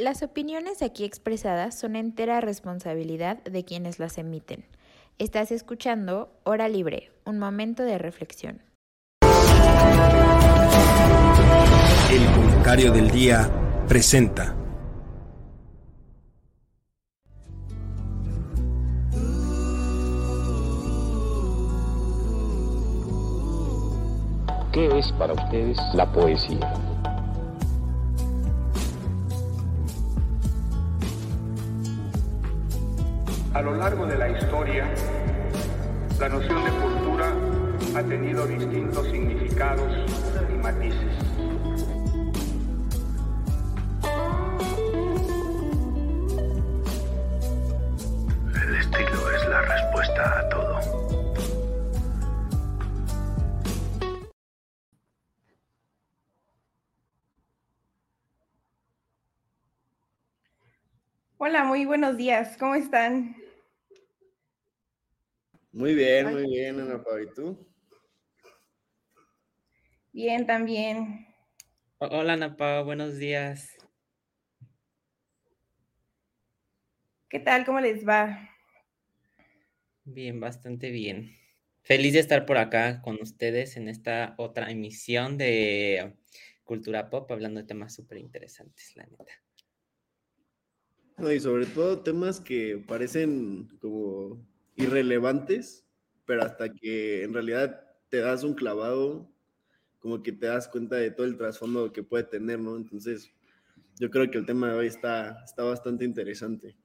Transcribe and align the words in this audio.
Las 0.00 0.22
opiniones 0.22 0.80
aquí 0.80 1.02
expresadas 1.02 1.76
son 1.76 1.96
entera 1.96 2.40
responsabilidad 2.40 3.42
de 3.42 3.64
quienes 3.64 3.98
las 3.98 4.16
emiten. 4.16 4.64
Estás 5.18 5.50
escuchando 5.50 6.30
Hora 6.44 6.68
Libre, 6.68 7.10
un 7.24 7.40
momento 7.40 7.82
de 7.82 7.98
reflexión. 7.98 8.62
El 12.12 12.32
comentario 12.32 12.92
del 12.92 13.10
día 13.10 13.50
presenta. 13.88 14.54
¿Qué 24.72 24.96
es 24.96 25.10
para 25.18 25.32
ustedes 25.32 25.76
la 25.92 26.06
poesía? 26.12 26.72
A 33.58 33.60
lo 33.60 33.74
largo 33.74 34.06
de 34.06 34.16
la 34.16 34.28
historia, 34.28 34.88
la 36.20 36.28
noción 36.28 36.64
de 36.64 36.70
cultura 36.70 37.34
ha 37.96 38.02
tenido 38.04 38.46
distintos 38.46 39.04
significados 39.08 39.92
y 40.48 40.58
matices. 40.58 41.18
El 48.54 48.76
estilo 48.76 49.30
es 49.32 49.48
la 49.48 49.62
respuesta 49.62 50.38
a 50.38 50.48
todo. 50.50 50.78
Hola, 61.38 61.64
muy 61.64 61.84
buenos 61.86 62.16
días. 62.16 62.56
¿Cómo 62.56 62.76
están? 62.76 63.47
Muy 65.78 65.94
bien, 65.94 66.32
muy 66.32 66.44
bien, 66.50 66.80
Ana 66.80 67.00
Pau. 67.04 67.20
¿Y 67.20 67.32
tú? 67.32 67.56
Bien, 70.12 70.44
también. 70.44 71.28
Hola, 71.98 72.32
Ana 72.32 72.56
Pau. 72.56 72.84
Buenos 72.84 73.16
días. 73.16 73.76
¿Qué 77.28 77.38
tal? 77.38 77.64
¿Cómo 77.64 77.78
les 77.78 78.04
va? 78.04 78.50
Bien, 80.02 80.40
bastante 80.40 80.90
bien. 80.90 81.36
Feliz 81.82 82.14
de 82.14 82.18
estar 82.18 82.44
por 82.44 82.58
acá 82.58 83.00
con 83.00 83.22
ustedes 83.22 83.76
en 83.76 83.86
esta 83.86 84.34
otra 84.36 84.72
emisión 84.72 85.38
de 85.38 86.16
Cultura 86.64 87.08
Pop, 87.08 87.30
hablando 87.30 87.60
de 87.60 87.68
temas 87.68 87.94
súper 87.94 88.18
interesantes, 88.18 88.96
la 88.96 89.06
neta. 89.06 89.32
No, 91.18 91.30
y 91.30 91.38
sobre 91.38 91.66
todo 91.66 92.00
temas 92.00 92.40
que 92.40 92.82
parecen 92.84 93.68
como 93.80 94.44
irrelevantes, 94.78 95.84
pero 96.24 96.42
hasta 96.42 96.72
que 96.72 97.24
en 97.24 97.34
realidad 97.34 97.84
te 98.08 98.18
das 98.18 98.44
un 98.44 98.54
clavado, 98.54 99.30
como 99.98 100.22
que 100.22 100.32
te 100.32 100.46
das 100.46 100.68
cuenta 100.68 100.96
de 100.96 101.10
todo 101.10 101.26
el 101.26 101.36
trasfondo 101.36 101.92
que 101.92 102.02
puede 102.02 102.24
tener, 102.24 102.60
¿no? 102.60 102.76
Entonces, 102.76 103.30
yo 103.98 104.10
creo 104.10 104.30
que 104.30 104.38
el 104.38 104.46
tema 104.46 104.70
de 104.70 104.78
hoy 104.78 104.86
está, 104.86 105.42
está 105.44 105.64
bastante 105.64 106.04
interesante. 106.04 106.76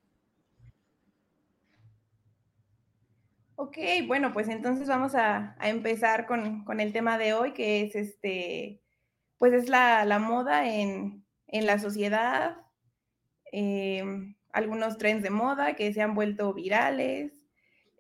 Ok, 3.55 3.77
bueno, 4.07 4.33
pues 4.33 4.49
entonces 4.49 4.87
vamos 4.87 5.13
a, 5.13 5.55
a 5.59 5.69
empezar 5.69 6.25
con, 6.25 6.65
con, 6.65 6.79
el 6.79 6.91
tema 6.91 7.19
de 7.19 7.33
hoy, 7.33 7.53
que 7.53 7.83
es 7.83 7.95
este, 7.95 8.81
pues 9.37 9.53
es 9.53 9.69
la, 9.69 10.03
la 10.05 10.17
moda 10.17 10.67
en, 10.67 11.23
en, 11.47 11.65
la 11.67 11.77
sociedad, 11.77 12.57
eh, 13.51 14.03
algunos 14.51 14.97
trends 14.97 15.21
de 15.21 15.29
moda 15.29 15.75
que 15.75 15.93
se 15.93 16.01
han 16.01 16.15
vuelto 16.15 16.53
virales 16.53 17.42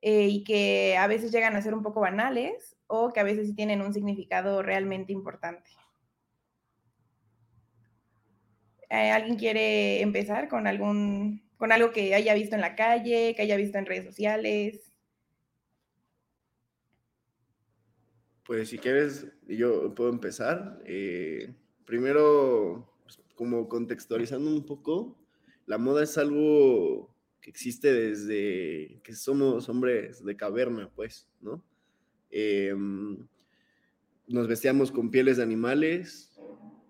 eh, 0.05 0.27
y 0.27 0.43
que 0.43 0.97
a 0.97 1.07
veces 1.07 1.31
llegan 1.31 1.55
a 1.55 1.61
ser 1.61 1.73
un 1.73 1.81
poco 1.81 2.01
banales 2.01 2.75
o 2.87 3.13
que 3.13 3.21
a 3.21 3.23
veces 3.23 3.47
sí 3.47 3.55
tienen 3.55 3.81
un 3.81 3.93
significado 3.93 4.61
realmente 4.61 5.13
importante. 5.13 5.69
Eh, 8.89 9.11
¿Alguien 9.11 9.37
quiere 9.37 10.01
empezar 10.01 10.49
con 10.49 10.67
algún, 10.67 11.41
con 11.55 11.71
algo 11.71 11.91
que 11.91 12.13
haya 12.13 12.33
visto 12.33 12.53
en 12.53 12.59
la 12.59 12.75
calle, 12.75 13.33
que 13.33 13.43
haya 13.43 13.55
visto 13.55 13.77
en 13.77 13.85
redes 13.85 14.03
sociales? 14.03 14.91
Pues 18.45 18.67
si 18.67 18.77
quieres, 18.79 19.25
yo 19.47 19.95
puedo 19.95 20.09
empezar. 20.09 20.81
Eh, 20.85 21.55
primero, 21.85 22.93
pues, 23.03 23.21
como 23.35 23.69
contextualizando 23.69 24.49
un 24.49 24.65
poco, 24.65 25.17
la 25.65 25.77
moda 25.77 26.03
es 26.03 26.17
algo 26.17 27.12
que 27.43 27.49
existe 27.49 27.91
desde 27.91 29.01
que 29.03 29.13
somos 29.13 29.67
hombres 29.67 30.23
de 30.23 30.37
caverna, 30.37 30.89
pues, 30.95 31.27
¿no? 31.41 31.61
Eh, 32.31 32.73
nos 34.27 34.47
vestíamos 34.47 34.93
con 34.93 35.11
pieles 35.11 35.37
de 35.37 35.43
animales 35.43 36.39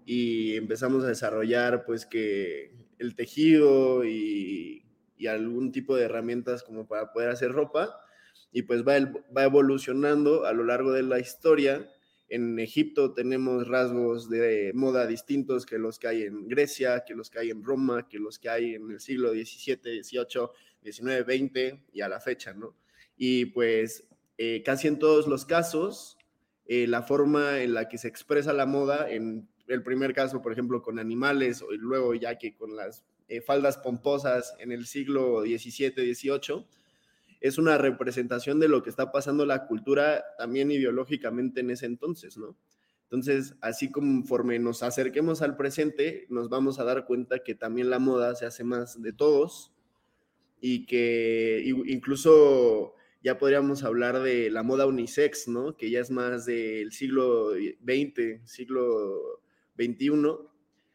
y 0.05 0.55
empezamos 0.55 1.03
a 1.03 1.07
desarrollar, 1.07 1.85
pues, 1.85 2.05
que 2.05 2.71
el 2.99 3.15
tejido 3.15 4.05
y, 4.05 4.79
algún 5.27 5.71
tipo 5.71 5.95
de 5.95 6.03
herramientas 6.03 6.63
como 6.63 6.85
para 6.85 7.13
poder 7.13 7.29
hacer 7.29 7.53
ropa 7.53 7.97
y 8.51 8.63
pues 8.63 8.83
va 8.83 9.43
evolucionando 9.45 10.45
a 10.45 10.51
lo 10.51 10.65
largo 10.65 10.91
de 10.91 11.01
la 11.01 11.17
historia. 11.17 11.89
En 12.33 12.57
Egipto 12.57 13.13
tenemos 13.13 13.67
rasgos 13.67 14.27
de 14.27 14.71
moda 14.73 15.05
distintos 15.05 15.67
que 15.67 15.77
los 15.77 15.99
que 15.99 16.07
hay 16.07 16.23
en 16.23 16.47
Grecia, 16.47 17.03
que 17.05 17.13
los 17.13 17.29
que 17.29 17.37
hay 17.37 17.51
en 17.51 17.63
Roma, 17.63 18.09
que 18.09 18.17
los 18.17 18.39
que 18.39 18.49
hay 18.49 18.73
en 18.73 18.89
el 18.89 18.99
siglo 18.99 19.33
XVII, 19.33 20.01
XVIII, 20.01 20.47
XIX, 20.81 21.25
XX 21.27 21.79
y 21.93 22.01
a 22.01 22.09
la 22.09 22.19
fecha, 22.19 22.55
¿no? 22.55 22.75
Y 23.15 23.45
pues 23.45 24.07
eh, 24.39 24.63
casi 24.65 24.87
en 24.87 24.97
todos 24.97 25.27
los 25.27 25.45
casos, 25.45 26.17
eh, 26.65 26.87
la 26.87 27.03
forma 27.03 27.61
en 27.61 27.75
la 27.75 27.87
que 27.87 27.99
se 27.99 28.07
expresa 28.07 28.51
la 28.51 28.65
moda, 28.65 29.11
en 29.11 29.47
el 29.67 29.83
primer 29.83 30.15
caso, 30.15 30.41
por 30.41 30.53
ejemplo, 30.53 30.81
con 30.81 30.97
animales, 30.97 31.63
y 31.71 31.77
luego 31.77 32.15
ya 32.15 32.39
que 32.39 32.55
con 32.55 32.75
las 32.75 33.05
eh, 33.27 33.41
faldas 33.41 33.77
pomposas 33.77 34.55
en 34.57 34.71
el 34.71 34.87
siglo 34.87 35.43
XVII, 35.43 36.15
XVIII, 36.15 36.65
es 37.43 37.57
una 37.57 37.77
representación 37.77 38.61
de 38.61 38.69
lo 38.69 38.81
que 38.81 38.89
está 38.89 39.11
pasando 39.11 39.45
la 39.45 39.67
cultura 39.67 40.23
también 40.37 40.71
ideológicamente 40.71 41.59
en 41.59 41.71
ese 41.71 41.85
entonces, 41.85 42.37
¿no? 42.37 42.55
Entonces, 43.03 43.55
así 43.59 43.91
conforme 43.91 44.57
nos 44.59 44.81
acerquemos 44.81 45.41
al 45.41 45.57
presente, 45.57 46.25
nos 46.29 46.47
vamos 46.47 46.79
a 46.79 46.85
dar 46.85 47.05
cuenta 47.05 47.43
que 47.43 47.53
también 47.53 47.89
la 47.89 47.99
moda 47.99 48.33
se 48.35 48.45
hace 48.45 48.63
más 48.63 49.01
de 49.01 49.11
todos 49.11 49.73
y 50.61 50.85
que 50.85 51.61
incluso 51.65 52.95
ya 53.21 53.37
podríamos 53.37 53.83
hablar 53.83 54.21
de 54.21 54.49
la 54.49 54.63
moda 54.63 54.85
unisex, 54.85 55.49
¿no? 55.49 55.75
Que 55.75 55.89
ya 55.89 55.99
es 55.99 56.11
más 56.11 56.45
del 56.45 56.93
siglo 56.93 57.51
XX, 57.51 58.49
siglo 58.49 59.41
XXI, 59.77 60.11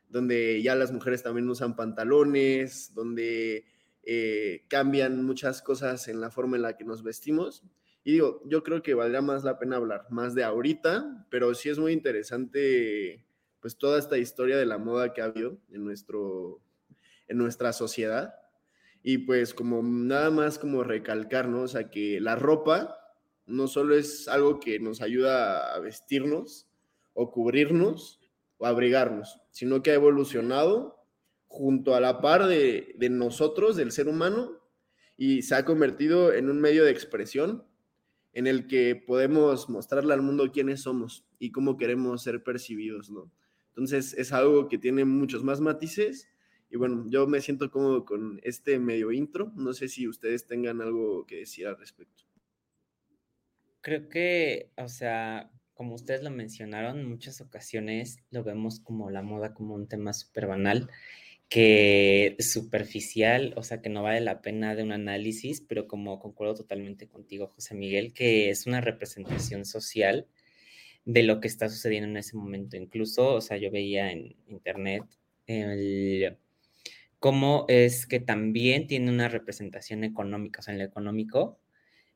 donde 0.08 0.62
ya 0.62 0.74
las 0.74 0.92
mujeres 0.92 1.22
también 1.22 1.46
usan 1.50 1.76
pantalones, 1.76 2.94
donde 2.94 3.66
eh, 4.10 4.64
cambian 4.68 5.22
muchas 5.22 5.60
cosas 5.60 6.08
en 6.08 6.22
la 6.22 6.30
forma 6.30 6.56
en 6.56 6.62
la 6.62 6.78
que 6.78 6.84
nos 6.84 7.02
vestimos. 7.02 7.62
Y 8.04 8.12
digo, 8.12 8.40
yo 8.46 8.62
creo 8.62 8.82
que 8.82 8.94
valdría 8.94 9.20
más 9.20 9.44
la 9.44 9.58
pena 9.58 9.76
hablar 9.76 10.06
más 10.08 10.34
de 10.34 10.44
ahorita, 10.44 11.26
pero 11.28 11.54
sí 11.54 11.68
es 11.68 11.78
muy 11.78 11.92
interesante 11.92 13.26
pues 13.60 13.76
toda 13.76 13.98
esta 13.98 14.16
historia 14.16 14.56
de 14.56 14.64
la 14.64 14.78
moda 14.78 15.12
que 15.12 15.20
ha 15.20 15.26
habido 15.26 15.58
en, 15.70 15.84
nuestro, 15.84 16.62
en 17.26 17.36
nuestra 17.36 17.74
sociedad. 17.74 18.34
Y 19.02 19.18
pues 19.18 19.52
como 19.52 19.82
nada 19.82 20.30
más 20.30 20.58
como 20.58 20.84
recalcar, 20.84 21.46
¿no? 21.46 21.64
O 21.64 21.68
sea, 21.68 21.90
que 21.90 22.18
la 22.18 22.34
ropa 22.34 22.96
no 23.44 23.68
solo 23.68 23.94
es 23.94 24.26
algo 24.26 24.58
que 24.58 24.80
nos 24.80 25.02
ayuda 25.02 25.74
a 25.74 25.78
vestirnos 25.80 26.66
o 27.12 27.30
cubrirnos 27.30 28.20
o 28.56 28.64
abrigarnos, 28.64 29.38
sino 29.50 29.82
que 29.82 29.90
ha 29.90 29.94
evolucionado 29.94 30.97
junto 31.48 31.94
a 31.94 32.00
la 32.00 32.20
par 32.20 32.46
de, 32.46 32.94
de, 32.96 33.10
nosotros, 33.10 33.76
del 33.76 33.90
ser 33.90 34.08
humano, 34.08 34.60
y 35.16 35.42
se 35.42 35.56
ha 35.56 35.64
convertido 35.64 36.32
en 36.32 36.48
un 36.48 36.60
medio 36.60 36.84
de 36.84 36.92
expresión 36.92 37.64
en 38.32 38.46
el 38.46 38.68
que 38.68 38.94
podemos 38.94 39.68
mostrarle 39.68 40.14
al 40.14 40.22
mundo 40.22 40.52
quiénes 40.52 40.82
somos 40.82 41.26
y 41.40 41.50
cómo 41.50 41.76
queremos 41.76 42.22
ser 42.22 42.44
percibidos, 42.44 43.10
¿no? 43.10 43.32
Entonces 43.70 44.14
es 44.14 44.32
algo 44.32 44.68
que 44.68 44.78
tiene 44.78 45.04
muchos 45.04 45.42
más 45.42 45.60
matices 45.60 46.28
y 46.70 46.76
bueno, 46.76 47.06
yo 47.08 47.26
me 47.26 47.40
siento 47.40 47.70
cómodo 47.70 48.04
con 48.04 48.40
este 48.42 48.78
medio 48.78 49.10
intro. 49.12 49.52
No 49.56 49.72
sé 49.72 49.88
si 49.88 50.06
ustedes 50.06 50.46
tengan 50.46 50.80
algo 50.80 51.24
que 51.26 51.36
decir 51.36 51.66
al 51.66 51.78
respecto. 51.78 52.24
Creo 53.80 54.08
que, 54.08 54.70
o 54.76 54.88
sea, 54.88 55.50
como 55.74 55.94
ustedes 55.94 56.22
lo 56.22 56.30
mencionaron, 56.30 56.98
en 56.98 57.08
muchas 57.08 57.40
ocasiones 57.40 58.18
lo 58.30 58.44
vemos 58.44 58.80
como 58.80 59.10
la 59.10 59.22
moda 59.22 59.54
como 59.54 59.74
un 59.74 59.88
tema 59.88 60.12
súper 60.12 60.46
banal 60.46 60.90
que 61.48 62.36
superficial, 62.40 63.54
o 63.56 63.62
sea, 63.62 63.80
que 63.80 63.88
no 63.88 64.02
vale 64.02 64.20
la 64.20 64.42
pena 64.42 64.74
de 64.74 64.82
un 64.82 64.92
análisis, 64.92 65.62
pero 65.62 65.88
como 65.88 66.20
concuerdo 66.20 66.54
totalmente 66.54 67.08
contigo, 67.08 67.48
José 67.48 67.74
Miguel, 67.74 68.12
que 68.12 68.50
es 68.50 68.66
una 68.66 68.80
representación 68.80 69.64
social 69.64 70.26
de 71.06 71.22
lo 71.22 71.40
que 71.40 71.48
está 71.48 71.68
sucediendo 71.68 72.08
en 72.08 72.18
ese 72.18 72.36
momento. 72.36 72.76
Incluso, 72.76 73.34
o 73.34 73.40
sea, 73.40 73.56
yo 73.56 73.70
veía 73.70 74.12
en 74.12 74.36
internet 74.48 75.04
cómo 77.18 77.64
es 77.68 78.06
que 78.06 78.20
también 78.20 78.86
tiene 78.86 79.10
una 79.10 79.28
representación 79.28 80.04
económica, 80.04 80.60
o 80.60 80.62
sea, 80.62 80.72
en 80.74 80.78
lo 80.78 80.84
económico, 80.84 81.58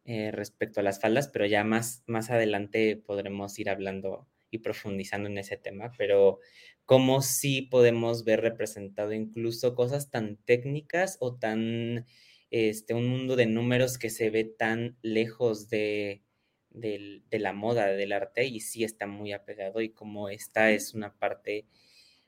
eh, 0.05 0.31
respecto 0.33 0.81
a 0.81 0.83
las 0.83 1.01
faldas, 1.01 1.29
pero 1.29 1.47
ya 1.47 1.65
más, 1.65 2.03
más 2.07 2.31
adelante 2.31 2.97
podremos 2.97 3.59
ir 3.59 3.71
hablando 3.71 4.27
y 4.53 4.59
profundizando 4.59 5.29
en 5.29 5.39
ese 5.39 5.57
tema, 5.57 5.91
pero 5.99 6.39
cómo 6.85 7.23
sí 7.23 7.63
podemos 7.63 8.25
ver 8.25 8.43
representado 8.43 9.13
incluso 9.13 9.75
cosas 9.75 10.11
tan 10.11 10.37
técnicas 10.45 11.17
o 11.21 11.35
tan, 11.37 12.07
este, 12.51 12.95
un 12.95 13.09
mundo 13.09 13.35
de 13.35 13.47
números 13.47 13.99
que 13.99 14.11
se 14.11 14.31
ve 14.31 14.45
tan 14.45 14.99
lejos 15.03 15.71
de, 15.71 16.23
de, 16.71 17.23
la 17.39 17.53
moda, 17.53 17.87
del 17.87 18.13
arte, 18.13 18.47
y 18.47 18.61
sí 18.61 18.85
está 18.85 19.07
muy 19.07 19.33
apegado 19.33 19.81
y 19.81 19.91
como 19.91 20.29
esta 20.29 20.71
es 20.71 20.95
una 20.95 21.19
parte, 21.19 21.67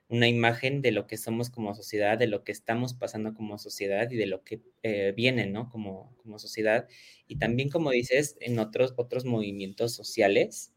una 0.09 0.29
imagen 0.29 0.83
de 0.83 0.93
lo 0.93 1.07
que 1.07 1.17
somos 1.17 1.51
como 1.51 1.75
sociedad, 1.75 2.19
de 2.19 2.27
lo 2.27 2.45
que 2.45 2.53
estamos 2.53 2.95
pasando 2.95 3.35
como 3.35 3.59
sociedad 3.59 4.11
y 4.11 4.17
de 4.17 4.27
lo 4.27 4.45
que 4.45 4.63
eh, 4.83 5.13
viene, 5.17 5.47
¿no? 5.47 5.69
Como, 5.71 6.17
como 6.19 6.39
sociedad. 6.39 6.89
Y 7.27 7.37
también, 7.37 7.71
como 7.71 7.91
dices, 7.91 8.37
en 8.41 8.59
otros, 8.59 8.95
otros 8.97 9.25
movimientos 9.25 9.95
sociales, 9.95 10.74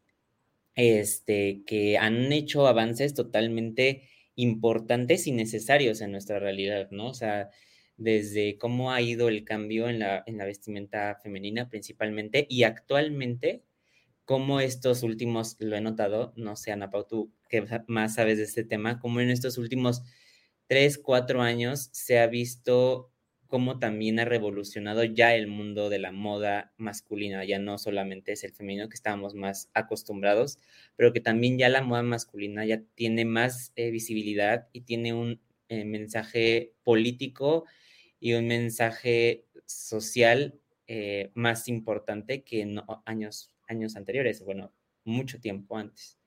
este, 0.78 1.64
que 1.66 1.98
han 1.98 2.32
hecho 2.32 2.68
avances 2.68 3.12
totalmente 3.12 4.08
importantes 4.36 5.26
y 5.26 5.32
necesarios 5.32 6.00
en 6.00 6.12
nuestra 6.12 6.38
realidad, 6.38 6.88
¿no? 6.92 7.08
O 7.08 7.14
sea, 7.14 7.50
desde 7.96 8.58
cómo 8.58 8.92
ha 8.92 9.00
ido 9.02 9.28
el 9.28 9.44
cambio 9.44 9.88
en 9.88 9.98
la, 9.98 10.22
en 10.24 10.38
la 10.38 10.44
vestimenta 10.44 11.18
femenina 11.20 11.68
principalmente 11.68 12.46
y 12.48 12.62
actualmente 12.62 13.64
cómo 14.24 14.60
estos 14.60 15.02
últimos, 15.02 15.56
lo 15.58 15.74
he 15.74 15.80
notado, 15.80 16.32
no 16.36 16.54
sé, 16.54 16.70
Ana 16.70 16.90
Pau, 16.90 17.04
tú 17.08 17.32
que 17.48 17.66
más 17.88 18.14
sabes 18.14 18.38
de 18.38 18.44
este 18.44 18.62
tema, 18.62 19.00
cómo 19.00 19.20
en 19.20 19.30
estos 19.30 19.58
últimos 19.58 20.02
tres, 20.68 20.96
cuatro 20.96 21.42
años 21.42 21.88
se 21.92 22.20
ha 22.20 22.28
visto 22.28 23.10
cómo 23.48 23.78
también 23.78 24.20
ha 24.20 24.24
revolucionado 24.24 25.04
ya 25.04 25.34
el 25.34 25.48
mundo 25.48 25.88
de 25.88 25.98
la 25.98 26.12
moda 26.12 26.72
masculina, 26.76 27.44
ya 27.44 27.58
no 27.58 27.78
solamente 27.78 28.32
es 28.32 28.44
el 28.44 28.52
femenino 28.52 28.88
que 28.88 28.94
estábamos 28.94 29.34
más 29.34 29.70
acostumbrados, 29.74 30.58
pero 30.96 31.12
que 31.12 31.20
también 31.20 31.58
ya 31.58 31.68
la 31.68 31.82
moda 31.82 32.02
masculina 32.02 32.64
ya 32.64 32.82
tiene 32.94 33.24
más 33.24 33.72
eh, 33.76 33.90
visibilidad 33.90 34.68
y 34.72 34.82
tiene 34.82 35.14
un 35.14 35.40
eh, 35.68 35.84
mensaje 35.84 36.74
político 36.84 37.64
y 38.20 38.34
un 38.34 38.46
mensaje 38.46 39.46
social 39.66 40.60
eh, 40.86 41.30
más 41.34 41.68
importante 41.68 42.42
que 42.42 42.60
en 42.62 42.80
años, 43.04 43.52
años 43.66 43.96
anteriores, 43.96 44.44
bueno, 44.44 44.72
mucho 45.04 45.40
tiempo 45.40 45.76
antes. 45.76 46.18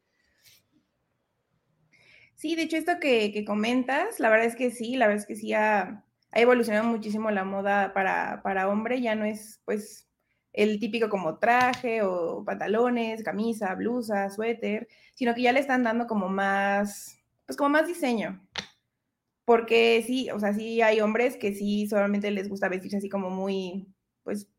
Sí, 2.36 2.56
de 2.56 2.64
hecho, 2.64 2.78
esto 2.78 2.94
que, 3.00 3.44
comentas, 3.46 4.20
la 4.20 4.32
verdad 4.32 4.48
es 4.48 4.56
que 4.56 4.72
sí, 4.72 4.96
la 4.96 5.06
verdad 5.06 5.22
es 5.22 5.28
que 5.28 5.36
sí 5.36 5.54
ha 5.54 6.04
ha 6.32 6.40
evolucionado 6.40 6.86
muchísimo 6.86 7.30
la 7.32 7.44
moda 7.44 7.94
para, 7.94 8.42
para 8.44 8.70
hombre, 8.70 9.02
ya 9.02 9.16
no 9.16 9.26
es 9.26 9.62
pues 9.66 10.08
el 10.54 10.80
típico 10.80 11.10
como 11.10 11.40
traje 11.40 12.02
o 12.02 12.44
pantalones, 12.46 13.24
camisa, 13.24 13.74
blusa, 13.76 14.30
suéter, 14.30 14.88
sino 15.14 15.34
que 15.34 15.44
ya 15.44 15.54
le 15.54 15.60
están 15.60 15.84
dando 15.84 16.08
como 16.08 16.30
más, 16.30 17.18
pues 17.46 17.58
como 17.58 17.70
más 17.70 17.88
diseño. 17.88 18.46
Porque 19.46 20.04
sí, 20.06 20.30
o 20.30 20.40
sea, 20.40 20.54
sí 20.54 20.82
hay 20.82 21.02
hombres 21.02 21.38
que 21.38 21.54
sí 21.54 21.88
solamente 21.88 22.32
les 22.32 22.50
gusta 22.50 22.70
vestirse 22.70 22.98
así 22.98 23.10
como 23.10 23.30
muy, 23.30 23.88
pues, 24.24 24.50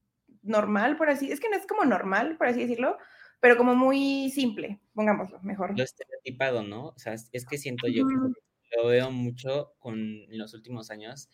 normal, 0.42 0.96
por 0.96 1.08
así, 1.08 1.30
es 1.30 1.40
que 1.40 1.48
no 1.48 1.56
es 1.56 1.66
como 1.66 1.84
normal, 1.84 2.36
por 2.36 2.48
así 2.48 2.60
decirlo, 2.60 2.98
pero 3.40 3.56
como 3.56 3.74
muy 3.74 4.30
simple, 4.30 4.80
pongámoslo 4.94 5.40
mejor. 5.42 5.76
Lo 5.76 5.84
estereotipado, 5.84 6.62
¿no? 6.62 6.88
O 6.88 6.98
sea, 6.98 7.14
es 7.14 7.46
que 7.46 7.58
siento 7.58 7.86
yo 7.88 8.06
que 8.06 8.76
lo 8.76 8.88
veo 8.88 9.10
mucho 9.10 9.74
con 9.78 9.98
en 9.98 10.38
los 10.38 10.54
últimos 10.54 10.90
años, 10.90 11.28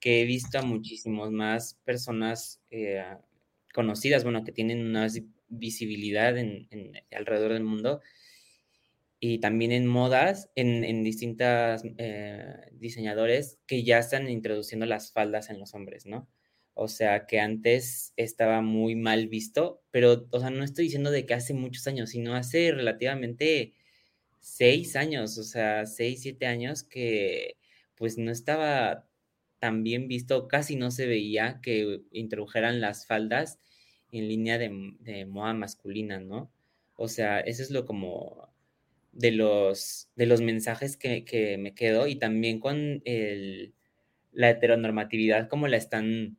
que 0.00 0.22
he 0.22 0.24
visto 0.24 0.58
a 0.58 0.62
muchísimos 0.62 1.30
más 1.30 1.74
personas 1.84 2.60
eh, 2.70 3.04
conocidas, 3.72 4.24
bueno, 4.24 4.44
que 4.44 4.52
tienen 4.52 4.86
una 4.86 5.06
visibilidad 5.48 6.36
en, 6.38 6.68
alrededor 7.10 7.52
del 7.52 7.64
mundo 7.64 8.00
y 9.18 9.38
también 9.38 9.72
en 9.72 9.86
modas, 9.86 10.50
en, 10.54 10.84
en 10.84 11.02
distintas 11.02 11.82
eh, 11.98 12.54
diseñadores 12.72 13.58
que 13.66 13.82
ya 13.82 13.98
están 13.98 14.28
introduciendo 14.28 14.86
las 14.86 15.12
faldas 15.12 15.50
en 15.50 15.58
los 15.58 15.74
hombres, 15.74 16.06
¿no? 16.06 16.28
O 16.74 16.88
sea, 16.88 17.26
que 17.26 17.40
antes 17.40 18.12
estaba 18.16 18.60
muy 18.60 18.96
mal 18.96 19.28
visto, 19.28 19.82
pero, 19.90 20.28
o 20.30 20.40
sea, 20.40 20.50
no 20.50 20.62
estoy 20.62 20.84
diciendo 20.84 21.10
de 21.10 21.24
que 21.24 21.32
hace 21.32 21.54
muchos 21.54 21.86
años, 21.86 22.10
sino 22.10 22.34
hace 22.34 22.70
relativamente 22.70 23.72
seis 24.40 24.94
años, 24.94 25.38
o 25.38 25.42
sea, 25.42 25.86
seis, 25.86 26.20
siete 26.20 26.46
años 26.46 26.82
que 26.84 27.56
pues 27.96 28.18
no 28.18 28.30
estaba 28.30 29.05
también 29.58 30.08
visto, 30.08 30.48
casi 30.48 30.76
no 30.76 30.90
se 30.90 31.06
veía 31.06 31.60
que 31.62 32.02
introdujeran 32.12 32.80
las 32.80 33.06
faldas 33.06 33.58
en 34.12 34.28
línea 34.28 34.58
de, 34.58 35.26
moda 35.26 35.54
masculina, 35.54 36.20
¿no? 36.20 36.50
O 36.96 37.08
sea, 37.08 37.40
eso 37.40 37.62
es 37.62 37.70
lo 37.70 37.84
como 37.84 38.50
de 39.12 39.32
los, 39.32 40.08
de 40.16 40.26
los 40.26 40.40
mensajes 40.40 40.96
que, 40.96 41.56
me 41.58 41.74
quedo 41.74 42.06
y 42.06 42.16
también 42.16 42.60
con 42.60 43.02
la 44.32 44.50
heteronormatividad, 44.50 45.48
como 45.48 45.68
la 45.68 45.76
están 45.76 46.38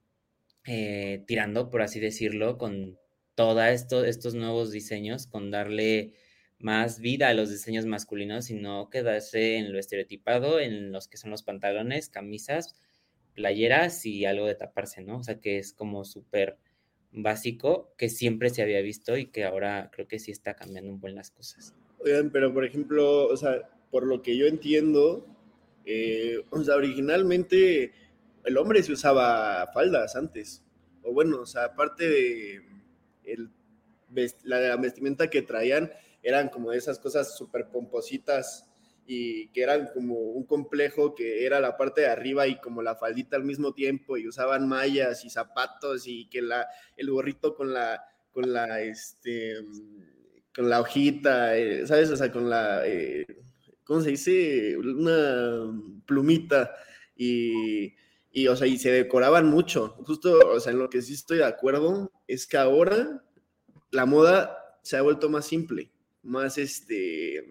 eh, 0.65 1.23
tirando, 1.27 1.69
por 1.69 1.81
así 1.81 1.99
decirlo, 1.99 2.57
con 2.57 2.97
todos 3.35 3.67
esto, 3.67 4.03
estos 4.05 4.35
nuevos 4.35 4.71
diseños, 4.71 5.27
con 5.27 5.51
darle 5.51 6.13
más 6.59 6.99
vida 6.99 7.29
a 7.29 7.33
los 7.33 7.49
diseños 7.51 7.85
masculinos 7.85 8.49
y 8.49 8.55
no 8.55 8.89
quedarse 8.89 9.57
en 9.57 9.71
lo 9.71 9.79
estereotipado, 9.79 10.59
en 10.59 10.91
los 10.91 11.07
que 11.07 11.17
son 11.17 11.31
los 11.31 11.43
pantalones, 11.43 12.09
camisas, 12.09 12.75
playeras 13.37 14.03
y 14.07 14.25
algo 14.25 14.47
de 14.47 14.55
taparse, 14.55 15.03
¿no? 15.03 15.19
O 15.19 15.23
sea, 15.23 15.39
que 15.39 15.59
es 15.59 15.71
como 15.71 16.03
súper 16.03 16.57
básico 17.11 17.93
que 17.95 18.09
siempre 18.09 18.49
se 18.49 18.63
había 18.63 18.81
visto 18.81 19.15
y 19.15 19.27
que 19.27 19.45
ahora 19.45 19.91
creo 19.93 20.07
que 20.07 20.17
sí 20.17 20.31
está 20.31 20.55
cambiando 20.55 20.91
un 20.91 20.99
buen 20.99 21.13
las 21.13 21.29
cosas. 21.29 21.75
Oigan, 21.99 22.31
pero 22.31 22.51
por 22.51 22.65
ejemplo, 22.65 23.27
o 23.27 23.37
sea, 23.37 23.69
por 23.91 24.07
lo 24.07 24.23
que 24.23 24.35
yo 24.35 24.47
entiendo, 24.47 25.23
eh, 25.85 26.43
o 26.49 26.63
sea, 26.63 26.75
originalmente 26.75 27.91
el 28.43 28.57
hombre 28.57 28.81
se 28.81 28.93
usaba 28.93 29.67
faldas 29.71 30.15
antes, 30.15 30.63
o 31.03 31.13
bueno, 31.13 31.41
o 31.41 31.45
sea, 31.45 31.65
aparte 31.65 32.09
de 32.09 32.61
el, 33.23 33.51
la 34.43 34.75
vestimenta 34.77 35.29
que 35.29 35.43
traían, 35.43 35.91
eran 36.23 36.49
como 36.49 36.71
esas 36.71 36.97
cosas 36.97 37.37
súper 37.37 37.67
pompositas 37.67 38.66
y 39.09 39.47
que 39.53 39.63
eran 39.63 39.89
como 39.93 40.15
un 40.15 40.45
complejo 40.45 41.15
que 41.15 41.45
era 41.45 41.61
la 41.61 41.77
parte 41.77 42.01
de 42.01 42.07
arriba 42.07 42.45
y 42.45 42.59
como 42.59 42.81
la 42.81 42.97
faldita 42.97 43.37
al 43.37 43.45
mismo 43.45 43.73
tiempo 43.73 44.17
y 44.17 44.27
usaban 44.27 44.67
mallas 44.67 45.23
y 45.23 45.29
zapatos 45.29 46.07
y 46.07 46.27
que 46.29 46.41
la, 46.41 46.67
el 46.97 47.09
gorrito 47.09 47.55
con 47.55 47.73
la, 47.73 48.03
con 48.31 48.51
la, 48.51 48.81
este, 48.81 49.55
con 50.53 50.69
la 50.69 50.81
hojita, 50.81 51.57
eh, 51.57 51.87
¿sabes? 51.87 52.11
O 52.11 52.17
sea, 52.17 52.33
con 52.33 52.49
la, 52.49 52.85
eh, 52.85 53.25
¿cómo 53.85 54.01
se 54.01 54.09
dice? 54.09 54.77
Una 54.77 55.71
plumita 56.05 56.75
y, 57.15 57.93
y, 58.29 58.47
o 58.49 58.57
sea, 58.57 58.67
y 58.67 58.77
se 58.77 58.91
decoraban 58.91 59.45
mucho. 59.47 59.95
Justo, 60.05 60.37
o 60.49 60.59
sea, 60.59 60.73
en 60.73 60.79
lo 60.79 60.89
que 60.89 61.01
sí 61.01 61.13
estoy 61.13 61.37
de 61.37 61.45
acuerdo 61.45 62.11
es 62.27 62.45
que 62.45 62.57
ahora 62.57 63.23
la 63.91 64.05
moda 64.05 64.77
se 64.81 64.97
ha 64.97 65.01
vuelto 65.01 65.29
más 65.29 65.45
simple, 65.45 65.91
más, 66.23 66.57
este, 66.57 67.45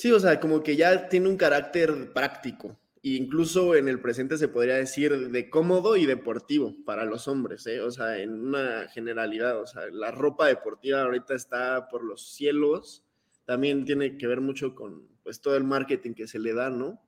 Sí, 0.00 0.10
o 0.12 0.18
sea, 0.18 0.40
como 0.40 0.62
que 0.62 0.76
ya 0.76 1.10
tiene 1.10 1.28
un 1.28 1.36
carácter 1.36 2.14
práctico. 2.14 2.80
E 3.02 3.10
incluso 3.16 3.74
en 3.74 3.86
el 3.86 4.00
presente 4.00 4.38
se 4.38 4.48
podría 4.48 4.76
decir 4.76 5.28
de 5.28 5.50
cómodo 5.50 5.94
y 5.94 6.06
deportivo 6.06 6.74
para 6.86 7.04
los 7.04 7.28
hombres, 7.28 7.66
¿eh? 7.66 7.82
o 7.82 7.90
sea, 7.90 8.18
en 8.18 8.30
una 8.32 8.88
generalidad, 8.88 9.60
o 9.60 9.66
sea, 9.66 9.82
la 9.92 10.10
ropa 10.10 10.46
deportiva 10.46 11.02
ahorita 11.02 11.34
está 11.34 11.88
por 11.90 12.02
los 12.02 12.32
cielos, 12.32 13.04
también 13.44 13.84
tiene 13.84 14.16
que 14.16 14.26
ver 14.26 14.40
mucho 14.40 14.74
con 14.74 15.06
pues 15.22 15.42
todo 15.42 15.54
el 15.54 15.64
marketing 15.64 16.14
que 16.14 16.26
se 16.26 16.38
le 16.38 16.54
da, 16.54 16.70
¿no? 16.70 17.02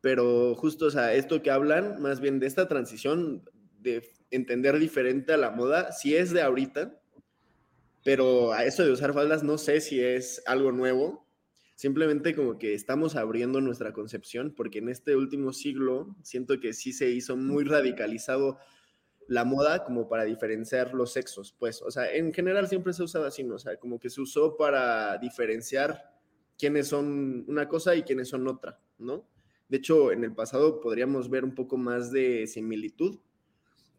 Pero 0.00 0.54
justo, 0.54 0.86
o 0.86 0.90
sea, 0.90 1.12
esto 1.12 1.42
que 1.42 1.50
hablan, 1.50 2.00
más 2.00 2.20
bien 2.20 2.40
de 2.40 2.46
esta 2.46 2.68
transición 2.68 3.44
de 3.80 4.02
entender 4.30 4.78
diferente 4.78 5.34
a 5.34 5.36
la 5.36 5.50
moda, 5.50 5.92
si 5.92 6.16
es 6.16 6.30
de 6.30 6.40
ahorita, 6.40 7.02
pero 8.02 8.54
a 8.54 8.64
eso 8.64 8.82
de 8.82 8.92
usar 8.92 9.12
faldas 9.12 9.42
no 9.42 9.58
sé 9.58 9.82
si 9.82 10.02
es 10.02 10.42
algo 10.46 10.72
nuevo, 10.72 11.28
Simplemente 11.80 12.36
como 12.36 12.58
que 12.58 12.74
estamos 12.74 13.16
abriendo 13.16 13.62
nuestra 13.62 13.94
concepción, 13.94 14.52
porque 14.54 14.80
en 14.80 14.90
este 14.90 15.16
último 15.16 15.54
siglo 15.54 16.14
siento 16.22 16.60
que 16.60 16.74
sí 16.74 16.92
se 16.92 17.08
hizo 17.08 17.38
muy 17.38 17.64
radicalizado 17.64 18.58
la 19.26 19.46
moda 19.46 19.82
como 19.82 20.06
para 20.06 20.24
diferenciar 20.24 20.92
los 20.92 21.14
sexos, 21.14 21.56
pues, 21.58 21.80
o 21.80 21.90
sea, 21.90 22.12
en 22.12 22.34
general 22.34 22.68
siempre 22.68 22.92
se 22.92 23.00
ha 23.00 23.06
usado 23.06 23.24
así, 23.24 23.44
¿no? 23.44 23.54
O 23.54 23.58
sea, 23.58 23.78
como 23.78 23.98
que 23.98 24.10
se 24.10 24.20
usó 24.20 24.58
para 24.58 25.16
diferenciar 25.16 26.20
quiénes 26.58 26.86
son 26.86 27.46
una 27.48 27.66
cosa 27.66 27.96
y 27.96 28.02
quiénes 28.02 28.28
son 28.28 28.46
otra, 28.46 28.78
¿no? 28.98 29.26
De 29.70 29.78
hecho, 29.78 30.12
en 30.12 30.22
el 30.22 30.34
pasado 30.34 30.82
podríamos 30.82 31.30
ver 31.30 31.44
un 31.44 31.54
poco 31.54 31.78
más 31.78 32.12
de 32.12 32.46
similitud, 32.46 33.20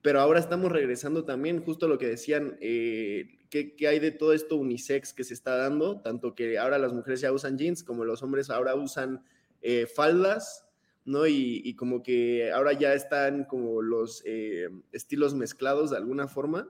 pero 0.03 0.19
ahora 0.19 0.39
estamos 0.39 0.71
regresando 0.71 1.25
también 1.25 1.63
justo 1.63 1.87
a 1.87 1.89
lo 1.89 1.97
que 1.97 2.09
decían, 2.09 2.59
eh, 2.61 3.39
¿qué, 3.51 3.75
hay 3.87 3.99
de 3.99 4.09
todo 4.09 4.33
esto 4.33 4.55
unisex 4.55 5.13
que 5.13 5.23
se 5.23 5.35
está 5.35 5.55
dando? 5.57 6.01
Tanto 6.01 6.33
que 6.33 6.57
ahora 6.57 6.79
las 6.79 6.93
mujeres 6.93 7.21
ya 7.21 7.31
usan 7.31 7.57
jeans 7.59 7.83
como 7.83 8.05
los 8.05 8.23
hombres 8.23 8.49
ahora 8.49 8.73
usan 8.73 9.23
eh, 9.61 9.85
faldas 9.85 10.65
¿no? 11.05 11.27
Y, 11.27 11.75
como 11.75 12.03
que 12.03 12.51
ahora 12.51 12.73
ya 12.73 12.93
están 12.93 13.45
como 13.45 13.81
los 13.81 14.21
eh, 14.25 14.69
estilos 14.91 15.33
mezclados 15.33 15.89
de 15.89 15.97
alguna 15.97 16.27
forma. 16.27 16.69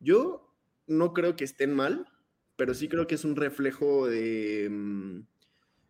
Yo 0.00 0.54
no 0.86 1.12
creo 1.12 1.36
que 1.36 1.44
estén 1.44 1.74
mal, 1.74 2.06
pero 2.56 2.74
sí 2.74 2.88
creo 2.88 3.06
que 3.06 3.14
es 3.14 3.24
un 3.24 3.36
reflejo 3.36 4.06
de 4.06 4.68
mm, 4.70 5.20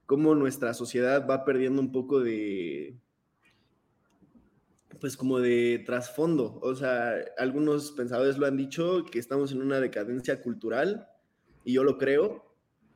cómo 0.07 0.35
nuestra 0.35 0.75
sociedad 0.75 1.27
va 1.29 1.45
perdiendo 1.45 1.81
un 1.81 1.93
poco 1.93 2.21
de, 2.21 2.97
pues 5.00 5.16
como 5.16 5.40
de 5.40 5.83
trasfondo. 5.85 6.59
O 6.62 6.75
sea, 6.75 7.16
algunos 7.38 7.92
pensadores 7.92 8.38
lo 8.38 8.47
han 8.47 8.57
dicho, 8.57 9.04
que 9.11 9.19
estamos 9.19 9.52
en 9.52 9.62
una 9.62 9.80
decadencia 9.80 10.40
cultural, 10.42 11.09
y 11.64 11.73
yo 11.75 11.85
lo 11.85 11.99
creo, 11.99 12.50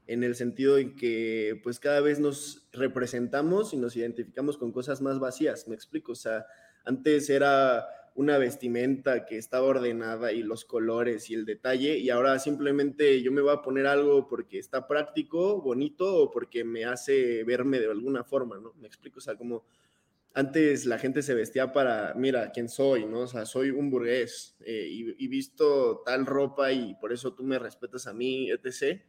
en 0.07 0.23
el 0.23 0.35
sentido 0.35 0.79
en 0.79 0.97
que 0.97 1.61
pues 1.63 1.81
cada 1.81 2.01
vez 2.01 2.21
nos 2.21 2.69
representamos 2.73 3.73
y 3.73 3.77
nos 3.77 3.97
identificamos 3.97 4.59
con 4.59 4.73
cosas 4.73 5.01
más 5.01 5.19
vacías, 5.19 5.67
me 5.67 5.75
explico, 5.75 6.13
o 6.13 6.17
sea, 6.17 6.47
antes 6.85 7.31
era 7.31 7.87
una 8.15 8.39
vestimenta 8.39 9.27
que 9.27 9.39
estaba 9.39 9.67
ordenada 9.67 10.31
y 10.33 10.43
los 10.43 10.65
colores 10.65 11.31
y 11.31 11.35
el 11.35 11.45
detalle 11.45 11.99
y 11.99 12.11
ahora 12.11 12.39
simplemente 12.39 13.23
yo 13.23 13.33
me 13.33 13.41
voy 13.41 13.53
a 13.53 13.63
poner 13.63 13.87
algo 13.87 14.29
porque 14.29 14.59
está 14.59 14.87
práctico, 14.87 15.61
bonito 15.61 16.17
o 16.17 16.31
porque 16.31 16.63
me 16.63 16.85
hace 16.85 17.43
verme 17.43 17.81
de 17.81 17.91
alguna 17.91 18.23
forma, 18.23 18.59
¿no? 18.59 18.73
Me 18.75 18.87
explico, 18.87 19.19
o 19.19 19.23
sea, 19.23 19.37
como 19.37 19.65
antes 20.35 20.85
la 20.85 20.99
gente 20.99 21.23
se 21.23 21.35
vestía 21.35 21.73
para, 21.73 22.13
mira, 22.15 22.51
quién 22.53 22.69
soy, 22.69 23.07
¿no? 23.07 23.21
O 23.21 23.27
sea, 23.27 23.47
soy 23.47 23.71
un 23.71 23.89
burgués 23.91 24.57
eh, 24.61 24.89
y, 24.91 25.25
y 25.25 25.29
visto 25.29 26.03
tal 26.05 26.27
ropa 26.27 26.73
y 26.73 26.95
por 26.97 27.13
eso 27.13 27.35
tú 27.35 27.45
me 27.45 27.59
respetas 27.59 28.07
a 28.07 28.13
mí, 28.13 28.51
etc 28.51 29.01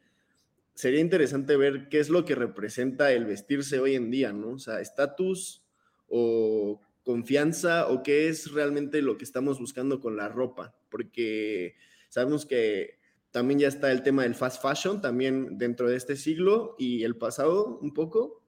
sería 0.75 0.99
interesante 0.99 1.55
ver 1.55 1.87
qué 1.89 1.99
es 1.99 2.09
lo 2.09 2.25
que 2.25 2.35
representa 2.35 3.11
el 3.11 3.25
vestirse 3.25 3.79
hoy 3.79 3.95
en 3.95 4.11
día, 4.11 4.33
¿no? 4.33 4.51
O 4.51 4.59
sea, 4.59 4.81
estatus 4.81 5.63
o 6.07 6.81
confianza 7.03 7.87
o 7.87 8.03
qué 8.03 8.27
es 8.27 8.51
realmente 8.51 9.01
lo 9.01 9.17
que 9.17 9.23
estamos 9.23 9.59
buscando 9.59 9.99
con 9.99 10.17
la 10.17 10.27
ropa, 10.27 10.75
porque 10.89 11.75
sabemos 12.09 12.45
que 12.45 12.99
también 13.31 13.59
ya 13.59 13.67
está 13.67 13.91
el 13.91 14.03
tema 14.03 14.23
del 14.23 14.35
fast 14.35 14.61
fashion, 14.61 15.01
también 15.01 15.57
dentro 15.57 15.89
de 15.89 15.95
este 15.95 16.15
siglo 16.15 16.75
y 16.77 17.03
el 17.03 17.15
pasado 17.15 17.79
un 17.81 17.93
poco, 17.93 18.43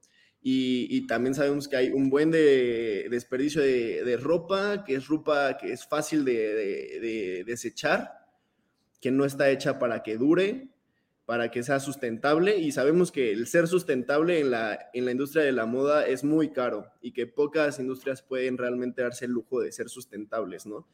y, 0.50 1.08
también 1.08 1.36
sabemos 1.36 1.68
que 1.68 1.76
hay 1.76 1.90
un 1.90 2.10
buen 2.10 2.32
de, 2.32 3.08
desperdicio 3.10 3.62
de, 3.62 4.18
ropa, 4.18 4.86
que 4.86 4.96
es 4.96 5.08
ropa 5.08 5.58
que 5.58 5.74
es 5.74 5.86
fácil 5.86 6.24
de, 6.24 6.34
de 7.02 7.44
desechar, 7.46 8.26
que 9.02 9.12
no 9.12 9.26
está 9.26 9.50
hecha 9.50 9.78
para 9.78 10.04
que 10.04 10.16
dure, 10.18 10.70
para 11.26 11.52
que 11.52 11.64
sea 11.64 11.82
sustentable 11.82 12.56
y 12.60 12.72
sabemos 12.72 13.12
que 13.12 13.34
el 13.34 13.46
ser 13.48 13.68
sustentable 13.68 14.40
en 14.40 14.52
la, 14.52 14.90
en 14.94 15.04
la 15.04 15.12
industria 15.12 15.44
de 15.44 15.52
la 15.52 15.66
moda 15.66 16.08
es 16.08 16.24
muy 16.24 16.54
caro 16.54 16.94
y 17.02 17.12
que 17.12 17.28
pocas 17.28 17.80
industrias 17.80 18.22
pueden 18.22 18.58
realmente 18.58 19.02
darse 19.02 19.26
el 19.26 19.32
lujo 19.32 19.60
de 19.60 19.74
ser 19.74 19.90
sustentables, 19.90 20.66
¿no? 20.66 20.88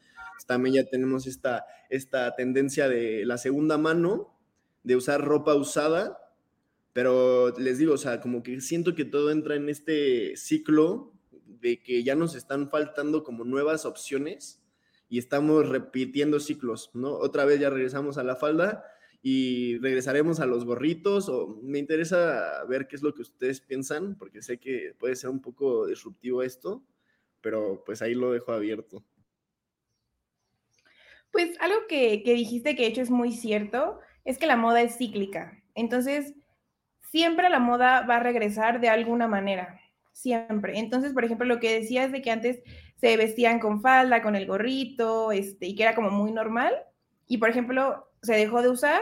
También 0.48 0.74
ya 0.74 0.90
tenemos 0.90 1.28
esta, 1.28 1.64
esta 1.90 2.34
tendencia 2.34 2.88
de 2.88 3.24
la 3.24 3.38
segunda 3.38 3.78
mano, 3.78 4.36
de 4.82 4.96
usar 4.96 5.24
ropa 5.24 5.54
usada, 5.54 6.23
pero 6.94 7.50
les 7.58 7.78
digo, 7.78 7.94
o 7.94 7.98
sea, 7.98 8.20
como 8.20 8.44
que 8.44 8.60
siento 8.60 8.94
que 8.94 9.04
todo 9.04 9.32
entra 9.32 9.56
en 9.56 9.68
este 9.68 10.36
ciclo 10.36 11.12
de 11.60 11.82
que 11.82 12.04
ya 12.04 12.14
nos 12.14 12.36
están 12.36 12.70
faltando 12.70 13.24
como 13.24 13.44
nuevas 13.44 13.84
opciones 13.84 14.62
y 15.08 15.18
estamos 15.18 15.68
repitiendo 15.68 16.38
ciclos, 16.38 16.92
¿no? 16.94 17.10
Otra 17.10 17.44
vez 17.44 17.58
ya 17.58 17.68
regresamos 17.68 18.16
a 18.16 18.22
la 18.22 18.36
falda 18.36 18.84
y 19.22 19.78
regresaremos 19.78 20.38
a 20.38 20.46
los 20.46 20.64
gorritos 20.64 21.28
o 21.28 21.58
me 21.64 21.80
interesa 21.80 22.64
ver 22.68 22.86
qué 22.86 22.94
es 22.94 23.02
lo 23.02 23.12
que 23.12 23.22
ustedes 23.22 23.60
piensan 23.60 24.16
porque 24.16 24.40
sé 24.40 24.58
que 24.58 24.94
puede 24.96 25.16
ser 25.16 25.30
un 25.30 25.40
poco 25.42 25.88
disruptivo 25.88 26.44
esto, 26.44 26.84
pero 27.40 27.82
pues 27.84 28.02
ahí 28.02 28.14
lo 28.14 28.30
dejo 28.30 28.52
abierto. 28.52 29.04
Pues 31.32 31.58
algo 31.58 31.88
que, 31.88 32.22
que 32.22 32.34
dijiste 32.34 32.76
que 32.76 32.82
de 32.82 32.88
hecho 32.88 33.02
es 33.02 33.10
muy 33.10 33.32
cierto 33.32 33.98
es 34.24 34.38
que 34.38 34.46
la 34.46 34.56
moda 34.56 34.80
es 34.80 34.96
cíclica. 34.96 35.60
Entonces, 35.74 36.34
siempre 37.14 37.48
la 37.48 37.60
moda 37.60 38.04
va 38.04 38.16
a 38.16 38.20
regresar 38.20 38.80
de 38.80 38.88
alguna 38.88 39.28
manera, 39.28 39.80
siempre. 40.12 40.80
Entonces, 40.80 41.12
por 41.12 41.24
ejemplo, 41.24 41.46
lo 41.46 41.60
que 41.60 41.72
decías 41.72 42.10
de 42.10 42.22
que 42.22 42.32
antes 42.32 42.60
se 42.96 43.16
vestían 43.16 43.60
con 43.60 43.80
falda, 43.80 44.20
con 44.20 44.34
el 44.34 44.48
gorrito, 44.48 45.30
este, 45.30 45.66
y 45.66 45.76
que 45.76 45.84
era 45.84 45.94
como 45.94 46.10
muy 46.10 46.32
normal. 46.32 46.74
Y, 47.28 47.38
por 47.38 47.50
ejemplo, 47.50 48.10
se 48.20 48.34
dejó 48.34 48.62
de 48.62 48.68
usar, 48.68 49.00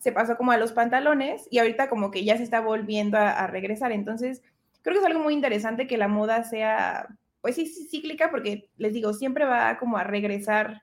se 0.00 0.12
pasó 0.12 0.36
como 0.36 0.52
a 0.52 0.58
los 0.58 0.72
pantalones 0.72 1.48
y 1.50 1.60
ahorita 1.60 1.88
como 1.88 2.10
que 2.10 2.26
ya 2.26 2.36
se 2.36 2.42
está 2.42 2.60
volviendo 2.60 3.16
a, 3.16 3.46
regresar. 3.46 3.90
Entonces, 3.90 4.42
creo 4.82 4.96
que 4.96 5.00
es 5.00 5.06
algo 5.06 5.20
muy 5.20 5.32
interesante 5.32 5.86
que 5.86 5.96
la 5.96 6.08
moda 6.08 6.44
sea, 6.44 7.08
pues 7.40 7.54
sí, 7.54 7.64
cíclica, 7.90 8.30
porque 8.30 8.68
les 8.76 8.92
digo, 8.92 9.14
siempre 9.14 9.46
va 9.46 9.78
como 9.78 9.96
a 9.96 10.04
regresar 10.04 10.82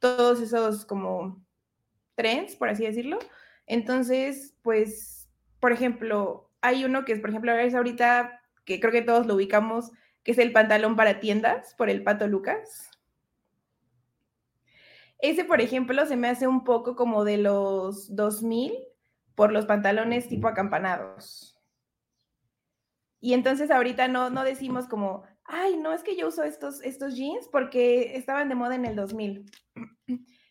todos 0.00 0.42
esos 0.42 0.84
como 0.84 1.42
trends, 2.14 2.56
por 2.56 2.68
así 2.68 2.84
decirlo. 2.84 3.18
Entonces, 3.66 4.54
pues, 4.60 5.17
por 5.60 5.72
ejemplo, 5.72 6.50
hay 6.60 6.84
uno 6.84 7.04
que 7.04 7.12
es, 7.12 7.20
por 7.20 7.30
ejemplo, 7.30 7.52
es 7.52 7.74
ahorita 7.74 8.40
que 8.64 8.80
creo 8.80 8.92
que 8.92 9.02
todos 9.02 9.26
lo 9.26 9.34
ubicamos, 9.34 9.92
que 10.22 10.32
es 10.32 10.38
el 10.38 10.52
pantalón 10.52 10.96
para 10.96 11.20
tiendas 11.20 11.74
por 11.74 11.88
el 11.88 12.02
Pato 12.02 12.26
Lucas. 12.26 12.90
Ese, 15.20 15.44
por 15.44 15.60
ejemplo, 15.60 16.06
se 16.06 16.16
me 16.16 16.28
hace 16.28 16.46
un 16.46 16.64
poco 16.64 16.94
como 16.94 17.24
de 17.24 17.38
los 17.38 18.14
2000 18.14 18.72
por 19.34 19.52
los 19.52 19.66
pantalones 19.66 20.28
tipo 20.28 20.48
acampanados. 20.48 21.56
Y 23.20 23.34
entonces 23.34 23.70
ahorita 23.70 24.06
no, 24.06 24.30
no 24.30 24.44
decimos 24.44 24.86
como, 24.86 25.24
ay, 25.44 25.76
no 25.76 25.92
es 25.92 26.02
que 26.02 26.16
yo 26.16 26.28
uso 26.28 26.44
estos, 26.44 26.82
estos 26.82 27.16
jeans 27.16 27.48
porque 27.48 28.16
estaban 28.16 28.48
de 28.48 28.54
moda 28.54 28.76
en 28.76 28.84
el 28.84 28.94
2000, 28.94 29.50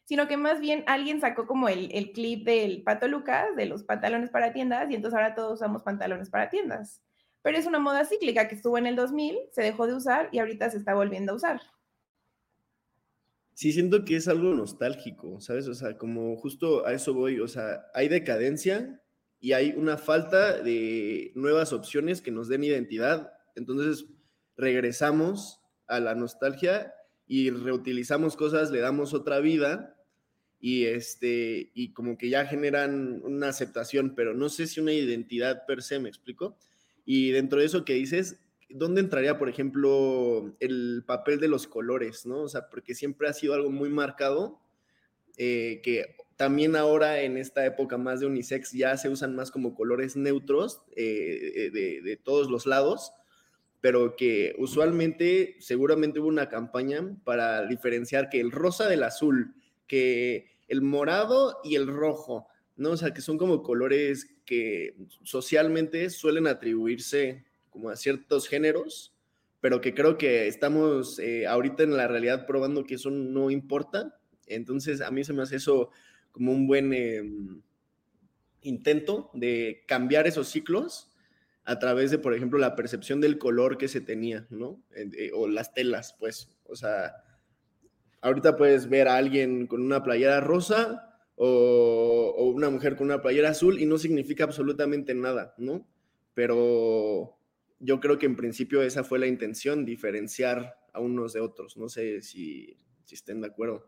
sino 0.07 0.27
que 0.27 0.37
más 0.37 0.59
bien 0.59 0.83
alguien 0.87 1.21
sacó 1.21 1.45
como 1.45 1.69
el, 1.69 1.89
el 1.91 2.13
clip 2.13 2.45
del 2.45 2.81
Pato 2.81 3.07
Lucas, 3.07 3.55
de 3.55 3.65
los 3.65 3.83
pantalones 3.83 4.29
para 4.29 4.53
tiendas, 4.53 4.89
y 4.89 4.95
entonces 4.95 5.15
ahora 5.15 5.35
todos 5.35 5.55
usamos 5.55 5.83
pantalones 5.83 6.29
para 6.29 6.49
tiendas. 6.49 7.01
Pero 7.41 7.57
es 7.57 7.65
una 7.65 7.79
moda 7.79 8.05
cíclica 8.05 8.47
que 8.47 8.55
estuvo 8.55 8.77
en 8.77 8.87
el 8.87 8.95
2000, 8.95 9.37
se 9.51 9.61
dejó 9.61 9.85
de 9.85 9.95
usar 9.95 10.29
y 10.31 10.39
ahorita 10.39 10.69
se 10.69 10.77
está 10.77 10.95
volviendo 10.95 11.33
a 11.33 11.35
usar 11.35 11.61
sí 13.57 13.73
siento 13.73 14.05
que 14.05 14.15
es 14.15 14.27
algo 14.27 14.53
nostálgico, 14.53 15.41
¿sabes? 15.41 15.67
O 15.67 15.73
sea, 15.73 15.97
como 15.97 16.37
justo 16.37 16.85
a 16.85 16.93
eso 16.93 17.15
voy, 17.15 17.39
o 17.39 17.47
sea, 17.47 17.87
hay 17.95 18.07
decadencia 18.07 19.01
y 19.39 19.53
hay 19.53 19.73
una 19.75 19.97
falta 19.97 20.61
de 20.61 21.31
nuevas 21.33 21.73
opciones 21.73 22.21
que 22.21 22.29
nos 22.29 22.49
den 22.49 22.63
identidad. 22.63 23.33
Entonces, 23.55 24.05
regresamos 24.57 25.59
a 25.87 25.99
la 25.99 26.13
nostalgia 26.13 26.93
y 27.25 27.49
reutilizamos 27.49 28.35
cosas, 28.35 28.69
le 28.69 28.79
damos 28.79 29.15
otra 29.15 29.39
vida 29.39 29.96
y 30.59 30.85
este 30.85 31.71
y 31.73 31.93
como 31.93 32.17
que 32.17 32.29
ya 32.29 32.45
generan 32.45 33.21
una 33.23 33.49
aceptación, 33.49 34.15
pero 34.15 34.33
no 34.33 34.49
sé 34.49 34.67
si 34.67 34.79
una 34.79 34.93
identidad 34.93 35.65
per 35.65 35.83
se, 35.83 35.99
me 35.99 36.09
explico. 36.09 36.57
Y 37.05 37.31
dentro 37.31 37.59
de 37.59 37.65
eso 37.65 37.85
que 37.85 37.93
dices, 37.93 38.39
¿dónde 38.69 39.01
entraría, 39.01 39.37
por 39.37 39.49
ejemplo, 39.49 40.55
el 40.59 41.03
papel 41.05 41.39
de 41.39 41.47
los 41.47 41.67
colores, 41.67 42.25
¿no? 42.25 42.41
O 42.41 42.49
sea, 42.49 42.69
porque 42.69 42.95
siempre 42.95 43.29
ha 43.29 43.33
sido 43.33 43.53
algo 43.53 43.69
muy 43.69 43.89
marcado, 43.89 44.59
eh, 45.37 45.81
que 45.83 46.15
también 46.35 46.75
ahora 46.75 47.21
en 47.21 47.37
esta 47.37 47.65
época 47.65 47.97
más 47.97 48.19
de 48.19 48.27
unisex 48.27 48.71
ya 48.71 48.97
se 48.97 49.09
usan 49.09 49.35
más 49.35 49.51
como 49.51 49.73
colores 49.73 50.15
neutros 50.15 50.81
eh, 50.95 51.69
de, 51.73 52.01
de, 52.01 52.17
todos 52.17 52.49
los 52.49 52.65
lados, 52.65 53.11
pero 53.81 54.15
que 54.15 54.53
usualmente 54.57 55.55
seguramente 55.59 56.19
hubo 56.19 56.27
una 56.27 56.49
campaña 56.49 57.15
para 57.23 57.65
diferenciar 57.65 58.29
que 58.29 58.39
el 58.39 58.51
rosa 58.51 58.87
del 58.87 59.03
azul, 59.03 59.55
que 59.87 60.57
el 60.67 60.81
morado 60.81 61.59
y 61.63 61.75
el 61.75 61.87
rojo, 61.87 62.47
¿no? 62.75 62.91
O 62.91 62.97
sea, 62.97 63.13
que 63.13 63.21
son 63.21 63.37
como 63.37 63.63
colores 63.63 64.35
que 64.45 64.95
socialmente 65.23 66.09
suelen 66.09 66.47
atribuirse 66.47 67.45
como 67.69 67.89
a 67.89 67.95
ciertos 67.95 68.47
géneros, 68.47 69.15
pero 69.61 69.81
que 69.81 69.93
creo 69.93 70.17
que 70.17 70.47
estamos 70.47 71.19
eh, 71.19 71.47
ahorita 71.47 71.83
en 71.83 71.97
la 71.97 72.07
realidad 72.07 72.45
probando 72.45 72.83
que 72.83 72.95
eso 72.95 73.09
no 73.09 73.49
importa. 73.49 74.19
Entonces 74.45 75.01
a 75.01 75.11
mí 75.11 75.23
se 75.23 75.33
me 75.33 75.43
hace 75.43 75.57
eso 75.57 75.89
como 76.31 76.51
un 76.51 76.67
buen 76.67 76.93
em, 76.93 77.61
intento 78.61 79.31
de 79.33 79.83
cambiar 79.87 80.27
esos 80.27 80.47
ciclos 80.47 81.11
a 81.65 81.79
través 81.79 82.11
de, 82.11 82.17
por 82.17 82.33
ejemplo, 82.33 82.59
la 82.59 82.75
percepción 82.75 83.19
del 83.19 83.37
color 83.37 83.77
que 83.77 83.89
se 83.89 83.99
tenía, 83.99 84.47
¿no? 84.49 84.81
Eh, 84.95 85.31
o 85.33 85.47
las 85.47 85.73
telas, 85.73 86.15
pues. 86.17 86.47
O 86.63 86.75
sea, 86.75 87.13
ahorita 88.21 88.57
puedes 88.57 88.89
ver 88.89 89.07
a 89.07 89.17
alguien 89.17 89.67
con 89.67 89.81
una 89.81 90.03
playera 90.03 90.39
rosa 90.39 91.07
o, 91.35 92.51
una 92.53 92.69
mujer 92.69 92.95
con 92.95 93.07
una 93.07 93.21
playera 93.21 93.49
azul 93.49 93.79
y 93.79 93.85
no 93.85 93.97
significa 93.97 94.43
absolutamente 94.43 95.13
nada, 95.13 95.53
¿no? 95.57 95.87
Pero 96.33 97.37
yo 97.79 97.99
creo 97.99 98.17
que 98.17 98.25
en 98.25 98.35
principio 98.35 98.81
esa 98.81 99.03
fue 99.03 99.19
la 99.19 99.27
intención, 99.27 99.85
diferenciar 99.85 100.77
a 100.93 100.99
unos 100.99 101.33
de 101.33 101.41
otros. 101.41 101.77
No 101.77 101.89
sé 101.89 102.21
si, 102.21 102.77
estén 103.09 103.41
de 103.41 103.47
acuerdo. 103.47 103.87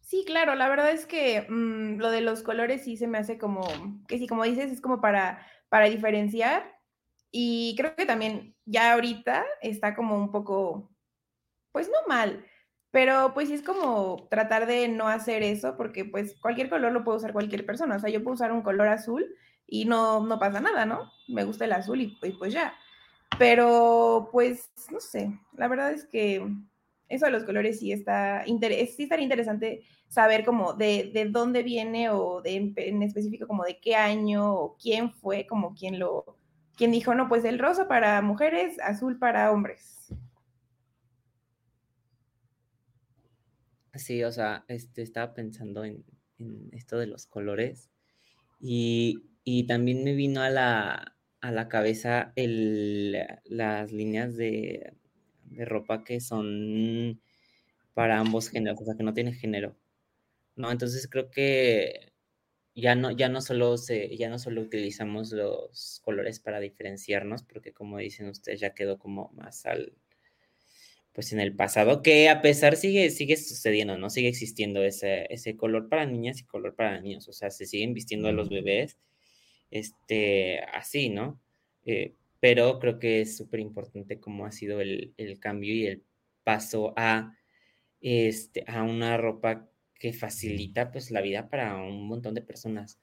Sí, 0.00 0.24
claro, 0.26 0.56
la 0.56 0.68
verdad 0.68 0.90
es 0.90 1.06
que 1.06 1.46
mm, 1.48 1.98
lo 1.98 2.10
de 2.10 2.20
los 2.20 2.42
colores 2.42 2.82
sí 2.82 2.96
se 2.96 3.06
me 3.06 3.18
hace 3.18 3.38
como, 3.38 3.62
que 4.08 4.18
sí, 4.18 4.26
como 4.26 4.44
dices, 4.44 4.72
es 4.72 4.80
como 4.80 5.00
para, 5.00 5.46
para 5.68 5.88
diferenciar. 5.88 6.79
Y 7.30 7.74
creo 7.76 7.94
que 7.94 8.06
también 8.06 8.56
ya 8.64 8.92
ahorita 8.92 9.44
está 9.62 9.94
como 9.94 10.16
un 10.16 10.30
poco, 10.30 10.90
pues 11.72 11.88
no 11.88 12.08
mal, 12.08 12.44
pero 12.90 13.32
pues 13.34 13.48
sí 13.48 13.54
es 13.54 13.62
como 13.62 14.26
tratar 14.30 14.66
de 14.66 14.88
no 14.88 15.08
hacer 15.08 15.42
eso, 15.42 15.76
porque 15.76 16.04
pues 16.04 16.36
cualquier 16.40 16.68
color 16.68 16.92
lo 16.92 17.04
puede 17.04 17.18
usar 17.18 17.32
cualquier 17.32 17.64
persona. 17.64 17.96
O 17.96 17.98
sea, 18.00 18.10
yo 18.10 18.22
puedo 18.22 18.34
usar 18.34 18.52
un 18.52 18.62
color 18.62 18.88
azul 18.88 19.24
y 19.66 19.84
no, 19.84 20.26
no 20.26 20.38
pasa 20.38 20.60
nada, 20.60 20.84
¿no? 20.86 21.10
Me 21.28 21.44
gusta 21.44 21.64
el 21.66 21.72
azul 21.72 22.00
y, 22.00 22.16
pues 22.38 22.52
ya. 22.52 22.74
Pero 23.38 24.28
pues, 24.32 24.70
no 24.90 25.00
sé, 25.00 25.38
la 25.56 25.68
verdad 25.68 25.92
es 25.92 26.04
que 26.06 26.44
eso 27.08 27.26
de 27.26 27.32
los 27.32 27.44
colores 27.44 27.78
sí 27.78 27.92
está, 27.92 28.44
sí 28.44 29.02
estaría 29.04 29.22
interesante 29.22 29.82
saber 30.08 30.44
como 30.44 30.72
de, 30.72 31.10
de 31.14 31.26
dónde 31.26 31.62
viene 31.62 32.10
o 32.10 32.42
de, 32.42 32.72
en 32.76 33.02
específico 33.02 33.46
como 33.46 33.64
de 33.64 33.78
qué 33.80 33.94
año 33.94 34.52
o 34.52 34.76
quién 34.76 35.12
fue 35.12 35.46
como 35.46 35.74
quien 35.74 36.00
lo, 36.00 36.39
quien 36.76 36.92
dijo, 36.92 37.14
no, 37.14 37.28
pues 37.28 37.44
el 37.44 37.58
rosa 37.58 37.88
para 37.88 38.22
mujeres, 38.22 38.78
azul 38.80 39.18
para 39.18 39.52
hombres. 39.52 40.12
Sí, 43.94 44.22
o 44.24 44.32
sea, 44.32 44.64
este, 44.68 45.02
estaba 45.02 45.34
pensando 45.34 45.84
en, 45.84 46.04
esto 46.72 46.98
de 46.98 47.06
los 47.06 47.26
colores 47.26 47.90
y, 48.60 49.26
también 49.68 50.04
me 50.04 50.14
vino 50.14 50.42
a 50.42 50.48
la, 50.48 51.16
a 51.40 51.50
la 51.52 51.68
cabeza 51.68 52.32
el, 52.36 53.16
las 53.44 53.92
líneas 53.92 54.36
de, 54.36 54.94
de, 55.44 55.64
ropa 55.64 56.04
que 56.04 56.20
son 56.20 57.20
para 57.94 58.18
ambos 58.20 58.48
géneros, 58.48 58.80
o 58.80 58.84
sea, 58.84 58.94
que 58.96 59.02
no 59.02 59.12
tiene 59.12 59.34
género. 59.34 59.76
¿no? 60.56 60.70
Entonces 60.70 61.08
creo 61.08 61.30
que 61.30 62.12
ya 62.74 62.94
no, 62.94 63.10
ya 63.10 63.28
no 63.28 63.40
solo 63.40 63.76
se, 63.76 64.16
ya 64.16 64.28
no 64.28 64.38
solo 64.38 64.62
utilizamos 64.62 65.32
los 65.32 66.00
colores 66.04 66.40
para 66.40 66.60
diferenciarnos, 66.60 67.42
porque 67.42 67.72
como 67.72 67.98
dicen 67.98 68.28
ustedes, 68.28 68.60
ya 68.60 68.74
quedó 68.74 68.98
como 68.98 69.30
más 69.34 69.66
al, 69.66 69.92
pues 71.12 71.32
en 71.32 71.40
el 71.40 71.54
pasado, 71.54 72.02
que 72.02 72.28
a 72.28 72.42
pesar 72.42 72.76
sigue, 72.76 73.10
sigue 73.10 73.36
sucediendo, 73.36 73.98
¿no? 73.98 74.10
Sigue 74.10 74.28
existiendo 74.28 74.82
ese, 74.82 75.26
ese 75.32 75.56
color 75.56 75.88
para 75.88 76.06
niñas 76.06 76.40
y 76.40 76.44
color 76.44 76.74
para 76.74 77.00
niños, 77.00 77.28
o 77.28 77.32
sea, 77.32 77.50
se 77.50 77.66
siguen 77.66 77.94
vistiendo 77.94 78.28
a 78.28 78.32
los 78.32 78.48
bebés, 78.48 78.98
este, 79.70 80.60
así, 80.60 81.10
¿no? 81.10 81.40
Eh, 81.84 82.14
pero 82.40 82.78
creo 82.78 82.98
que 82.98 83.20
es 83.22 83.36
súper 83.36 83.60
importante 83.60 84.20
cómo 84.20 84.46
ha 84.46 84.52
sido 84.52 84.80
el, 84.80 85.14
cambio 85.40 85.74
y 85.74 85.86
el 85.86 86.04
paso 86.44 86.94
a, 86.96 87.36
este, 88.00 88.64
a 88.66 88.82
una 88.82 89.16
ropa 89.16 89.69
que 90.00 90.14
facilita 90.14 90.90
pues 90.90 91.10
la 91.12 91.20
vida 91.20 91.48
para 91.48 91.76
un 91.76 92.08
montón 92.08 92.34
de 92.34 92.40
personas, 92.40 92.98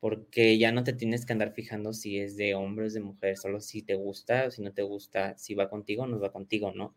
porque 0.00 0.58
ya 0.58 0.72
no 0.72 0.82
te 0.84 0.92
tienes 0.92 1.24
que 1.24 1.32
andar 1.32 1.52
fijando 1.52 1.92
si 1.92 2.18
es 2.18 2.36
de 2.36 2.54
hombre 2.54 2.86
o 2.86 2.90
de 2.90 3.00
mujer, 3.00 3.38
solo 3.38 3.60
si 3.60 3.82
te 3.82 3.94
gusta 3.94 4.46
o 4.46 4.50
si 4.50 4.60
no 4.60 4.72
te 4.72 4.82
gusta, 4.82 5.38
si 5.38 5.54
va 5.54 5.70
contigo 5.70 6.02
o 6.02 6.06
no 6.08 6.18
va 6.18 6.32
contigo, 6.32 6.72
¿no? 6.74 6.96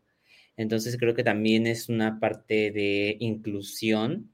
Entonces 0.57 0.97
creo 0.97 1.13
que 1.13 1.23
también 1.23 1.67
es 1.67 1.87
una 1.87 2.19
parte 2.19 2.71
de 2.71 3.15
inclusión, 3.19 4.33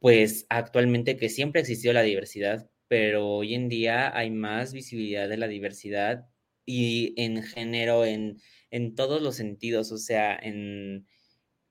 pues 0.00 0.46
actualmente 0.48 1.16
que 1.18 1.28
siempre 1.28 1.60
ha 1.60 1.62
existido 1.62 1.92
la 1.92 2.02
diversidad, 2.02 2.70
pero 2.88 3.28
hoy 3.28 3.54
en 3.54 3.68
día 3.68 4.16
hay 4.16 4.30
más 4.30 4.72
visibilidad 4.72 5.28
de 5.28 5.36
la 5.36 5.48
diversidad 5.48 6.26
y 6.64 7.14
en 7.18 7.42
género, 7.42 8.06
en, 8.06 8.38
en 8.70 8.94
todos 8.94 9.20
los 9.20 9.36
sentidos, 9.36 9.92
o 9.92 9.98
sea, 9.98 10.38
en, 10.42 11.06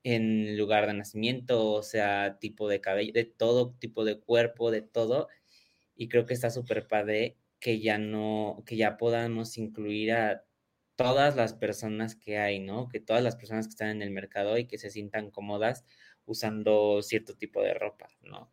en 0.04 0.56
lugar 0.58 0.86
de 0.86 0.94
nacimiento, 0.94 1.72
o 1.72 1.82
sea, 1.82 2.38
tipo 2.40 2.68
de 2.68 2.80
cabello, 2.80 3.12
de 3.12 3.24
todo 3.24 3.74
tipo 3.78 4.04
de 4.04 4.18
cuerpo, 4.18 4.70
de 4.70 4.82
todo. 4.82 5.28
Y 5.96 6.08
creo 6.08 6.26
que 6.26 6.34
está 6.34 6.50
súper 6.50 6.86
padre 6.88 7.36
que 7.60 7.80
ya 7.80 7.98
no, 7.98 8.62
que 8.66 8.76
ya 8.76 8.96
podamos 8.96 9.58
incluir 9.58 10.12
a 10.12 10.44
todas 10.96 11.36
las 11.36 11.54
personas 11.54 12.16
que 12.16 12.38
hay, 12.38 12.58
¿no? 12.58 12.88
Que 12.88 13.00
todas 13.00 13.22
las 13.22 13.36
personas 13.36 13.66
que 13.66 13.70
están 13.70 13.90
en 13.90 14.02
el 14.02 14.10
mercado 14.10 14.58
y 14.58 14.66
que 14.66 14.78
se 14.78 14.90
sientan 14.90 15.30
cómodas 15.30 15.84
usando 16.26 17.02
cierto 17.02 17.36
tipo 17.36 17.62
de 17.62 17.74
ropa, 17.74 18.08
¿no? 18.22 18.50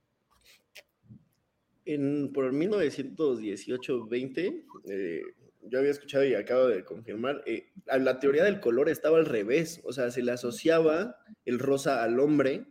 En, 1.85 2.31
por 2.33 2.51
1918-20, 2.53 4.65
eh, 4.89 5.21
yo 5.61 5.79
había 5.79 5.91
escuchado 5.91 6.25
y 6.25 6.33
acabo 6.33 6.67
de 6.67 6.83
confirmar, 6.83 7.43
eh, 7.45 7.69
la 7.85 8.19
teoría 8.19 8.43
del 8.43 8.59
color 8.59 8.89
estaba 8.89 9.17
al 9.17 9.25
revés, 9.25 9.81
o 9.83 9.93
sea, 9.93 10.11
se 10.11 10.23
le 10.23 10.31
asociaba 10.31 11.17
el 11.45 11.59
rosa 11.59 12.03
al 12.03 12.19
hombre, 12.19 12.65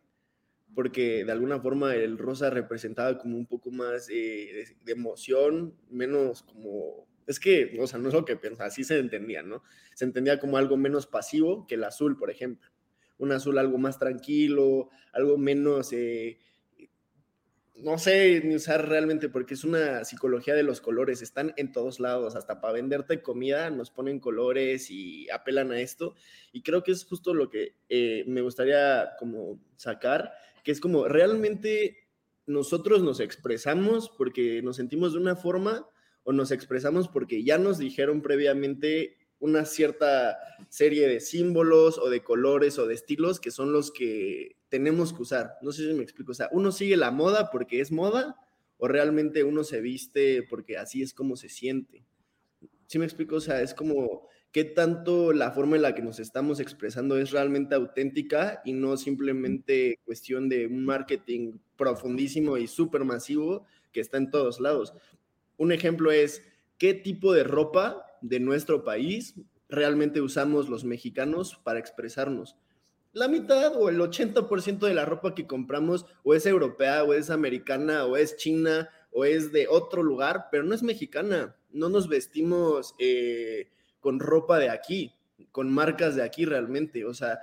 porque 0.75 1.25
de 1.25 1.33
alguna 1.33 1.61
forma 1.61 1.95
el 1.95 2.19
rosa 2.19 2.51
representaba 2.51 3.19
como 3.19 3.37
un 3.37 3.47
poco 3.47 3.71
más 3.71 4.09
eh, 4.11 4.77
de, 4.85 4.93
emoción, 4.93 5.75
menos 5.91 6.43
como, 6.43 7.07
es 7.27 7.41
que, 7.41 7.77
o 7.81 7.87
sea, 7.87 7.99
no 7.99 8.09
es 8.09 8.15
lo 8.15 8.25
que 8.25 8.37
piensa, 8.37 8.65
así 8.65 8.85
se 8.85 8.99
entendía, 8.99 9.43
¿no? 9.43 9.63
Se 9.95 10.05
entendía 10.05 10.39
como 10.39 10.57
algo 10.57 10.77
menos 10.77 11.07
pasivo 11.07 11.67
que 11.67 11.75
el 11.75 11.85
azul, 11.85 12.17
por 12.17 12.31
ejemplo. 12.31 12.71
Un 13.19 13.33
azul 13.33 13.59
algo 13.59 13.79
más 13.79 13.99
tranquilo, 13.99 14.91
algo 15.13 15.37
menos... 15.37 15.93
Eh, 15.93 16.39
no 17.81 17.99
sé 17.99 18.41
ni 18.45 18.57
usar 18.57 18.89
realmente 18.89 19.29
porque 19.29 19.55
es 19.55 19.65
una 19.65 20.05
psicología 20.05 20.55
de 20.55 20.63
los 20.63 20.81
colores, 20.81 21.23
están 21.23 21.55
en 21.57 21.73
todos 21.73 22.01
lados, 22.01 22.35
hasta 22.35 22.61
para 22.61 22.75
venderte 22.75 23.23
comida 23.23 23.71
nos 23.71 23.91
ponen 23.91 24.21
colores 24.21 24.91
y 24.91 25.31
apelan 25.31 25.71
a 25.71 25.81
esto. 25.81 26.15
Y 26.53 26.63
creo 26.63 26.83
que 26.83 26.93
es 26.93 27.05
justo 27.05 27.35
lo 27.35 27.49
que 27.49 27.77
eh, 27.89 28.25
me 28.27 28.41
gustaría 28.41 29.11
como 29.19 29.61
sacar, 29.77 30.33
que 30.65 30.73
es 30.73 30.81
como 30.81 31.07
realmente 31.07 32.09
nosotros 32.47 33.03
nos 33.03 33.21
expresamos 33.21 34.11
porque 34.11 34.63
nos 34.63 34.77
sentimos 34.77 35.13
de 35.13 35.21
una 35.21 35.37
forma 35.37 35.87
o 36.25 36.33
nos 36.33 36.51
expresamos 36.51 37.09
porque 37.09 37.45
ya 37.45 37.59
nos 37.59 37.79
dijeron 37.79 38.23
previamente 38.23 39.17
una 39.39 39.65
cierta 39.65 40.39
serie 40.69 41.07
de 41.07 41.21
símbolos 41.21 41.99
o 41.99 42.11
de 42.11 42.25
colores 42.25 42.79
o 42.79 42.87
de 42.87 42.95
estilos 42.95 43.39
que 43.39 43.51
son 43.51 43.73
los 43.73 43.93
que 43.93 44.58
tenemos 44.69 45.13
que 45.13 45.23
usar. 45.23 45.55
No 45.63 45.73
sé 45.73 45.87
si 45.87 45.95
me 45.95 46.03
explico. 46.03 46.33
O 46.33 46.35
sea, 46.35 46.49
uno 46.53 46.73
sigue 46.73 46.97
la 46.97 47.11
moda 47.11 47.51
porque 47.51 47.81
es 47.81 47.91
moda 47.91 48.37
o 48.77 48.89
realmente 48.89 49.45
uno 49.45 49.65
se 49.65 49.81
viste 49.81 50.43
porque 50.49 50.77
así 50.77 51.03
es 51.03 51.15
como 51.15 51.37
se 51.37 51.49
siente. 51.49 52.05
¿Sí 52.87 52.99
me 52.99 53.05
explico? 53.05 53.37
O 53.37 53.41
sea, 53.41 53.61
es 53.61 53.75
como 53.75 54.29
qué 54.53 54.65
tanto 54.65 55.33
la 55.33 55.51
forma 55.51 55.77
en 55.77 55.83
la 55.83 55.95
que 55.95 56.03
nos 56.03 56.21
estamos 56.21 56.61
expresando 56.61 57.19
es 57.19 57.33
realmente 57.33 57.75
auténtica 57.75 58.63
y 58.65 58.73
no 58.73 58.97
simplemente 58.97 60.01
cuestión 60.05 60.49
de 60.49 60.67
un 60.67 60.85
marketing 60.85 61.59
profundísimo 61.77 62.57
y 62.57 62.67
súper 62.67 63.05
masivo 63.05 63.67
que 63.93 64.01
está 64.01 64.17
en 64.17 64.31
todos 64.31 64.61
lados. 64.61 64.95
Un 65.57 65.73
ejemplo 65.73 66.13
es 66.13 66.43
qué 66.79 66.95
tipo 66.95 67.33
de 67.33 67.45
ropa 67.45 68.05
de 68.23 68.41
nuestro 68.41 68.85
país 68.85 69.35
realmente 69.69 70.21
usamos 70.21 70.69
los 70.69 70.85
mexicanos 70.85 71.61
para 71.63 71.79
expresarnos 71.79 72.57
la 73.13 73.29
mitad 73.29 73.75
o 73.77 73.89
el 73.89 73.99
80% 73.99 74.81
de 74.81 74.95
la 74.95 75.05
ropa 75.05 75.35
que 75.35 75.47
compramos 75.47 76.07
o 76.23 76.35
es 76.35 76.47
europea 76.47 77.05
o 77.05 77.15
es 77.15 77.31
americana 77.31 78.05
o 78.05 78.17
es 78.17 78.37
china 78.37 78.91
o 79.11 79.25
es 79.25 79.53
de 79.53 79.67
otro 79.69 80.03
lugar, 80.03 80.49
pero 80.51 80.65
no 80.65 80.75
es 80.75 80.83
mexicana. 80.83 81.57
No 81.71 81.89
nos 81.89 82.09
vestimos 82.09 82.95
eh, 82.99 83.71
con 84.01 84.21
ropa 84.21 84.59
de 84.59 84.71
aquí, 84.71 85.15
con 85.53 85.73
marcas 85.73 86.17
de 86.17 86.23
aquí 86.23 86.45
realmente. 86.45 87.05
O 87.05 87.15
sea, 87.15 87.41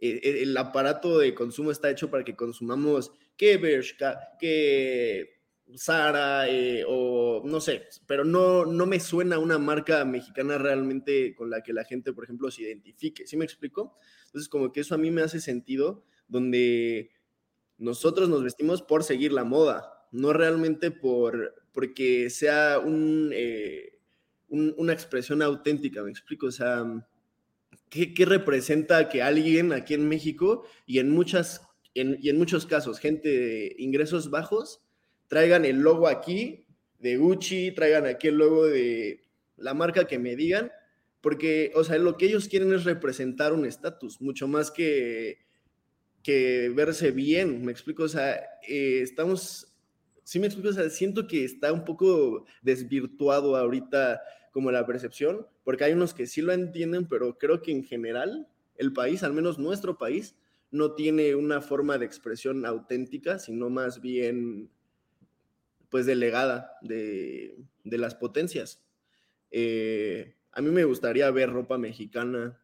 eh, 0.00 0.20
eh, 0.22 0.42
el 0.42 0.56
aparato 0.56 1.18
de 1.18 1.34
consumo 1.34 1.70
está 1.70 1.90
hecho 1.90 2.10
para 2.10 2.24
que 2.24 2.36
consumamos 2.36 3.12
que 3.36 3.56
Bershka, 3.56 4.36
que 4.38 5.37
Sara 5.74 6.48
eh, 6.48 6.84
o 6.86 7.42
no 7.44 7.60
sé, 7.60 7.84
pero 8.06 8.24
no, 8.24 8.64
no 8.64 8.86
me 8.86 9.00
suena 9.00 9.38
una 9.38 9.58
marca 9.58 10.04
mexicana 10.04 10.58
realmente 10.58 11.34
con 11.34 11.50
la 11.50 11.62
que 11.62 11.72
la 11.72 11.84
gente, 11.84 12.12
por 12.12 12.24
ejemplo, 12.24 12.50
se 12.50 12.62
identifique. 12.62 13.26
¿Sí 13.26 13.36
me 13.36 13.44
explico? 13.44 13.96
Entonces, 14.26 14.48
como 14.48 14.72
que 14.72 14.80
eso 14.80 14.94
a 14.94 14.98
mí 14.98 15.10
me 15.10 15.22
hace 15.22 15.40
sentido, 15.40 16.04
donde 16.26 17.10
nosotros 17.76 18.28
nos 18.28 18.42
vestimos 18.42 18.82
por 18.82 19.04
seguir 19.04 19.32
la 19.32 19.44
moda, 19.44 20.08
no 20.10 20.32
realmente 20.32 20.90
por 20.90 21.54
porque 21.72 22.28
sea 22.28 22.80
un, 22.80 23.30
eh, 23.32 24.00
una 24.48 24.92
expresión 24.92 25.42
auténtica, 25.42 26.02
¿me 26.02 26.10
explico? 26.10 26.46
O 26.46 26.50
sea, 26.50 26.84
¿qué, 27.88 28.12
representa 28.26 29.08
que 29.08 29.22
alguien 29.22 29.72
aquí 29.72 29.94
en 29.94 30.08
México 30.08 30.64
y 30.86 30.98
en, 30.98 31.10
muchas, 31.10 31.62
y 31.94 32.28
en 32.28 32.36
muchos 32.38 32.66
casos, 32.66 32.98
gente 32.98 33.28
de 33.28 33.76
ingresos 33.78 34.30
bajos, 34.30 34.82
traigan 35.28 35.64
el 35.64 35.78
logo 35.78 36.08
aquí 36.08 36.66
de 36.98 37.16
Gucci, 37.16 37.72
traigan 37.72 38.06
aquí 38.06 38.28
el 38.28 38.36
logo 38.36 38.66
de 38.66 39.22
la 39.56 39.74
marca 39.74 40.06
que 40.06 40.18
me 40.18 40.36
digan, 40.36 40.72
porque, 41.20 41.72
o 41.74 41.84
sea, 41.84 41.98
lo 41.98 42.16
que 42.16 42.26
ellos 42.26 42.48
quieren 42.48 42.72
es 42.72 42.84
representar 42.84 43.52
un 43.52 43.64
estatus, 43.64 44.20
mucho 44.20 44.48
más 44.48 44.70
que, 44.70 45.38
que 46.22 46.70
verse 46.74 47.10
bien, 47.10 47.64
me 47.64 47.72
explico, 47.72 48.04
o 48.04 48.08
sea, 48.08 48.34
eh, 48.66 49.00
estamos, 49.02 49.74
sí 50.24 50.38
me 50.38 50.46
explico, 50.46 50.70
o 50.70 50.72
sea, 50.72 50.88
siento 50.90 51.26
que 51.26 51.44
está 51.44 51.72
un 51.72 51.84
poco 51.84 52.44
desvirtuado 52.62 53.56
ahorita 53.56 54.20
como 54.52 54.70
la 54.70 54.86
percepción, 54.86 55.46
porque 55.64 55.84
hay 55.84 55.92
unos 55.92 56.14
que 56.14 56.26
sí 56.26 56.40
lo 56.40 56.52
entienden, 56.52 57.06
pero 57.06 57.36
creo 57.38 57.62
que 57.62 57.72
en 57.72 57.84
general 57.84 58.48
el 58.76 58.92
país, 58.92 59.22
al 59.22 59.32
menos 59.32 59.58
nuestro 59.58 59.98
país, 59.98 60.36
no 60.70 60.94
tiene 60.94 61.34
una 61.34 61.60
forma 61.60 61.98
de 61.98 62.06
expresión 62.06 62.64
auténtica, 62.66 63.38
sino 63.38 63.70
más 63.70 64.00
bien 64.00 64.70
pues 65.90 66.06
delegada 66.06 66.72
de, 66.82 67.56
de 67.84 67.98
las 67.98 68.14
potencias. 68.14 68.84
Eh, 69.50 70.36
a 70.52 70.60
mí 70.60 70.70
me 70.70 70.84
gustaría 70.84 71.30
ver 71.30 71.50
ropa 71.50 71.78
mexicana 71.78 72.60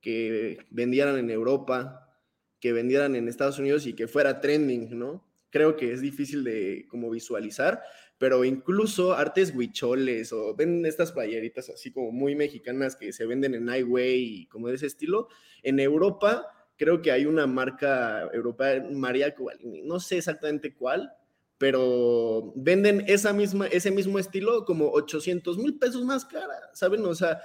que 0.00 0.58
vendieran 0.70 1.18
en 1.18 1.30
Europa, 1.30 2.16
que 2.60 2.72
vendieran 2.72 3.14
en 3.14 3.28
Estados 3.28 3.58
Unidos 3.58 3.86
y 3.86 3.94
que 3.94 4.08
fuera 4.08 4.40
trending, 4.40 4.98
¿no? 4.98 5.26
Creo 5.50 5.76
que 5.76 5.92
es 5.92 6.00
difícil 6.00 6.44
de 6.44 6.86
como 6.88 7.10
visualizar, 7.10 7.82
pero 8.18 8.44
incluso 8.44 9.14
artes 9.14 9.52
huicholes 9.54 10.32
o 10.32 10.54
ven 10.54 10.84
estas 10.86 11.12
playeritas 11.12 11.68
así 11.70 11.92
como 11.92 12.10
muy 12.10 12.34
mexicanas 12.34 12.96
que 12.96 13.12
se 13.12 13.26
venden 13.26 13.54
en 13.54 13.68
Highway 13.68 14.22
y 14.22 14.46
como 14.46 14.68
de 14.68 14.76
ese 14.76 14.86
estilo, 14.86 15.28
en 15.62 15.80
Europa 15.80 16.46
creo 16.76 17.00
que 17.02 17.10
hay 17.10 17.26
una 17.26 17.46
marca 17.46 18.28
europea, 18.32 18.86
María 18.92 19.34
no 19.84 20.00
sé 20.00 20.18
exactamente 20.18 20.74
cuál, 20.74 21.12
pero 21.58 22.52
venden 22.54 23.04
esa 23.06 23.32
misma, 23.32 23.66
ese 23.68 23.90
mismo 23.90 24.18
estilo 24.18 24.64
como 24.64 24.90
800 24.90 25.56
mil 25.58 25.78
pesos 25.78 26.04
más 26.04 26.24
cara, 26.24 26.70
¿saben? 26.74 27.04
O 27.04 27.14
sea, 27.14 27.40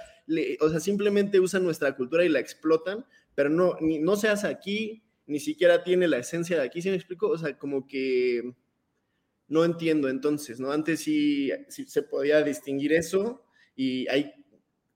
o 0.60 0.68
sea, 0.68 0.80
simplemente 0.80 1.40
usan 1.40 1.64
nuestra 1.64 1.96
cultura 1.96 2.24
y 2.24 2.28
la 2.28 2.40
explotan, 2.40 3.06
pero 3.34 3.48
no, 3.48 3.76
no 3.80 4.16
se 4.16 4.28
hace 4.28 4.46
aquí, 4.48 5.02
ni 5.26 5.40
siquiera 5.40 5.82
tiene 5.82 6.08
la 6.08 6.18
esencia 6.18 6.58
de 6.58 6.64
aquí, 6.64 6.82
¿sí 6.82 6.90
me 6.90 6.96
explico? 6.96 7.28
O 7.28 7.38
sea, 7.38 7.58
como 7.58 7.86
que 7.86 8.54
no 9.48 9.64
entiendo 9.64 10.08
entonces, 10.08 10.60
¿no? 10.60 10.72
Antes 10.72 11.00
sí, 11.00 11.50
se 11.68 12.02
podía 12.02 12.42
distinguir 12.42 12.92
eso 12.92 13.44
y 13.74 14.08
hay 14.08 14.32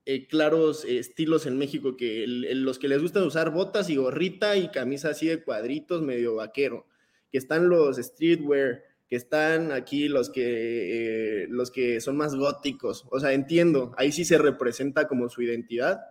eh, 0.05 0.27
claros 0.27 0.85
estilos 0.85 1.45
en 1.45 1.57
México 1.57 1.97
que 1.97 2.25
los 2.27 2.79
que 2.79 2.87
les 2.87 3.01
gusta 3.01 3.23
usar 3.23 3.51
botas 3.51 3.89
y 3.89 3.97
gorrita 3.97 4.57
y 4.57 4.69
camisa 4.69 5.09
así 5.09 5.27
de 5.27 5.43
cuadritos 5.43 6.01
medio 6.01 6.35
vaquero, 6.35 6.87
que 7.31 7.37
están 7.37 7.69
los 7.69 7.97
streetwear, 7.97 8.83
que 9.09 9.15
están 9.15 9.71
aquí 9.71 10.09
los 10.09 10.29
que, 10.29 11.43
eh, 11.43 11.47
los 11.49 11.71
que 11.71 12.01
son 12.01 12.17
más 12.17 12.35
góticos. 12.35 13.05
O 13.09 13.19
sea, 13.19 13.33
entiendo, 13.33 13.93
ahí 13.97 14.11
sí 14.11 14.25
se 14.25 14.37
representa 14.37 15.07
como 15.07 15.29
su 15.29 15.41
identidad, 15.41 16.01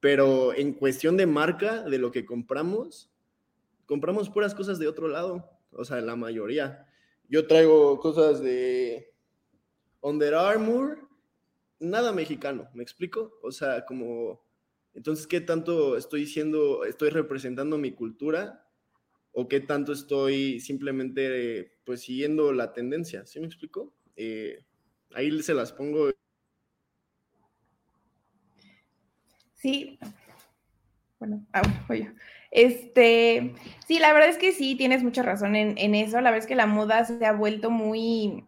pero 0.00 0.54
en 0.54 0.72
cuestión 0.72 1.16
de 1.16 1.26
marca, 1.26 1.82
de 1.82 1.98
lo 1.98 2.10
que 2.10 2.24
compramos, 2.24 3.10
compramos 3.84 4.30
puras 4.30 4.54
cosas 4.54 4.78
de 4.78 4.88
otro 4.88 5.08
lado, 5.08 5.50
o 5.72 5.84
sea, 5.84 6.00
la 6.00 6.16
mayoría. 6.16 6.86
Yo 7.28 7.46
traigo 7.46 8.00
cosas 8.00 8.40
de 8.40 9.12
Under 10.00 10.34
Armour, 10.34 11.08
nada 11.78 12.12
mexicano, 12.12 12.70
¿me 12.72 12.82
explico? 12.82 13.38
O 13.42 13.52
sea, 13.52 13.84
como, 13.84 14.42
entonces, 14.94 15.26
¿qué 15.26 15.42
tanto 15.42 15.96
estoy 15.98 16.20
diciendo, 16.20 16.84
estoy 16.84 17.10
representando 17.10 17.76
mi 17.76 17.92
cultura 17.92 18.67
o 19.40 19.46
qué 19.46 19.60
tanto 19.60 19.92
estoy 19.92 20.58
simplemente 20.58 21.78
pues 21.84 22.00
siguiendo 22.00 22.52
la 22.52 22.72
tendencia, 22.72 23.24
¿sí 23.24 23.38
me 23.38 23.46
explico? 23.46 23.94
Eh, 24.16 24.64
ahí 25.14 25.40
se 25.44 25.54
las 25.54 25.70
pongo. 25.70 26.10
Sí, 29.54 29.96
bueno, 31.20 31.46
ah, 31.52 31.62
oye. 31.88 32.12
Este, 32.50 33.54
sí, 33.86 34.00
la 34.00 34.12
verdad 34.12 34.28
es 34.28 34.38
que 34.38 34.50
sí, 34.50 34.74
tienes 34.74 35.04
mucha 35.04 35.22
razón 35.22 35.54
en, 35.54 35.78
en, 35.78 35.94
eso. 35.94 36.16
La 36.20 36.32
verdad 36.32 36.38
es 36.38 36.48
que 36.48 36.56
la 36.56 36.66
moda 36.66 37.04
se 37.04 37.24
ha 37.24 37.32
vuelto 37.32 37.70
muy, 37.70 38.44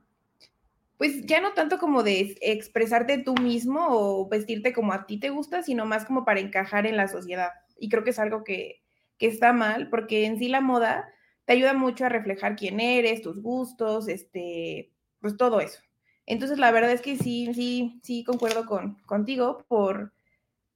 pues 0.98 1.24
ya 1.24 1.40
no 1.40 1.52
tanto 1.52 1.78
como 1.78 2.02
de 2.02 2.36
expresarte 2.40 3.18
tú 3.18 3.34
mismo 3.34 3.86
o 3.90 4.28
vestirte 4.28 4.72
como 4.72 4.92
a 4.92 5.06
ti 5.06 5.20
te 5.20 5.30
gusta, 5.30 5.62
sino 5.62 5.86
más 5.86 6.04
como 6.04 6.24
para 6.24 6.40
encajar 6.40 6.84
en 6.88 6.96
la 6.96 7.06
sociedad. 7.06 7.50
Y 7.78 7.88
creo 7.88 8.02
que 8.02 8.10
es 8.10 8.18
algo 8.18 8.42
que, 8.42 8.82
que 9.20 9.26
está 9.26 9.52
mal, 9.52 9.90
porque 9.90 10.24
en 10.24 10.38
sí 10.38 10.48
la 10.48 10.62
moda 10.62 11.12
te 11.44 11.52
ayuda 11.52 11.74
mucho 11.74 12.06
a 12.06 12.08
reflejar 12.08 12.56
quién 12.56 12.80
eres, 12.80 13.20
tus 13.22 13.40
gustos, 13.40 14.08
este, 14.08 14.90
pues 15.20 15.36
todo 15.36 15.60
eso. 15.60 15.80
Entonces, 16.26 16.58
la 16.58 16.72
verdad 16.72 16.90
es 16.90 17.02
que 17.02 17.16
sí, 17.16 17.52
sí, 17.54 18.00
sí 18.02 18.24
concuerdo 18.24 18.64
con, 18.64 18.94
contigo 19.02 19.64
por, 19.68 20.12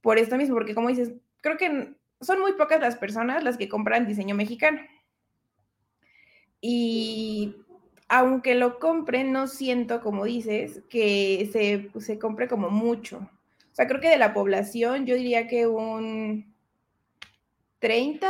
por 0.02 0.18
esto 0.18 0.36
mismo, 0.36 0.54
porque 0.54 0.74
como 0.74 0.90
dices, 0.90 1.14
creo 1.40 1.56
que 1.56 1.94
son 2.20 2.40
muy 2.40 2.52
pocas 2.52 2.80
las 2.80 2.96
personas 2.96 3.42
las 3.42 3.56
que 3.56 3.68
compran 3.68 4.06
diseño 4.06 4.34
mexicano. 4.34 4.80
Y 6.60 7.56
aunque 8.08 8.54
lo 8.54 8.78
compren, 8.78 9.32
no 9.32 9.46
siento, 9.46 10.02
como 10.02 10.24
dices, 10.24 10.82
que 10.90 11.48
se, 11.50 11.90
se 12.00 12.18
compre 12.18 12.46
como 12.46 12.68
mucho. 12.68 13.18
O 13.72 13.74
sea, 13.74 13.88
creo 13.88 14.00
que 14.00 14.08
de 14.08 14.18
la 14.18 14.34
población, 14.34 15.06
yo 15.06 15.14
diría 15.14 15.48
que 15.48 15.66
un 15.66 16.53
30, 17.84 18.26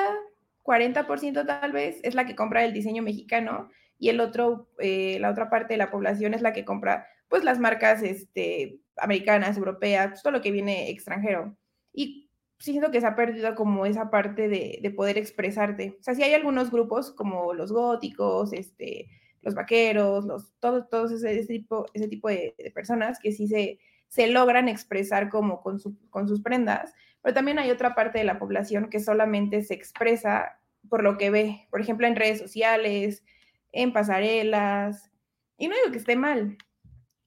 40% 0.64 1.46
tal 1.46 1.70
vez 1.70 2.00
es 2.02 2.16
la 2.16 2.26
que 2.26 2.34
compra 2.34 2.64
el 2.64 2.72
diseño 2.72 3.04
mexicano 3.04 3.68
y 4.00 4.08
el 4.08 4.18
otro, 4.18 4.68
eh, 4.80 5.18
la 5.20 5.30
otra 5.30 5.48
parte 5.48 5.74
de 5.74 5.78
la 5.78 5.92
población 5.92 6.34
es 6.34 6.42
la 6.42 6.52
que 6.52 6.64
compra 6.64 7.06
pues 7.28 7.44
las 7.44 7.60
marcas 7.60 8.02
este, 8.02 8.80
americanas, 8.96 9.56
europeas, 9.56 10.08
pues, 10.08 10.22
todo 10.24 10.32
lo 10.32 10.40
que 10.40 10.50
viene 10.50 10.90
extranjero. 10.90 11.56
Y 11.92 12.28
siento 12.58 12.90
que 12.90 13.00
se 13.00 13.06
ha 13.06 13.14
perdido 13.14 13.54
como 13.54 13.86
esa 13.86 14.10
parte 14.10 14.48
de, 14.48 14.92
poder 14.96 15.18
expresarte. 15.18 15.98
O 16.00 16.02
sea, 16.02 16.16
sí 16.16 16.24
hay 16.24 16.34
algunos 16.34 16.72
grupos 16.72 17.12
como 17.12 17.54
los 17.54 17.70
góticos, 17.70 18.52
este, 18.52 19.06
los 19.40 19.54
vaqueros, 19.54 20.24
los, 20.24 20.52
todos, 20.58 20.88
todos 20.88 21.12
ese, 21.12 21.46
tipo, 21.46 21.86
ese 21.94 22.08
tipo 22.08 22.28
de, 22.28 22.56
personas 22.74 23.20
que 23.20 23.30
sí 23.30 23.46
se, 23.46 23.78
se 24.14 24.28
logran 24.28 24.68
expresar 24.68 25.28
como 25.28 25.60
con, 25.60 25.80
sus 25.80 26.40
prendas, 26.40 26.94
pero 27.20 27.34
también 27.34 27.58
hay 27.58 27.72
otra 27.72 27.96
parte 27.96 28.18
de 28.18 28.24
la 28.24 28.38
población 28.38 28.88
que 28.88 29.00
solamente 29.00 29.60
se 29.62 29.74
expresa 29.74 30.60
por 30.88 31.02
lo 31.02 31.18
que 31.18 31.30
ve, 31.30 31.66
por 31.68 31.80
ejemplo, 31.80 32.06
en 32.06 32.14
redes 32.14 32.38
sociales, 32.38 33.24
en 33.72 33.92
pasarelas, 33.92 35.10
y 35.58 35.66
no 35.66 35.74
digo 35.74 35.90
que 35.90 35.98
esté 35.98 36.14
mal, 36.14 36.56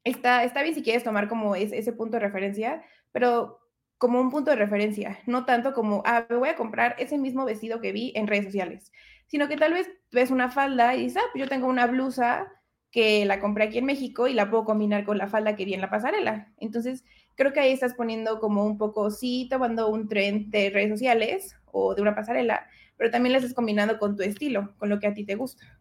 está, 0.05 0.45
está 0.45 0.63
bien 0.63 0.75
si 0.75 0.81
quieres 0.81 1.03
tomar 1.03 1.27
como 1.27 1.55
ese 1.55 1.91
punto 1.91 2.15
de 2.15 2.21
referencia, 2.21 2.81
pero 3.11 3.59
como 3.97 4.21
un 4.21 4.31
punto 4.31 4.51
de 4.51 4.55
referencia, 4.55 5.19
no 5.25 5.43
tanto 5.43 5.73
como, 5.73 6.03
ah, 6.05 6.25
me 6.29 6.37
voy 6.37 6.47
a 6.47 6.55
comprar 6.55 6.95
ese 6.99 7.17
mismo 7.17 7.43
vestido 7.43 7.81
que 7.81 7.91
vi 7.91 8.13
en 8.15 8.27
redes 8.27 8.45
sociales, 8.45 8.93
sino 9.25 9.49
que 9.49 9.57
tal 9.57 9.73
vez 9.73 9.91
ves 10.13 10.31
una 10.31 10.49
falda 10.49 10.95
y 10.95 11.03
dices, 11.03 11.21
ah, 11.21 11.27
pues 11.33 11.43
yo 11.43 11.49
tengo 11.49 11.67
una 11.67 11.85
blusa 11.85 12.47
que 12.91 13.25
la 13.25 13.39
compré 13.39 13.65
aquí 13.65 13.77
en 13.79 13.85
México 13.85 14.27
y 14.27 14.33
la 14.33 14.49
puedo 14.49 14.65
combinar 14.65 15.05
con 15.05 15.17
la 15.17 15.27
falda 15.27 15.55
que 15.55 15.65
vi 15.65 15.73
en 15.73 15.81
la 15.81 15.89
pasarela. 15.89 16.53
Entonces, 16.57 17.03
creo 17.35 17.53
que 17.53 17.59
ahí 17.59 17.71
estás 17.71 17.93
poniendo 17.93 18.39
como 18.39 18.65
un 18.65 18.77
poco, 18.77 19.11
sí, 19.11 19.47
tomando 19.49 19.89
un 19.89 20.07
tren 20.07 20.49
de 20.49 20.69
redes 20.69 20.89
sociales 20.89 21.55
o 21.65 21.95
de 21.95 22.01
una 22.01 22.15
pasarela, 22.15 22.67
pero 22.97 23.11
también 23.11 23.33
lo 23.33 23.39
estás 23.39 23.53
combinando 23.53 23.99
con 23.99 24.15
tu 24.15 24.23
estilo, 24.23 24.75
con 24.77 24.89
lo 24.89 24.99
que 24.99 25.07
a 25.07 25.13
ti 25.13 25.25
te 25.25 25.35
gusta. 25.35 25.79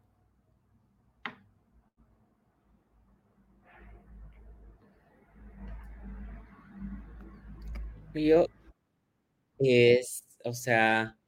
Yo 8.15 8.47
es, 9.59 10.25
o 10.45 10.53
sea, 10.55 11.19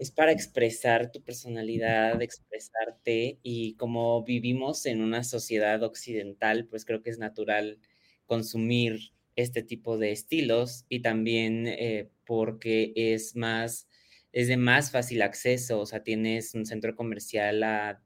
es 0.00 0.10
para 0.10 0.32
expresar 0.32 1.12
tu 1.12 1.22
personalidad, 1.22 2.22
expresarte 2.22 3.38
y 3.42 3.74
como 3.74 4.24
vivimos 4.24 4.86
en 4.86 5.02
una 5.02 5.22
sociedad 5.22 5.82
occidental, 5.82 6.66
pues 6.66 6.86
creo 6.86 7.02
que 7.02 7.10
es 7.10 7.18
natural 7.18 7.78
consumir 8.24 9.12
este 9.36 9.62
tipo 9.62 9.98
de 9.98 10.12
estilos 10.12 10.86
y 10.88 11.02
también 11.02 11.66
eh, 11.66 12.08
porque 12.24 12.94
es 12.96 13.36
más, 13.36 13.88
es 14.32 14.48
de 14.48 14.56
más 14.56 14.90
fácil 14.90 15.20
acceso, 15.20 15.80
o 15.80 15.84
sea, 15.84 16.02
tienes 16.02 16.54
un 16.54 16.64
centro 16.64 16.96
comercial 16.96 17.62
a 17.62 18.02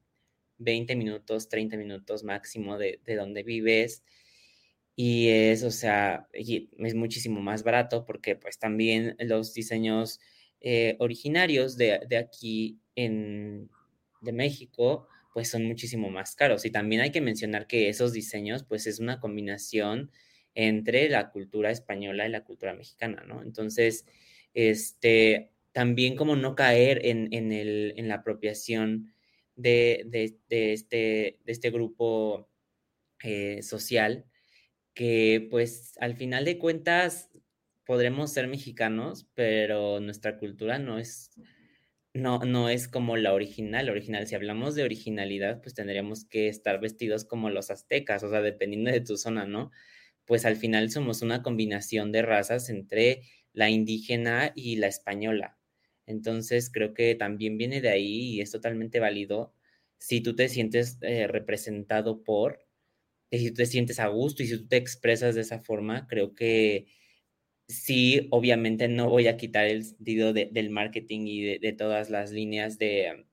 20 0.59 0.96
minutos, 0.96 1.48
30 1.48 1.76
minutos 1.76 2.24
máximo 2.24 2.76
de, 2.76 3.00
donde 3.07 3.44
vives 3.44 4.02
y 4.96 5.28
es, 5.28 5.62
o 5.62 5.70
sea, 5.70 6.28
es 6.33 6.94
muchísimo 6.96 7.40
más 7.40 7.62
barato 7.62 8.04
porque 8.04 8.35
pues 8.35 8.59
también 8.59 9.14
los 9.20 9.54
diseños 9.54 10.18
eh, 10.66 10.96
originarios 10.98 11.77
de, 11.77 12.16
aquí 12.16 12.81
en, 12.96 13.68
de 14.22 14.33
México, 14.33 15.07
pues 15.35 15.50
son 15.50 15.66
muchísimo 15.66 16.09
más 16.09 16.35
caros. 16.35 16.64
Y 16.64 16.70
también 16.70 17.03
hay 17.03 17.11
que 17.11 17.20
mencionar 17.20 17.66
que 17.66 17.90
esos 17.90 18.14
diseños, 18.14 18.64
pues 18.64 18.87
es 18.87 18.98
una 18.98 19.20
combinación 19.20 20.11
entre 20.55 21.11
la 21.11 21.31
cultura 21.31 21.70
española 21.70 22.27
y 22.27 22.31
la 22.31 22.44
cultura 22.44 22.72
mexicana, 22.72 23.24
¿no? 23.27 23.42
Entonces, 23.42 24.07
este, 24.55 25.50
también 25.72 26.16
como 26.16 26.35
no 26.35 26.55
caer 26.55 27.05
en, 27.05 27.53
el, 27.53 27.92
en 27.98 28.09
la 28.09 28.14
apropiación 28.14 29.12
de, 29.57 30.09
este, 30.48 31.40
de 31.44 31.53
este 31.53 31.70
grupo 31.70 32.48
eh, 33.22 33.61
social, 33.62 34.24
que 34.94 35.46
pues 35.50 35.98
al 36.00 36.16
final 36.16 36.46
de 36.46 36.57
cuentas 36.57 37.29
podremos 37.84 38.32
ser 38.32 38.48
mexicanos, 38.48 39.28
pero 39.34 40.00
nuestra 40.00 40.38
cultura 40.38 40.78
no 40.78 40.98
es, 40.98 41.30
no, 42.14 42.40
no 42.40 42.68
es 42.68 42.88
como 42.88 43.16
la 43.16 43.34
original. 43.34 43.90
original, 43.90 44.26
si 44.26 44.34
hablamos 44.34 44.74
de 44.74 44.84
originalidad, 44.84 45.60
pues 45.62 45.74
tendríamos 45.74 46.24
que 46.24 46.48
estar 46.48 46.80
vestidos 46.80 47.24
como 47.24 47.50
los 47.50 47.70
aztecas, 47.70 48.22
o 48.24 48.30
sea, 48.30 48.42
dependiendo 48.42 48.90
de 48.90 49.00
tu 49.00 49.16
zona, 49.16 49.46
¿no? 49.46 49.70
Pues 50.26 50.44
al 50.46 50.56
final 50.56 50.90
somos 50.90 51.22
una 51.22 51.42
combinación 51.42 52.12
de 52.12 52.22
razas 52.22 52.70
entre 52.70 53.22
la 53.52 53.70
indígena 53.70 54.52
y 54.54 54.76
la 54.76 54.86
española. 54.88 55.58
Entonces 56.06 56.70
creo 56.72 56.94
que 56.94 57.14
también 57.14 57.58
viene 57.58 57.80
de 57.80 57.90
ahí 57.90 58.34
y 58.34 58.40
es 58.40 58.50
totalmente 58.50 59.00
válido 59.00 59.54
si 59.98 60.20
tú 60.20 60.36
te 60.36 60.48
sientes 60.48 60.98
eh, 61.02 61.26
representado 61.28 62.24
por 62.24 62.64
si 63.38 63.50
tú 63.50 63.56
te 63.56 63.66
sientes 63.66 64.00
a 64.00 64.08
gusto 64.08 64.42
y 64.42 64.46
si 64.46 64.58
tú 64.58 64.68
te 64.68 64.76
expresas 64.76 65.34
de 65.34 65.42
esa 65.42 65.60
forma, 65.60 66.06
creo 66.06 66.34
que 66.34 66.86
sí, 67.82 68.28
obviamente 68.30 68.88
no 68.88 69.08
voy 69.08 69.26
a 69.26 69.37
quitar 69.37 69.66
el 69.66 69.84
sentido 69.84 70.32
del 70.32 70.70
marketing 70.70 71.26
y 71.26 71.58
de, 71.58 71.72
todas 71.72 72.10
las 72.10 72.32
líneas 72.32 72.78
de, 72.78 73.26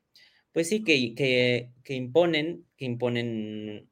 pues 0.51 0.69
sí, 0.69 0.84
que, 0.84 1.15
que, 1.15 1.71
que 1.84 1.93
imponen, 1.95 2.65
que 2.77 2.86
imponen 2.86 3.89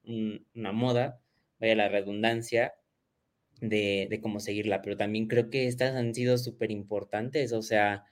una 0.56 0.72
moda, 0.72 1.22
vaya 1.60 1.76
la 1.76 1.90
redundancia, 1.90 2.74
de, 3.62 4.20
cómo 4.22 4.40
seguirla, 4.40 4.82
pero 4.82 4.98
también 4.98 5.28
creo 5.28 5.50
que 5.50 5.68
estas 5.68 5.96
han 5.96 6.14
sido 6.14 6.38
súper 6.38 6.72
importantes, 6.72 7.54
o 7.54 7.62
sea, 7.62 8.06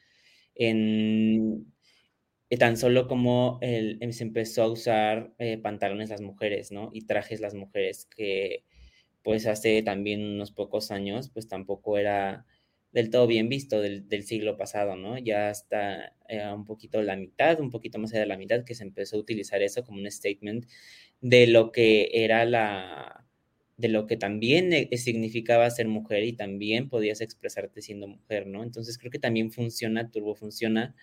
en 0.56 1.74
eh, 2.50 2.58
tan 2.58 2.78
solo 2.78 3.08
como 3.08 3.60
el, 3.62 4.00
se 4.14 4.24
empezó 4.24 4.64
a 4.64 4.72
usar 4.72 5.34
eh, 5.40 5.58
pantalones 5.58 6.10
las 6.10 6.22
mujeres, 6.22 6.72
¿no? 6.72 6.90
Y 6.94 7.06
trajes 7.06 7.42
las 7.42 7.54
mujeres, 7.56 8.06
que 8.06 8.64
pues 9.28 9.46
hace 9.46 9.84
también 9.84 10.24
unos 10.24 10.54
pocos 10.54 10.90
años, 10.90 11.30
pues 11.30 11.50
tampoco 11.50 11.98
era 11.98 12.46
del 12.94 13.10
todo 13.10 13.28
bien 13.28 13.50
visto 13.50 13.82
del, 13.82 14.08
del 14.08 14.24
siglo 14.24 14.56
pasado, 14.56 14.96
¿no? 14.96 15.18
Ya 15.18 15.50
está 15.50 16.16
eh, 16.30 16.50
un 16.50 16.64
poquito 16.64 17.02
la 17.02 17.18
mitad, 17.18 17.60
un 17.60 17.70
poquito 17.70 18.00
más 18.00 18.12
allá 18.14 18.22
de 18.22 18.28
la 18.28 18.38
mitad, 18.38 18.64
que 18.64 18.74
se 18.74 18.84
empezó 18.84 19.18
a 19.18 19.20
utilizar 19.20 19.62
eso 19.62 19.84
como 19.84 20.00
un 20.00 20.10
statement 20.10 20.66
de 21.20 21.46
lo 21.48 21.74
que 21.74 22.10
era 22.14 22.46
la, 22.46 23.26
de 23.76 23.90
lo 23.90 24.08
que 24.08 24.16
también 24.16 24.72
significaba 24.98 25.70
ser 25.72 25.90
mujer 25.90 26.24
y 26.24 26.32
también 26.32 26.88
podías 26.88 27.20
expresarte 27.20 27.82
siendo 27.82 28.08
mujer, 28.08 28.48
¿no? 28.48 28.64
Entonces 28.64 28.98
creo 28.98 29.12
que 29.12 29.20
también 29.20 29.52
funciona, 29.52 30.10
turbo 30.10 30.36
funciona 30.36 30.96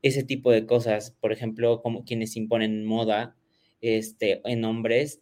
ese 0.00 0.22
tipo 0.24 0.50
de 0.50 0.64
cosas, 0.64 1.10
por 1.20 1.30
ejemplo, 1.30 1.82
como 1.82 2.06
quienes 2.06 2.36
imponen 2.36 2.86
moda 2.86 3.36
este, 3.82 4.40
en 4.46 4.64
hombres, 4.64 5.20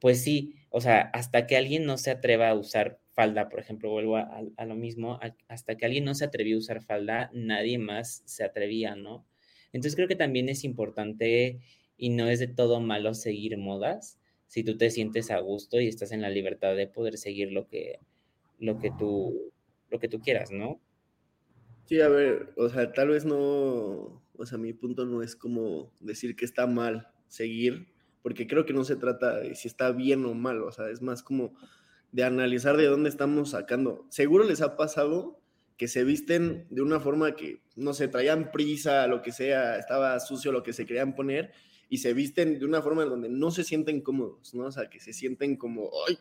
pues 0.00 0.22
sí, 0.22 0.54
o 0.78 0.80
sea, 0.80 1.10
hasta 1.12 1.48
que 1.48 1.56
alguien 1.56 1.86
no 1.86 1.98
se 1.98 2.12
atreva 2.12 2.50
a 2.50 2.54
usar 2.54 3.00
falda, 3.10 3.48
por 3.48 3.58
ejemplo, 3.58 3.90
vuelvo 3.90 4.16
a, 4.16 4.64
lo 4.64 4.76
mismo, 4.76 5.18
hasta 5.48 5.76
que 5.76 5.84
alguien 5.84 6.04
no 6.04 6.14
se 6.14 6.24
atrevió 6.24 6.54
a 6.54 6.60
usar 6.60 6.82
falda, 6.82 7.32
nadie 7.34 7.78
más 7.78 8.22
se 8.26 8.44
atrevía, 8.44 8.94
¿no? 8.94 9.26
Entonces 9.72 9.96
creo 9.96 10.06
que 10.06 10.14
también 10.14 10.48
es 10.48 10.62
importante 10.62 11.58
y 11.96 12.10
no 12.10 12.28
es 12.28 12.38
de 12.38 12.46
todo 12.46 12.80
malo 12.80 13.12
seguir 13.14 13.58
modas, 13.58 14.20
si 14.46 14.62
tú 14.62 14.76
te 14.76 14.88
sientes 14.90 15.32
a 15.32 15.40
gusto 15.40 15.80
y 15.80 15.88
estás 15.88 16.12
en 16.12 16.22
la 16.22 16.30
libertad 16.30 16.76
de 16.76 16.86
poder 16.86 17.18
seguir 17.18 17.50
lo 17.50 17.66
que, 17.66 17.98
lo 18.60 18.78
que, 18.78 18.92
tú, 18.96 19.52
lo 19.90 19.98
que 19.98 20.06
tú 20.06 20.20
quieras, 20.20 20.52
¿no? 20.52 20.80
Sí, 21.86 22.00
a 22.00 22.08
ver, 22.08 22.52
o 22.56 22.68
sea, 22.68 22.92
tal 22.92 23.08
vez 23.08 23.24
no, 23.24 24.22
o 24.32 24.46
sea, 24.46 24.58
mi 24.58 24.74
punto 24.74 25.06
no 25.06 25.24
es 25.24 25.34
como 25.34 25.92
decir 25.98 26.36
que 26.36 26.44
está 26.44 26.68
mal 26.68 27.08
seguir, 27.26 27.88
porque 28.22 28.46
creo 28.46 28.66
que 28.66 28.72
no 28.72 28.84
se 28.84 28.96
trata 28.96 29.38
de 29.38 29.54
si 29.54 29.68
está 29.68 29.92
bien 29.92 30.24
o 30.24 30.34
mal, 30.34 30.62
o 30.62 30.72
sea, 30.72 30.90
es 30.90 31.02
más 31.02 31.22
como 31.22 31.54
de 32.12 32.24
analizar 32.24 32.76
de 32.76 32.86
dónde 32.86 33.08
estamos 33.08 33.50
sacando. 33.50 34.06
Seguro 34.08 34.44
les 34.44 34.60
ha 34.60 34.76
pasado 34.76 35.40
que 35.76 35.88
se 35.88 36.04
visten 36.04 36.66
de 36.70 36.82
una 36.82 36.98
forma 37.00 37.36
que, 37.36 37.62
no 37.76 37.94
sé, 37.94 38.08
traían 38.08 38.50
prisa, 38.50 39.06
lo 39.06 39.22
que 39.22 39.30
sea, 39.30 39.78
estaba 39.78 40.18
sucio 40.18 40.50
lo 40.50 40.62
que 40.62 40.72
se 40.72 40.86
querían 40.86 41.14
poner, 41.14 41.52
y 41.88 41.98
se 41.98 42.12
visten 42.12 42.58
de 42.58 42.64
una 42.64 42.82
forma 42.82 43.04
en 43.04 43.10
donde 43.10 43.28
no 43.28 43.50
se 43.50 43.64
sienten 43.64 44.00
cómodos, 44.02 44.54
¿no? 44.54 44.64
O 44.64 44.72
sea, 44.72 44.90
que 44.90 45.00
se 45.00 45.12
sienten 45.12 45.56
como, 45.56 45.90
ay, 46.06 46.18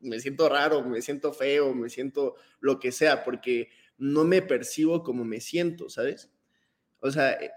me 0.00 0.20
siento 0.20 0.48
raro, 0.48 0.82
me 0.82 1.02
siento 1.02 1.32
feo, 1.32 1.74
me 1.74 1.90
siento 1.90 2.36
lo 2.60 2.78
que 2.78 2.92
sea, 2.92 3.24
porque 3.24 3.68
no 3.98 4.24
me 4.24 4.42
percibo 4.42 5.02
como 5.02 5.24
me 5.24 5.40
siento, 5.40 5.88
¿sabes? 5.88 6.30
O 7.00 7.10
sea, 7.10 7.32
eh, 7.32 7.50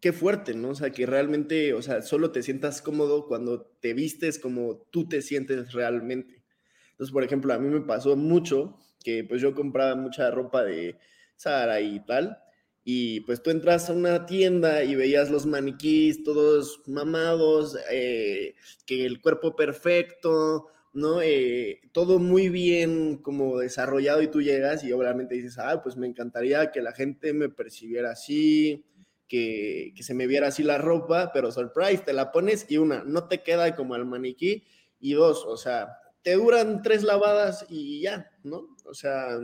qué 0.00 0.12
fuerte, 0.12 0.54
¿no? 0.54 0.70
O 0.70 0.74
sea, 0.74 0.90
que 0.90 1.06
realmente, 1.06 1.74
o 1.74 1.82
sea, 1.82 2.02
solo 2.02 2.32
te 2.32 2.42
sientas 2.42 2.82
cómodo 2.82 3.26
cuando 3.26 3.62
te 3.80 3.94
vistes 3.94 4.38
como 4.38 4.78
tú 4.90 5.08
te 5.08 5.22
sientes 5.22 5.72
realmente. 5.72 6.44
Entonces, 6.92 7.12
por 7.12 7.24
ejemplo, 7.24 7.52
a 7.52 7.58
mí 7.58 7.68
me 7.68 7.80
pasó 7.80 8.16
mucho 8.16 8.78
que 9.04 9.24
pues 9.24 9.40
yo 9.40 9.54
compraba 9.54 9.94
mucha 9.94 10.30
ropa 10.30 10.64
de 10.64 10.98
Zara 11.38 11.80
y 11.80 12.04
tal, 12.04 12.38
y 12.82 13.20
pues 13.20 13.42
tú 13.42 13.50
entras 13.50 13.90
a 13.90 13.92
una 13.92 14.26
tienda 14.26 14.84
y 14.84 14.94
veías 14.94 15.30
los 15.30 15.44
maniquís 15.44 16.22
todos 16.24 16.82
mamados, 16.86 17.76
eh, 17.90 18.54
que 18.86 19.04
el 19.04 19.20
cuerpo 19.20 19.56
perfecto, 19.56 20.68
¿no? 20.92 21.20
Eh, 21.20 21.80
todo 21.92 22.18
muy 22.18 22.48
bien 22.48 23.18
como 23.18 23.58
desarrollado 23.58 24.22
y 24.22 24.28
tú 24.28 24.40
llegas 24.40 24.84
y 24.84 24.92
obviamente 24.92 25.34
dices, 25.34 25.58
ah, 25.58 25.82
pues 25.82 25.96
me 25.96 26.06
encantaría 26.06 26.70
que 26.72 26.80
la 26.80 26.92
gente 26.92 27.32
me 27.32 27.48
percibiera 27.48 28.12
así, 28.12 28.84
que, 29.28 29.92
se 30.00 30.14
me 30.14 30.26
viera 30.26 30.48
así 30.48 30.62
la 30.62 30.78
ropa, 30.78 31.30
pero 31.32 31.50
surprise, 31.50 32.04
te 32.04 32.12
la 32.12 32.32
pones 32.32 32.66
y 32.68 32.78
una, 32.78 33.02
no 33.04 33.28
te 33.28 33.42
queda 33.42 33.74
como 33.74 33.94
al 33.94 34.06
maniquí 34.06 34.64
y 35.00 35.14
dos, 35.14 35.44
o 35.46 35.56
sea, 35.56 35.98
te 36.22 36.34
duran 36.34 36.82
tres 36.82 37.02
lavadas 37.02 37.66
y 37.68 38.00
ya, 38.02 38.30
¿no? 38.42 38.76
O 38.84 38.94
sea, 38.94 39.38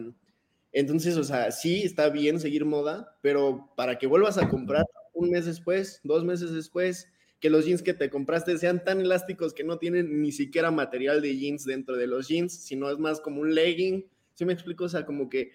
entonces, 0.72 1.16
o 1.16 1.24
sea, 1.24 1.50
sí 1.50 1.82
está 1.82 2.08
bien 2.08 2.40
seguir 2.40 2.64
moda, 2.64 3.16
pero 3.20 3.72
para 3.76 3.98
que 3.98 4.06
vuelvas 4.06 4.38
a 4.38 4.48
comprar 4.48 4.84
un 5.12 5.30
mes 5.30 5.46
después, 5.46 6.00
dos 6.04 6.24
meses 6.24 6.52
después, 6.52 7.08
que 7.40 7.50
los 7.50 7.66
jeans 7.66 7.82
que 7.82 7.92
te 7.92 8.08
compraste 8.08 8.56
sean 8.56 8.84
tan 8.84 9.00
elásticos 9.00 9.52
que 9.52 9.64
no 9.64 9.78
tienen 9.78 10.22
ni 10.22 10.30
siquiera 10.30 10.70
material 10.70 11.20
de 11.20 11.36
jeans 11.36 11.64
dentro 11.64 11.96
de 11.96 12.06
los 12.06 12.28
jeans, 12.28 12.54
sino 12.54 12.88
es 12.88 12.98
más 12.98 13.20
como 13.20 13.40
un 13.40 13.54
legging. 13.54 14.06
¿Sí 14.34 14.44
me 14.44 14.52
explico? 14.52 14.84
O 14.84 14.88
sea, 14.88 15.04
como 15.04 15.28
que, 15.28 15.50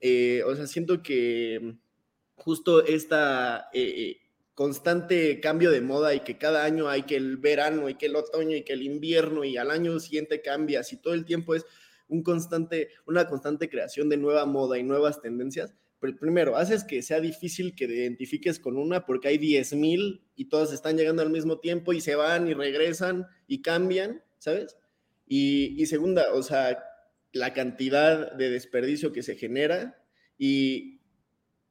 eh, 0.00 0.42
o 0.46 0.54
sea, 0.54 0.66
siento 0.66 1.02
que 1.02 1.76
justo 2.36 2.84
esta 2.84 3.68
eh, 3.72 3.82
eh, 3.82 4.20
constante 4.54 5.40
cambio 5.40 5.70
de 5.70 5.80
moda 5.80 6.14
y 6.14 6.20
que 6.20 6.38
cada 6.38 6.64
año 6.64 6.88
hay 6.88 7.02
que 7.02 7.16
el 7.16 7.36
verano 7.36 7.88
y 7.88 7.94
que 7.94 8.06
el 8.06 8.16
otoño 8.16 8.56
y 8.56 8.62
que 8.62 8.72
el 8.72 8.82
invierno 8.82 9.44
y 9.44 9.56
al 9.56 9.70
año 9.70 9.98
siguiente 10.00 10.42
cambia, 10.42 10.82
si 10.82 10.96
todo 10.96 11.14
el 11.14 11.24
tiempo 11.24 11.54
es 11.54 11.64
un 12.08 12.22
constante, 12.22 12.90
una 13.06 13.26
constante 13.26 13.68
creación 13.68 14.08
de 14.08 14.16
nueva 14.16 14.46
moda 14.46 14.78
y 14.78 14.82
nuevas 14.82 15.20
tendencias, 15.20 15.74
primero, 16.12 16.56
haces 16.56 16.84
que 16.84 17.02
sea 17.02 17.20
difícil 17.20 17.74
que 17.74 17.86
te 17.86 17.94
identifiques 17.94 18.58
con 18.58 18.76
una 18.76 19.06
porque 19.06 19.28
hay 19.28 19.38
10.000 19.38 20.20
y 20.36 20.44
todas 20.46 20.72
están 20.72 20.98
llegando 20.98 21.22
al 21.22 21.30
mismo 21.30 21.60
tiempo 21.60 21.92
y 21.92 22.00
se 22.00 22.14
van 22.14 22.46
y 22.46 22.54
regresan 22.54 23.26
y 23.46 23.62
cambian, 23.62 24.22
¿sabes? 24.38 24.76
Y, 25.26 25.86
segunda, 25.86 26.34
o 26.34 26.42
sea, 26.42 26.84
la 27.32 27.54
cantidad 27.54 28.32
de 28.32 28.50
desperdicio 28.50 29.12
que 29.12 29.22
se 29.22 29.36
genera 29.36 29.98
y, 30.36 31.00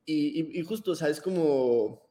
y, 0.05 0.59
y, 0.59 0.61
justo, 0.63 0.91
o 0.91 0.95
sea, 0.95 1.09
es 1.09 1.21
como, 1.21 2.09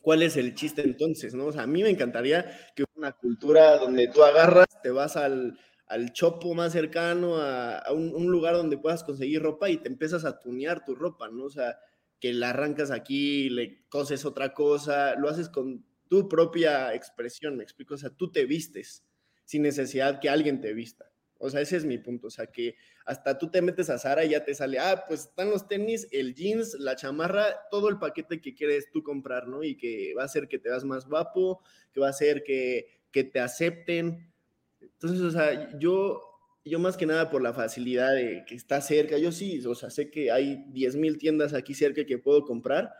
¿cuál 0.00 0.22
es 0.22 0.36
el 0.36 0.54
chiste 0.54 0.82
entonces, 0.82 1.34
no? 1.34 1.46
O 1.46 1.52
sea, 1.52 1.62
a 1.62 1.66
mí 1.66 1.82
me 1.82 1.90
encantaría 1.90 2.44
que 2.74 2.84
una 2.94 3.12
cultura 3.12 3.78
donde 3.78 4.08
tú 4.08 4.22
agarras, 4.22 4.66
te 4.82 4.90
vas 4.90 5.16
al, 5.16 5.58
al 5.86 6.12
chopo 6.12 6.54
más 6.54 6.72
cercano, 6.72 7.36
a, 7.36 7.84
un, 7.92 8.30
lugar 8.30 8.54
donde 8.54 8.78
puedas 8.78 9.04
conseguir 9.04 9.42
ropa 9.42 9.70
y 9.70 9.76
te 9.76 9.88
empiezas 9.88 10.24
a 10.24 10.40
tunear 10.40 10.84
tu 10.84 10.94
ropa, 10.94 11.28
¿no? 11.28 11.44
O 11.44 11.50
sea, 11.50 11.78
que 12.18 12.32
la 12.32 12.50
arrancas 12.50 12.90
aquí, 12.90 13.50
le 13.50 13.84
coses 13.88 14.24
otra 14.24 14.54
cosa, 14.54 15.14
lo 15.16 15.28
haces 15.28 15.48
con 15.48 15.84
tu 16.08 16.28
propia 16.28 16.94
expresión, 16.94 17.56
me 17.56 17.62
explico, 17.62 17.94
o 17.94 17.98
sea, 17.98 18.10
tú 18.10 18.30
te 18.30 18.44
vistes 18.44 19.04
sin 19.44 19.62
necesidad 19.62 20.20
que 20.20 20.30
alguien 20.30 20.60
te 20.60 20.72
vista. 20.72 21.11
O 21.44 21.50
sea, 21.50 21.60
ese 21.60 21.76
es 21.76 21.84
mi 21.84 21.98
punto, 21.98 22.28
o 22.28 22.30
sea, 22.30 22.46
que 22.46 22.76
hasta 23.04 23.36
tú 23.36 23.50
te 23.50 23.62
metes 23.62 23.90
a 23.90 23.98
Sara 23.98 24.24
y 24.24 24.30
ya 24.30 24.44
te 24.44 24.54
sale, 24.54 24.78
ah, 24.78 25.06
pues 25.08 25.22
están 25.22 25.50
los 25.50 25.66
tenis, 25.66 26.06
el 26.12 26.36
jeans, 26.36 26.74
la 26.78 26.94
chamarra, 26.94 27.46
todo 27.68 27.88
el 27.88 27.98
paquete 27.98 28.40
que 28.40 28.54
quieres 28.54 28.92
tú 28.92 29.02
comprar, 29.02 29.48
¿no? 29.48 29.64
Y 29.64 29.76
que 29.76 30.14
va 30.16 30.22
a 30.22 30.26
hacer 30.26 30.46
que 30.46 30.60
te 30.60 30.68
veas 30.68 30.84
más 30.84 31.04
guapo, 31.04 31.60
que 31.92 31.98
va 31.98 32.06
a 32.06 32.10
hacer 32.10 32.44
que, 32.44 32.86
que 33.10 33.24
te 33.24 33.40
acepten, 33.40 34.32
entonces, 34.80 35.20
o 35.22 35.32
sea, 35.32 35.76
yo, 35.80 36.20
yo 36.64 36.78
más 36.78 36.96
que 36.96 37.06
nada 37.06 37.28
por 37.28 37.42
la 37.42 37.52
facilidad 37.52 38.14
de 38.14 38.44
que 38.46 38.54
está 38.54 38.80
cerca, 38.80 39.18
yo 39.18 39.32
sí, 39.32 39.66
o 39.66 39.74
sea, 39.74 39.90
sé 39.90 40.12
que 40.12 40.30
hay 40.30 40.64
10.000 40.72 41.18
tiendas 41.18 41.54
aquí 41.54 41.74
cerca 41.74 42.04
que 42.04 42.18
puedo 42.18 42.44
comprar, 42.44 42.92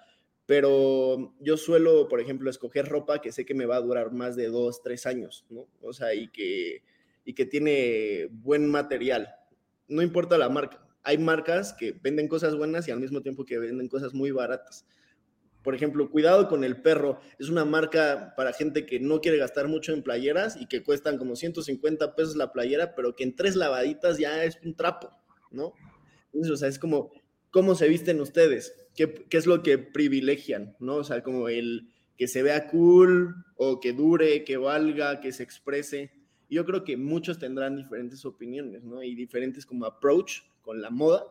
pero 0.46 1.32
yo 1.38 1.56
suelo, 1.56 2.08
por 2.08 2.20
ejemplo, 2.20 2.50
escoger 2.50 2.86
ropa 2.86 3.20
que 3.20 3.30
sé 3.30 3.44
que 3.44 3.54
me 3.54 3.66
va 3.66 3.76
a 3.76 3.80
durar 3.80 4.10
más 4.10 4.34
de 4.34 4.48
dos, 4.48 4.82
tres 4.82 5.06
años, 5.06 5.46
¿no? 5.48 5.68
O 5.80 5.92
sea, 5.92 6.12
y 6.12 6.26
que, 6.26 6.82
y 7.24 7.34
que 7.34 7.46
tiene 7.46 8.28
buen 8.30 8.68
material. 8.70 9.34
No 9.88 10.02
importa 10.02 10.38
la 10.38 10.48
marca. 10.48 10.86
Hay 11.02 11.18
marcas 11.18 11.72
que 11.72 11.92
venden 11.92 12.28
cosas 12.28 12.54
buenas 12.54 12.86
y 12.86 12.90
al 12.90 13.00
mismo 13.00 13.22
tiempo 13.22 13.44
que 13.44 13.58
venden 13.58 13.88
cosas 13.88 14.14
muy 14.14 14.30
baratas. 14.30 14.86
Por 15.62 15.74
ejemplo, 15.74 16.10
Cuidado 16.10 16.48
con 16.48 16.64
el 16.64 16.80
Perro 16.82 17.20
es 17.38 17.48
una 17.48 17.64
marca 17.64 18.34
para 18.36 18.52
gente 18.52 18.84
que 18.84 18.98
no 18.98 19.20
quiere 19.20 19.38
gastar 19.38 19.68
mucho 19.68 19.92
en 19.92 20.02
playeras 20.02 20.56
y 20.60 20.66
que 20.66 20.82
cuestan 20.82 21.18
como 21.18 21.36
150 21.36 22.16
pesos 22.16 22.36
la 22.36 22.52
playera, 22.52 22.94
pero 22.94 23.14
que 23.14 23.24
en 23.24 23.36
tres 23.36 23.54
lavaditas 23.54 24.18
ya 24.18 24.44
es 24.44 24.58
un 24.64 24.74
trapo, 24.74 25.10
¿no? 25.50 25.72
Entonces, 26.26 26.52
o 26.52 26.56
sea, 26.56 26.68
es 26.68 26.78
como, 26.78 27.12
¿cómo 27.50 27.74
se 27.74 27.88
visten 27.88 28.20
ustedes? 28.20 28.74
¿Qué, 28.96 29.26
es 29.30 29.46
lo 29.46 29.62
que 29.62 29.78
privilegian, 29.78 30.76
¿no? 30.80 30.96
O 30.96 31.04
sea, 31.04 31.22
como 31.22 31.48
el 31.48 31.90
que 32.16 32.26
se 32.26 32.42
vea 32.42 32.68
cool 32.68 33.44
o 33.56 33.80
que 33.80 33.92
dure, 33.92 34.44
que 34.44 34.56
valga, 34.56 35.20
que 35.20 35.32
se 35.32 35.42
exprese. 35.42 36.12
Yo 36.54 36.64
creo 36.64 36.84
que 36.84 36.96
muchos 36.96 37.38
tendrán 37.38 37.76
diferentes 37.76 38.24
opiniones, 38.24 38.84
¿no? 38.84 39.02
Y 39.02 39.14
diferentes 39.14 39.66
como 39.66 39.86
approach 39.86 40.42
con 40.60 40.80
la 40.80 40.90
moda 40.90 41.24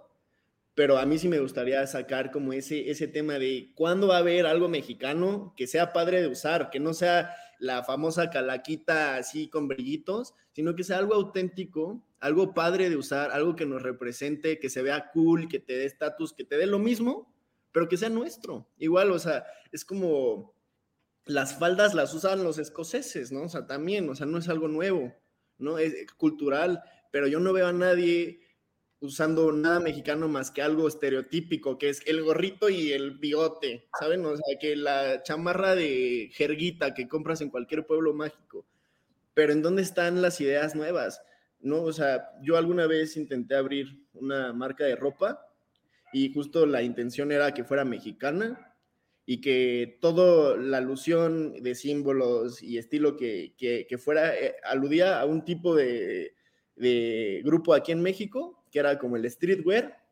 pero 0.73 0.97
a 0.97 1.05
mí 1.05 1.17
sí 1.17 1.27
me 1.27 1.39
gustaría 1.39 1.85
sacar 1.85 2.31
como 2.31 2.53
ese, 2.53 2.89
ese 2.89 3.07
tema 3.07 3.33
de 3.39 3.71
cuándo 3.75 4.07
va 4.07 4.15
a 4.15 4.19
haber 4.19 4.45
algo 4.45 4.69
mexicano 4.69 5.53
que 5.57 5.67
sea 5.67 5.93
padre 5.93 6.21
de 6.21 6.27
usar, 6.27 6.69
que 6.69 6.79
no 6.79 6.93
sea 6.93 7.35
la 7.59 7.83
famosa 7.83 8.29
calaquita 8.29 9.17
así 9.17 9.49
con 9.49 9.67
brillitos, 9.67 10.33
sino 10.53 10.73
que 10.75 10.83
sea 10.83 10.97
algo 10.97 11.13
auténtico, 11.13 12.03
algo 12.19 12.53
padre 12.53 12.89
de 12.89 12.95
usar, 12.95 13.31
algo 13.31 13.55
que 13.55 13.65
nos 13.65 13.81
represente, 13.81 14.59
que 14.59 14.69
se 14.69 14.81
vea 14.81 15.11
cool, 15.11 15.47
que 15.47 15.59
te 15.59 15.73
dé 15.73 15.85
estatus, 15.85 16.33
que 16.33 16.45
te 16.45 16.57
dé 16.57 16.65
lo 16.65 16.79
mismo, 16.79 17.31
pero 17.71 17.87
que 17.87 17.97
sea 17.97 18.09
nuestro. 18.09 18.67
Igual, 18.77 19.11
o 19.11 19.19
sea, 19.19 19.45
es 19.71 19.83
como 19.83 20.55
las 21.25 21.57
faldas 21.57 21.93
las 21.93 22.13
usan 22.13 22.43
los 22.43 22.57
escoceses, 22.57 23.31
¿no? 23.31 23.43
O 23.43 23.49
sea, 23.49 23.67
también, 23.67 24.09
o 24.09 24.15
sea, 24.15 24.25
no 24.25 24.37
es 24.37 24.49
algo 24.49 24.67
nuevo, 24.67 25.13
¿no? 25.57 25.77
Es 25.77 25.93
cultural, 26.17 26.83
pero 27.11 27.27
yo 27.27 27.39
no 27.39 27.53
veo 27.53 27.67
a 27.67 27.73
nadie 27.73 28.41
usando 29.01 29.51
nada 29.51 29.79
mexicano 29.79 30.27
más 30.27 30.51
que 30.51 30.61
algo 30.61 30.87
estereotípico, 30.87 31.77
que 31.77 31.89
es 31.89 32.05
el 32.05 32.21
gorrito 32.21 32.69
y 32.69 32.91
el 32.91 33.17
bigote, 33.17 33.89
¿saben? 33.99 34.25
O 34.25 34.35
sea, 34.35 34.59
que 34.59 34.75
la 34.75 35.23
chamarra 35.23 35.75
de 35.75 36.29
jerguita 36.33 36.93
que 36.93 37.07
compras 37.07 37.41
en 37.41 37.49
cualquier 37.49 37.85
pueblo 37.85 38.13
mágico. 38.13 38.65
Pero 39.33 39.53
¿en 39.53 39.63
dónde 39.63 39.81
están 39.81 40.21
las 40.21 40.39
ideas 40.39 40.75
nuevas? 40.75 41.21
¿No? 41.59 41.81
O 41.81 41.93
sea, 41.93 42.29
yo 42.41 42.57
alguna 42.57 42.85
vez 42.85 43.17
intenté 43.17 43.55
abrir 43.55 44.05
una 44.13 44.53
marca 44.53 44.83
de 44.83 44.95
ropa 44.95 45.47
y 46.13 46.31
justo 46.31 46.65
la 46.65 46.83
intención 46.83 47.31
era 47.31 47.53
que 47.53 47.63
fuera 47.63 47.85
mexicana 47.85 48.70
y 49.31 49.39
que 49.39 49.97
toda 50.01 50.57
la 50.57 50.79
alusión 50.79 51.63
de 51.63 51.73
símbolos 51.73 52.61
y 52.61 52.77
estilo 52.77 53.15
que, 53.15 53.53
que, 53.57 53.97
fuera 53.97 54.37
eh, 54.37 54.55
aludía 54.65 55.21
a 55.21 55.25
un 55.25 55.45
tipo 55.45 55.73
de, 55.73 56.35
de 56.75 57.41
grupo 57.45 57.73
aquí 57.73 57.93
en 57.93 58.01
México 58.01 58.61
que 58.69 58.79
era 58.79 58.99
como 58.99 59.15
el 59.15 59.31
streetwear, 59.31 60.03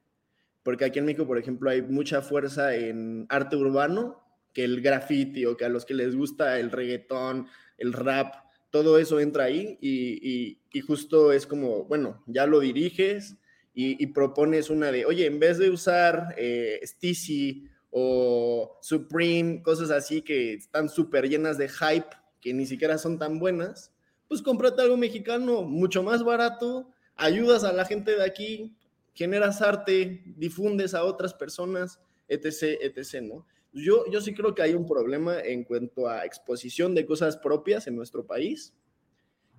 porque 0.64 0.86
aquí 0.86 1.00
en 1.00 1.06
México, 1.06 1.28
por 1.28 1.38
ejemplo, 1.38 1.70
hay 1.70 1.82
mucha 1.82 2.22
fuerza 2.22 2.74
en 2.74 3.26
arte 3.28 3.58
urbano, 3.58 4.24
que 4.54 4.64
el 4.64 4.80
graffiti 4.80 5.46
o 5.46 5.58
que 5.58 5.66
a 5.66 5.70
los 5.70 5.84
que 5.84 5.96
les 5.96 6.16
gusta 6.16 6.58
el 6.58 6.72
reggaetón, 6.72 7.48
el 7.78 7.92
rap, 7.92 8.36
todo 8.70 9.00
eso 9.00 9.20
entra 9.20 9.44
ahí 9.44 9.78
y, 9.82 10.60
justo 10.88 11.34
es 11.34 11.46
como, 11.46 11.84
bueno, 11.84 12.24
ya 12.26 12.48
lo 12.48 12.62
diriges 12.62 13.36
y, 13.74 14.08
propones 14.08 14.70
una 14.70 14.94
de, 14.94 15.04
oye, 15.06 15.26
en 15.26 15.40
vez 15.42 15.58
de 15.58 15.70
usar 15.70 16.36
eh, 16.38 16.80
o 17.91 18.78
Supreme, 18.82 19.62
cosas 19.63 19.89
así 19.91 20.21
que 20.21 20.54
están 20.54 20.89
súper 20.89 21.28
llenas 21.28 21.58
de 21.58 21.69
hype, 21.69 22.10
que 22.41 22.54
ni 22.54 22.65
siquiera 22.65 22.97
son 22.97 23.17
tan 23.17 23.39
buenas, 23.39 23.91
pues 24.28 24.41
cómprate 24.41 24.82
algo 24.82 24.97
mexicano 24.97 25.63
mucho 25.63 26.04
más 26.04 26.23
barato, 26.23 26.89
ayudas 27.15 27.63
a 27.63 27.73
la 27.73 27.86
gente 27.86 28.15
de 28.15 28.23
aquí, 28.23 28.75
generas 29.13 29.62
arte, 29.62 30.23
difundes 30.38 30.93
a 30.93 31.04
otras 31.04 31.34
personas, 31.34 31.99
etc., 32.28 32.80
etc., 32.82 33.21
¿no? 33.23 33.45
Yo, 33.73 34.06
yo 34.12 34.21
sí 34.21 34.34
creo 34.34 34.56
que 34.56 34.63
hay 34.63 34.73
un 34.73 34.88
problema 34.88 35.39
en 35.39 35.63
cuanto 35.63 36.08
a 36.08 36.25
exposición 36.25 36.95
de 36.95 37.06
cosas 37.06 37.38
propias 37.38 37.86
en 37.86 37.95
nuestro 37.95 38.25
país 38.25 38.73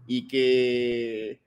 y 0.06 0.26
que 0.26 1.40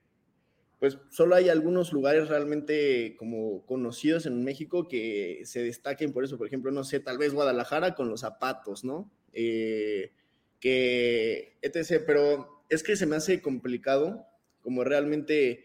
pues 0.83 0.97
solo 1.11 1.35
hay 1.35 1.47
algunos 1.47 1.93
lugares 1.93 2.27
realmente 2.27 3.15
como 3.17 3.65
conocidos 3.65 4.25
en 4.25 4.43
México 4.43 4.89
que 4.89 5.39
se 5.45 5.63
destaquen 5.63 6.11
por 6.11 6.25
eso, 6.25 6.37
por 6.37 6.45
ejemplo, 6.45 6.71
no 6.71 6.83
sé, 6.83 6.99
tal 6.99 7.17
vez 7.17 7.33
Guadalajara 7.33 7.95
con 7.95 8.09
los 8.09 8.19
zapatos, 8.19 8.83
¿no? 8.83 9.09
Eh, 9.31 10.11
que, 10.59 11.57
etc., 11.61 12.03
pero 12.05 12.65
es 12.67 12.83
que 12.83 12.97
se 12.97 13.05
me 13.05 13.15
hace 13.15 13.41
complicado 13.41 14.27
como 14.59 14.83
realmente 14.83 15.63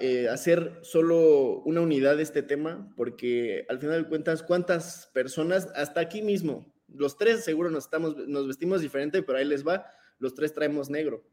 eh, 0.00 0.26
hacer 0.28 0.80
solo 0.82 1.60
una 1.60 1.80
unidad 1.80 2.16
de 2.16 2.24
este 2.24 2.42
tema, 2.42 2.92
porque 2.96 3.66
al 3.68 3.78
final 3.78 4.02
de 4.02 4.08
cuentas, 4.08 4.42
¿cuántas 4.42 5.12
personas, 5.14 5.68
hasta 5.76 6.00
aquí 6.00 6.22
mismo, 6.22 6.74
los 6.88 7.16
tres 7.16 7.44
seguro 7.44 7.70
nos, 7.70 7.84
estamos, 7.84 8.16
nos 8.26 8.48
vestimos 8.48 8.80
diferente, 8.80 9.22
pero 9.22 9.38
ahí 9.38 9.44
les 9.44 9.64
va, 9.64 9.86
los 10.18 10.34
tres 10.34 10.52
traemos 10.52 10.90
negro, 10.90 11.24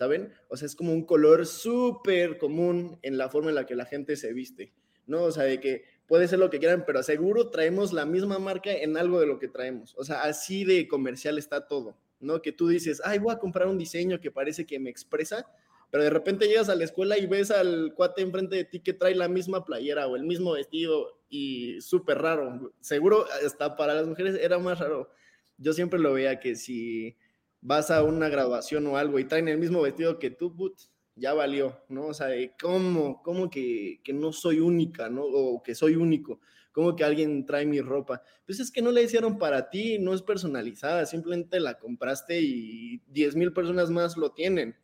¿saben? 0.00 0.32
O 0.48 0.56
sea, 0.56 0.64
es 0.64 0.74
como 0.74 0.94
un 0.94 1.04
color 1.04 1.44
súper 1.44 2.38
común 2.38 2.98
en 3.02 3.18
la 3.18 3.28
forma 3.28 3.50
en 3.50 3.54
la 3.54 3.66
que 3.66 3.74
la 3.74 3.84
gente 3.84 4.16
se 4.16 4.32
viste, 4.32 4.72
¿no? 5.06 5.24
O 5.24 5.30
sea, 5.30 5.44
de 5.44 5.60
que 5.60 5.84
puede 6.06 6.26
ser 6.26 6.38
lo 6.38 6.48
que 6.48 6.58
quieran, 6.58 6.84
pero 6.86 7.02
seguro 7.02 7.50
traemos 7.50 7.92
la 7.92 8.06
misma 8.06 8.38
marca 8.38 8.72
en 8.72 8.96
algo 8.96 9.20
de 9.20 9.26
lo 9.26 9.38
que 9.38 9.48
traemos. 9.48 9.94
O 9.98 10.04
sea, 10.04 10.22
así 10.22 10.64
de 10.64 10.88
comercial 10.88 11.36
está 11.36 11.68
todo, 11.68 11.98
¿no? 12.18 12.40
Que 12.40 12.50
tú 12.50 12.68
dices, 12.68 13.02
ay, 13.04 13.18
voy 13.18 13.34
a 13.34 13.38
comprar 13.38 13.68
un 13.68 13.76
diseño 13.76 14.22
que 14.22 14.30
parece 14.30 14.64
que 14.64 14.80
me 14.80 14.88
expresa, 14.88 15.46
pero 15.90 16.02
de 16.02 16.08
repente 16.08 16.48
llegas 16.48 16.70
a 16.70 16.76
la 16.76 16.84
escuela 16.84 17.18
y 17.18 17.26
ves 17.26 17.50
al 17.50 17.92
cuate 17.94 18.22
enfrente 18.22 18.56
de 18.56 18.64
ti 18.64 18.80
que 18.80 18.94
trae 18.94 19.14
la 19.14 19.28
misma 19.28 19.66
playera 19.66 20.06
o 20.06 20.16
el 20.16 20.24
mismo 20.24 20.52
vestido 20.52 21.20
y 21.28 21.78
súper 21.82 22.16
raro. 22.22 22.72
Seguro 22.80 23.26
hasta 23.44 23.76
para 23.76 23.92
las 23.92 24.06
mujeres 24.06 24.38
era 24.40 24.58
más 24.58 24.78
raro. 24.78 25.10
Yo 25.58 25.74
siempre 25.74 26.00
lo 26.00 26.14
veía 26.14 26.40
que 26.40 26.56
si 26.56 27.18
vas 27.60 27.90
a 27.90 28.02
una 28.02 28.28
graduación 28.28 28.86
o 28.86 28.96
algo 28.96 29.18
y 29.18 29.24
traen 29.24 29.48
el 29.48 29.58
mismo 29.58 29.82
vestido 29.82 30.18
que 30.18 30.30
tú, 30.30 30.74
ya 31.16 31.34
valió, 31.34 31.78
¿no? 31.88 32.06
O 32.06 32.14
sea, 32.14 32.28
¿cómo, 32.60 33.22
cómo 33.22 33.50
que, 33.50 34.00
que, 34.02 34.12
no 34.12 34.32
soy 34.32 34.60
única, 34.60 35.08
¿no? 35.10 35.24
O 35.24 35.62
que 35.62 35.74
soy 35.74 35.96
único. 35.96 36.40
¿Cómo 36.72 36.94
que 36.94 37.04
alguien 37.04 37.44
trae 37.44 37.66
mi 37.66 37.80
ropa? 37.80 38.22
Pues 38.46 38.60
es 38.60 38.70
que 38.70 38.80
no 38.80 38.92
la 38.92 39.02
hicieron 39.02 39.38
para 39.38 39.70
ti, 39.70 39.98
no 39.98 40.14
es 40.14 40.22
personalizada, 40.22 41.04
simplemente 41.04 41.58
la 41.58 41.78
compraste 41.78 42.40
y 42.40 43.02
10 43.08 43.36
mil 43.36 43.52
personas 43.52 43.90
más 43.90 44.16
lo 44.16 44.32
tienen. 44.32 44.76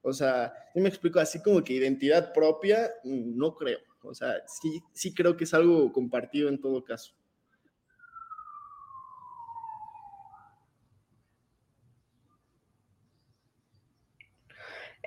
O 0.00 0.12
sea, 0.12 0.52
yo 0.74 0.82
me 0.82 0.88
explico 0.88 1.20
así 1.20 1.42
como 1.42 1.62
que 1.62 1.74
identidad 1.74 2.32
propia, 2.32 2.90
mm, 3.04 3.36
no 3.36 3.54
creo. 3.54 3.78
O 4.02 4.14
sea, 4.14 4.34
sí, 4.46 4.82
sí 4.92 5.14
creo 5.14 5.36
que 5.36 5.44
es 5.44 5.54
algo 5.54 5.92
compartido 5.92 6.48
en 6.48 6.60
todo 6.60 6.82
caso. 6.84 7.14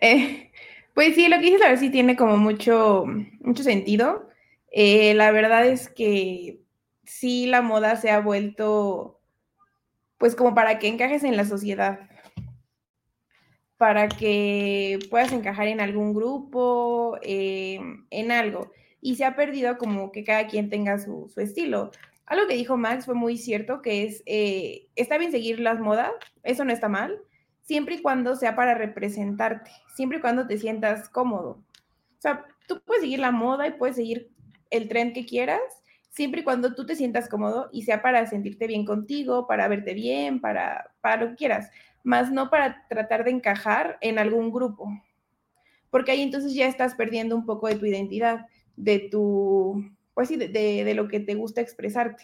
Eh, 0.02 0.52
pues 0.94 1.16
sí, 1.16 1.28
lo 1.28 1.38
que 1.38 1.44
dices 1.44 1.62
a 1.62 1.70
ver 1.70 1.78
sí 1.78 1.90
tiene 1.90 2.16
como 2.16 2.38
mucho, 2.38 3.06
mucho 3.40 3.64
sentido. 3.64 4.30
Eh, 4.72 5.14
la 5.14 5.32
verdad 5.32 5.66
es 5.66 5.90
que 5.90 6.60
sí 7.04 7.48
la 7.48 7.62
moda 7.62 7.96
se 7.96 8.12
ha 8.12 8.20
vuelto 8.20 9.22
pues 10.18 10.36
como 10.36 10.56
para 10.56 10.80
que 10.80 10.88
encajes 10.88 11.24
en 11.24 11.38
la 11.38 11.46
sociedad 11.46 12.10
para 13.78 14.08
que 14.10 14.98
puedas 15.12 15.32
encajar 15.32 15.68
en 15.68 15.80
algún 15.80 16.12
grupo, 16.12 17.20
eh, 17.22 17.80
en 18.10 18.32
algo. 18.32 18.72
Y 19.02 19.16
se 19.18 19.26
ha 19.26 19.36
perdido 19.36 19.78
como 19.78 20.12
que 20.12 20.24
cada 20.24 20.48
quien 20.48 20.72
tenga 20.72 20.98
su, 20.98 21.32
estilo. 21.38 21.92
Algo 22.26 22.48
que 22.48 22.56
dijo 22.56 22.76
Max 22.76 23.06
fue 23.06 23.14
muy 23.14 23.38
cierto, 23.38 23.84
que 23.84 24.04
es, 24.06 24.24
está 24.96 25.20
bien 25.20 25.32
seguir 25.32 25.60
las 25.60 25.80
modas, 25.80 26.12
eso 26.42 26.66
no 26.66 26.74
está 26.74 26.90
mal, 26.90 27.22
siempre 27.68 27.96
y 27.96 28.02
cuando 28.02 28.36
sea 28.36 28.56
para 28.56 28.74
representarte, 28.74 29.70
siempre 29.94 30.18
y 30.18 30.22
cuando 30.22 30.48
te 30.48 30.58
sientas 30.58 31.10
cómodo. 31.10 31.62
O 32.18 32.22
sea, 32.22 32.46
tú 32.68 32.82
puedes 32.84 33.04
seguir 33.04 33.20
la 33.20 33.32
moda 33.32 33.68
y 33.68 33.74
puedes 33.74 33.98
seguir 33.98 34.32
el 34.72 34.88
tren 34.88 35.14
que 35.14 35.26
quieras, 35.26 35.62
siempre 36.10 36.42
y 36.42 36.44
cuando 36.44 36.74
tú 36.74 36.86
te 36.86 36.96
sientas 36.96 37.30
cómodo 37.30 37.70
y 37.72 37.84
sea 37.84 38.02
para 38.02 38.26
sentirte 38.26 38.66
bien 38.66 38.86
contigo, 38.86 39.46
para 39.46 39.68
verte 39.68 39.94
bien, 39.94 40.42
para, 40.42 40.92
para 41.02 41.24
lo 41.24 41.30
que 41.30 41.36
quieras 41.36 41.70
más 42.08 42.32
no 42.32 42.50
para 42.50 42.88
tratar 42.88 43.26
de 43.26 43.32
encajar 43.32 43.98
en 44.00 44.18
algún 44.18 44.50
grupo, 44.50 44.90
porque 45.90 46.12
ahí 46.12 46.22
entonces 46.22 46.54
ya 46.54 46.66
estás 46.66 46.96
perdiendo 46.96 47.36
un 47.36 47.46
poco 47.46 47.68
de 47.68 47.76
tu 47.76 47.86
identidad, 47.86 48.46
de 48.78 49.00
tu, 49.12 49.84
pues 50.14 50.30
sí, 50.30 50.38
de, 50.38 50.94
lo 50.94 51.10
que 51.10 51.20
te 51.20 51.36
gusta 51.36 51.60
expresarte. 51.60 52.24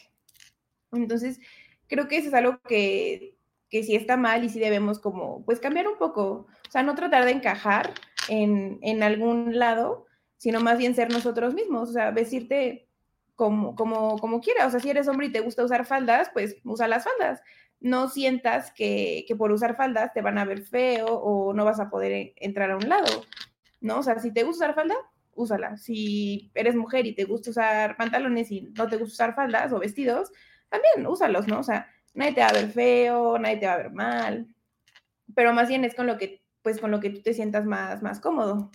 Entonces, 0.94 1.42
creo 1.88 2.08
que 2.08 2.16
eso 2.16 2.30
es 2.30 2.34
algo 2.34 2.62
que, 2.62 3.36
que 3.74 3.84
sí 3.84 3.96
está 3.96 4.18
mal 4.18 4.44
y 4.44 4.50
sí 4.50 4.60
debemos 4.60 5.00
como, 5.00 5.44
pues 5.46 5.60
cambiar 5.60 5.88
un 5.88 5.98
poco, 5.98 6.46
o 6.46 6.72
sea, 6.72 6.84
no 6.84 6.94
tratar 6.94 7.26
de 7.26 7.32
encajar 7.32 7.92
en, 8.30 8.78
en 8.84 9.02
algún 9.02 9.58
lado, 9.58 10.06
sino 10.38 10.60
más 10.60 10.78
bien 10.78 10.94
ser 10.94 11.12
nosotros 11.12 11.56
mismos, 11.56 11.90
o 11.90 11.92
sea, 11.92 12.12
vestirte 12.12 12.88
como, 13.34 13.76
como, 13.76 14.20
como 14.20 14.42
quieras, 14.42 14.68
o 14.68 14.70
sea, 14.70 14.80
si 14.80 14.92
eres 14.92 15.08
hombre 15.08 15.26
y 15.26 15.32
te 15.32 15.40
gusta 15.40 15.64
usar 15.64 15.88
faldas, 15.88 16.30
pues 16.32 16.56
usa 16.64 16.88
las 16.88 17.04
faldas, 17.04 17.42
no 17.80 18.10
sientas 18.10 18.72
que, 18.74 19.26
por 19.40 19.52
usar 19.52 19.76
faldas 19.76 20.14
te 20.14 20.22
van 20.22 20.38
a 20.38 20.46
ver 20.46 20.62
feo 20.62 21.08
o 21.08 21.52
no 21.56 21.66
vas 21.66 21.80
a 21.80 21.90
poder 21.90 22.34
entrar 22.36 22.70
a 22.70 22.78
un 22.78 22.88
lado, 22.88 23.24
¿no? 23.82 23.98
O 23.98 24.04
sea, 24.04 24.20
si 24.20 24.32
te 24.32 24.44
gusta 24.44 24.66
usar 24.66 24.76
falda, 24.76 24.96
úsala. 25.34 25.78
Si 25.78 26.52
eres 26.54 26.76
mujer 26.76 27.08
y 27.08 27.16
te 27.16 27.24
gusta 27.24 27.50
usar 27.50 27.98
pantalones 27.98 28.52
y 28.52 28.72
no 28.78 28.88
te 28.88 28.98
gusta 28.98 29.14
usar 29.14 29.36
faldas 29.36 29.74
o 29.74 29.80
vestidos, 29.80 30.32
también 30.70 31.08
úsalos, 31.08 31.48
¿no? 31.48 31.58
O 31.58 31.64
sea, 31.64 31.88
nadie 32.14 32.34
te 32.34 32.42
va 32.42 32.48
a 32.48 32.54
ver 32.54 32.72
feo, 32.72 33.38
nadie 33.40 33.58
te 33.58 33.66
va 33.66 33.74
a 33.74 33.78
ver 33.78 33.92
mal, 33.92 34.48
pero 35.36 35.54
más 35.54 35.68
bien 35.70 35.84
es 35.86 35.96
con 35.96 36.08
lo 36.08 36.18
que, 36.18 36.44
pues 36.62 36.80
con 36.80 36.92
lo 36.92 37.00
que 37.00 37.10
tú 37.10 37.22
te 37.22 37.34
sientas 37.34 37.66
más, 37.66 38.02
más 38.02 38.20
cómodo. 38.20 38.72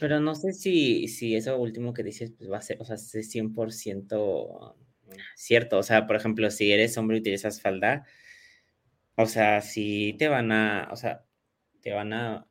Pero 0.00 0.20
no 0.20 0.34
sé 0.34 0.52
si, 0.52 1.08
si 1.08 1.34
eso 1.34 1.58
último 1.58 1.92
que 1.92 2.04
dices 2.04 2.32
pues 2.38 2.50
va 2.50 2.58
a 2.58 2.62
ser, 2.62 2.80
o 2.80 2.84
sea, 2.84 2.94
es 2.94 3.34
100% 3.34 4.76
cierto. 5.34 5.78
O 5.78 5.82
sea, 5.82 6.06
por 6.06 6.16
ejemplo, 6.16 6.50
si 6.50 6.70
eres 6.72 6.96
hombre 6.98 7.16
y 7.16 7.20
utilizas 7.20 7.60
falda, 7.60 8.04
o 9.16 9.26
sea, 9.26 9.60
si 9.62 10.14
te 10.18 10.28
van 10.28 10.52
a, 10.52 10.88
o 10.92 10.96
sea, 10.96 11.24
te 11.80 11.92
van 11.92 12.12
a 12.12 12.46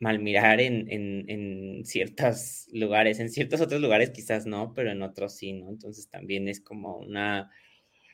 mal 0.00 0.18
mirar 0.18 0.60
en, 0.60 0.86
en, 0.90 1.84
ciertos 1.84 2.66
lugares, 2.72 3.20
en 3.20 3.30
ciertos 3.30 3.60
otros 3.60 3.80
lugares 3.80 4.10
quizás 4.10 4.46
no, 4.46 4.72
pero 4.74 4.90
en 4.90 5.02
otros 5.02 5.36
sí, 5.36 5.52
¿no? 5.52 5.68
Entonces 5.68 6.08
también 6.08 6.48
es 6.48 6.60
como 6.60 6.96
una, 6.96 7.50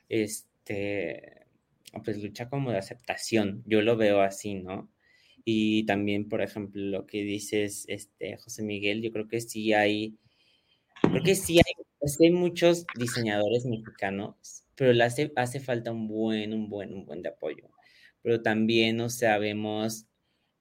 este, 0.09 1.47
pues 2.05 2.23
lucha 2.23 2.49
como 2.49 2.73
de 2.73 2.79
aceptación, 2.79 3.63
yo 3.67 3.83
lo 3.83 3.97
veo 3.97 4.21
así, 4.21 4.55
¿no? 4.55 4.91
Y 5.45 5.87
también, 5.87 6.29
por 6.29 6.43
ejemplo, 6.43 6.83
lo 6.83 7.07
que 7.07 7.23
dices, 7.23 7.85
este, 7.89 8.37
José 8.37 8.65
Miguel, 8.65 9.01
yo 9.01 9.13
creo 9.13 9.29
que 9.29 9.41
sí 9.41 9.73
hay, 9.73 10.19
creo 11.03 11.23
que 11.23 11.37
sí 11.37 11.59
hay, 11.59 11.85
hay 12.21 12.31
muchos 12.33 12.85
diseñadores 12.99 13.65
mexicanos, 13.65 14.65
pero 14.75 14.93
le 14.93 15.05
hace, 15.05 15.33
hace 15.37 15.61
falta 15.61 15.93
un 15.93 16.09
buen, 16.09 16.53
un 16.53 16.69
buen, 16.69 16.93
un 16.93 17.07
buen 17.07 17.23
de 17.23 17.29
apoyo. 17.29 17.71
Pero 18.23 18.43
también, 18.43 19.01
o 19.01 19.09
sea, 19.09 19.39
vemos 19.39 20.06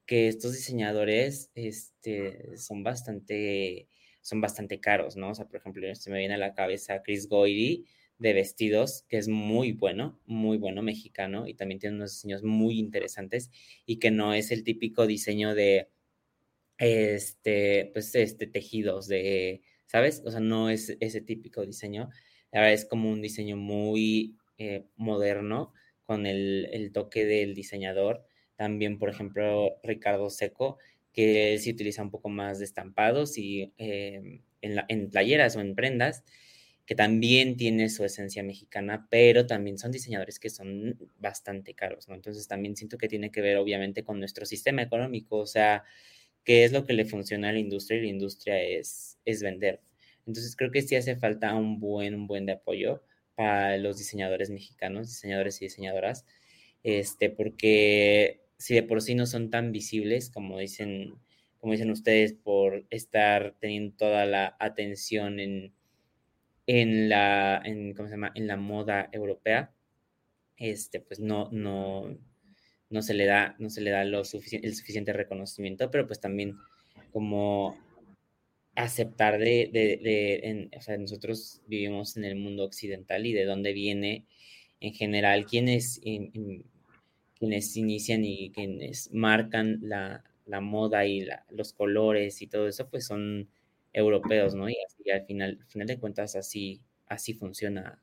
que 0.06 0.28
estos 0.28 0.54
diseñadores 0.54 1.52
este, 1.56 2.58
son 2.58 2.84
bastante 2.84 3.90
son 4.22 4.42
bastante 4.42 4.80
caros, 4.80 5.16
¿no? 5.18 5.30
O 5.30 5.36
sea, 5.36 5.46
por 5.48 5.58
ejemplo, 5.58 5.94
se 5.94 6.10
me 6.10 6.18
viene 6.18 6.34
a 6.34 6.38
la 6.38 6.56
cabeza 6.56 7.04
Chris 7.04 7.30
Goiri 7.30 7.86
de 8.18 8.34
vestidos, 8.34 9.04
que 9.08 9.18
es 9.18 9.28
muy 9.28 9.72
bueno, 9.74 10.20
muy 10.26 10.58
bueno 10.58 10.82
mexicano 10.82 11.48
y 11.48 11.54
también 11.54 11.80
tiene 11.80 11.96
unos 11.98 12.12
diseños 12.14 12.42
muy 12.44 12.80
interesantes 12.80 13.52
y 13.86 14.00
que 14.00 14.10
no 14.10 14.34
es 14.34 14.50
el 14.52 14.64
típico 14.64 15.06
diseño 15.06 15.54
de, 15.54 15.90
este, 16.78 17.90
pues, 17.94 18.16
este, 18.16 18.48
tejidos 18.48 19.08
de, 19.08 19.62
¿sabes? 19.86 20.22
O 20.26 20.32
sea, 20.32 20.40
no 20.40 20.70
es 20.70 20.98
ese 21.00 21.22
típico 21.22 21.66
diseño. 21.66 22.10
Ahora 22.52 22.72
es 22.74 22.86
como 22.86 23.10
un 23.12 23.22
diseño 23.22 23.58
muy 23.58 24.38
eh, 24.58 24.86
moderno 24.96 25.74
con 26.04 26.26
el, 26.26 26.68
el 26.72 26.92
toque 26.92 27.26
del 27.26 27.54
diseñador. 27.56 28.26
También, 28.56 28.98
por 29.00 29.10
ejemplo, 29.10 29.78
Ricardo 29.84 30.30
Seco 30.30 30.78
que 31.16 31.58
se 31.60 31.72
utiliza 31.72 32.04
un 32.04 32.12
poco 32.12 32.28
más 32.28 32.60
de 32.60 32.66
estampados 32.66 33.38
y 33.38 33.74
em, 33.78 34.42
en, 34.62 34.82
en, 34.90 35.10
playeras 35.10 35.56
o 35.56 35.62
en 35.62 35.74
prendas, 35.74 36.26
que 36.86 36.94
también 36.94 37.56
tiene 37.56 37.90
su 37.90 38.04
esencia 38.04 38.44
mexicana, 38.44 39.08
pero 39.10 39.48
también 39.48 39.78
son 39.78 39.92
diseñadores 39.92 40.40
que 40.40 40.50
son 40.50 41.00
bastante 41.18 41.74
caros, 41.74 42.10
¿no? 42.10 42.16
Entonces 42.16 42.48
también 42.48 42.76
siento 42.76 42.98
que 42.98 43.08
tiene 43.08 43.32
que 43.32 43.42
ver 43.42 43.58
obviamente 43.58 44.04
con 44.04 44.20
nuestro 44.20 44.46
sistema 44.46 44.82
económico, 44.82 45.38
o 45.38 45.46
sea, 45.46 45.84
qué 46.44 46.66
es 46.66 46.74
lo 46.74 46.86
que 46.86 46.94
le 46.94 47.06
funciona 47.06 47.50
a 47.50 47.54
la 47.54 47.60
industria 47.60 48.00
y 48.00 48.04
la 48.04 48.10
industria 48.10 48.62
es, 48.62 49.18
es 49.26 49.42
vender. 49.42 49.82
Entonces 50.28 50.56
creo 50.56 50.72
que 50.72 50.82
sí 50.82 50.96
hace 50.96 51.16
falta 51.16 51.56
un 51.56 51.80
buen, 51.80 52.28
buen 52.28 52.50
apoyo 52.50 53.04
para 53.36 53.78
los 53.78 53.98
diseñadores 53.98 54.50
mexicanos, 54.50 55.08
diseñadores 55.08 55.62
y 55.62 55.66
diseñadoras, 55.66 56.26
este, 56.84 57.30
porque 57.30 58.45
si 58.58 58.76
de 58.76 58.84
por 58.84 59.02
sí 59.02 59.16
no 59.16 59.26
son 59.26 59.50
tan 59.50 59.72
visibles 59.72 60.30
como 60.30 60.60
dicen, 60.60 61.16
como 61.60 61.74
dicen 61.74 61.92
ustedes, 61.92 62.34
por 62.34 62.86
estar 62.90 63.56
teniendo 63.60 63.96
toda 63.98 64.26
la 64.26 64.56
atención 64.60 65.40
en, 65.40 65.74
en 66.68 67.10
la, 67.10 67.62
en, 67.64 67.94
¿cómo 67.94 68.08
se 68.08 68.16
llama? 68.16 68.32
en 68.36 68.48
la 68.48 68.58
moda 68.58 69.10
europea, 69.12 69.74
este, 70.58 71.00
pues 71.00 71.20
no, 71.20 71.50
no, 71.52 72.18
no 72.90 73.02
se 73.02 73.14
le 73.14 73.26
da, 73.26 73.56
no 73.60 73.70
se 73.70 73.82
le 73.82 73.92
da 73.92 74.06
lo 74.06 74.20
el 74.20 74.26
suficiente 74.76 75.14
reconocimiento, 75.14 75.92
pero 75.92 76.08
pues 76.08 76.20
también 76.20 76.56
como 77.12 77.78
aceptar 78.76 79.40
de, 79.40 80.70
o 80.78 80.82
sea, 80.82 80.98
nosotros 80.98 81.62
vivimos 81.68 82.18
en 82.18 82.26
el 82.26 82.36
mundo 82.36 82.66
occidental 82.66 83.26
y 83.26 83.34
de 83.34 83.46
dónde 83.46 83.74
viene 83.74 84.26
en 84.82 84.94
general, 84.94 85.46
quiénes 85.46 86.02
quienes 87.36 87.76
inician 87.78 88.24
y 88.24 88.52
quienes 88.52 89.12
marcan 89.14 89.80
la, 89.82 90.24
moda 90.62 91.06
y 91.06 91.28
los 91.50 91.74
colores 91.74 92.42
y 92.42 92.48
todo 92.48 92.68
eso, 92.68 92.90
pues 92.90 93.06
son 93.06 93.50
europeos, 93.94 94.56
¿no? 94.56 94.70
Y 94.70 94.76
al 95.12 95.26
final, 95.26 95.58
al 95.62 95.68
final 95.68 95.88
de 95.88 96.00
cuentas 96.00 96.36
así, 96.36 96.82
así 97.08 97.34
funciona 97.34 98.02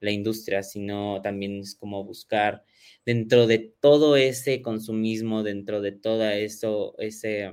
la 0.00 0.10
industria, 0.10 0.62
sino 0.62 1.20
también 1.22 1.60
es 1.60 1.74
como 1.74 2.04
buscar 2.04 2.64
dentro 3.04 3.46
de 3.46 3.58
todo 3.58 4.16
ese 4.16 4.62
consumismo, 4.62 5.42
dentro 5.42 5.80
de 5.80 5.92
todo 5.92 6.28
eso, 6.30 6.94
ese, 6.98 7.50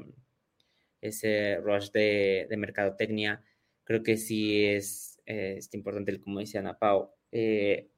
ese 1.01 1.57
rush 1.57 1.91
de, 1.91 2.47
mercadotecnia, 2.57 3.43
creo 3.83 4.03
que 4.03 4.17
sí 4.17 4.65
es, 4.65 5.19
eh, 5.25 5.59
importante, 5.73 6.19
como 6.21 6.39
dice 6.39 6.57
Ana 6.57 6.79
Pau, 6.79 7.11
eh, 7.31 7.89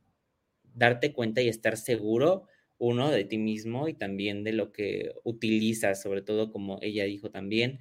darte 0.73 1.13
cuenta 1.13 1.41
y 1.41 1.49
estar 1.49 1.77
seguro 1.77 2.47
uno, 2.79 3.11
de 3.11 3.25
ti 3.25 3.37
mismo 3.37 3.87
y 3.87 3.93
también 3.93 4.43
de 4.43 4.53
lo 4.53 4.71
que 4.71 5.11
utilizas, 5.23 6.01
sobre 6.01 6.21
todo 6.21 6.51
como 6.51 6.79
ella 6.81 7.03
dijo 7.03 7.29
también, 7.29 7.79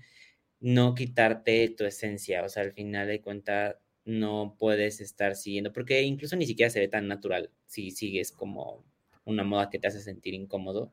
no 0.61 0.95
quitarte 0.95 1.69
tu 1.71 1.85
esencia, 1.85 2.45
o 2.45 2.49
sea, 2.49 2.65
al 2.65 2.73
final 2.73 3.07
de 3.09 3.23
cuentas 3.23 3.77
no 4.05 4.57
puedes 4.59 5.01
estar 5.01 5.37
siguiendo, 5.37 5.73
porque 5.73 6.03
incluso 6.03 6.37
ni 6.37 6.47
siquiera 6.47 6.71
se 6.71 6.81
ve 6.81 6.89
tan 6.89 7.09
natural 7.09 7.51
si 7.67 7.91
sigues 7.91 8.33
como 8.33 8.85
una 9.25 9.45
moda 9.45 9.71
que 9.71 9.79
te 9.79 9.89
hace 9.89 10.01
sentir 10.01 10.35
incómodo, 10.35 10.93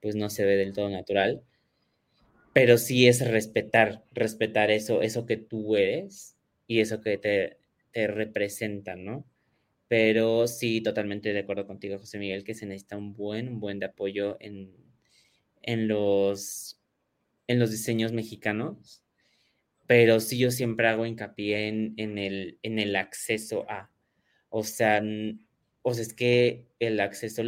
pues 0.00 0.16
no 0.16 0.30
se 0.30 0.44
ve 0.44 0.56
del 0.56 0.72
todo 0.72 0.88
natural, 0.88 1.42
pero 2.52 2.78
sí 2.78 3.06
es 3.08 3.26
respetar, 3.26 4.04
respetar 4.12 4.70
eso, 4.70 5.02
eso 5.02 5.26
que 5.26 5.36
tú 5.36 5.76
eres 5.76 6.36
y 6.66 6.80
eso 6.80 7.00
que 7.00 7.18
te, 7.18 7.58
te 7.92 8.06
representa, 8.06 8.96
¿no? 8.96 9.26
Pero 9.92 10.48
sí, 10.48 10.80
totalmente 10.80 11.34
de 11.34 11.40
acuerdo 11.40 11.66
contigo, 11.66 11.98
José 11.98 12.18
Miguel, 12.18 12.44
que 12.44 12.54
se 12.54 12.64
necesita 12.64 12.96
un 12.96 13.12
buen, 13.12 13.46
un 13.46 13.60
buen 13.60 13.78
de 13.78 13.84
apoyo 13.84 14.38
en, 14.40 14.74
en, 15.60 15.86
los, 15.86 16.80
en 17.46 17.58
los 17.58 17.70
diseños 17.70 18.10
mexicanos. 18.10 19.04
Pero 19.86 20.18
sí, 20.20 20.38
yo 20.38 20.50
siempre 20.50 20.88
hago 20.88 21.04
hincapié 21.04 21.68
en, 21.68 21.92
en, 21.98 22.16
el, 22.16 22.58
en 22.62 22.78
el 22.78 22.96
acceso 22.96 23.66
a. 23.68 23.90
O 24.48 24.64
sea, 24.64 25.02
o 25.82 25.92
sea, 25.92 26.02
es 26.02 26.14
que 26.14 26.68
el 26.78 26.98
acceso 26.98 27.42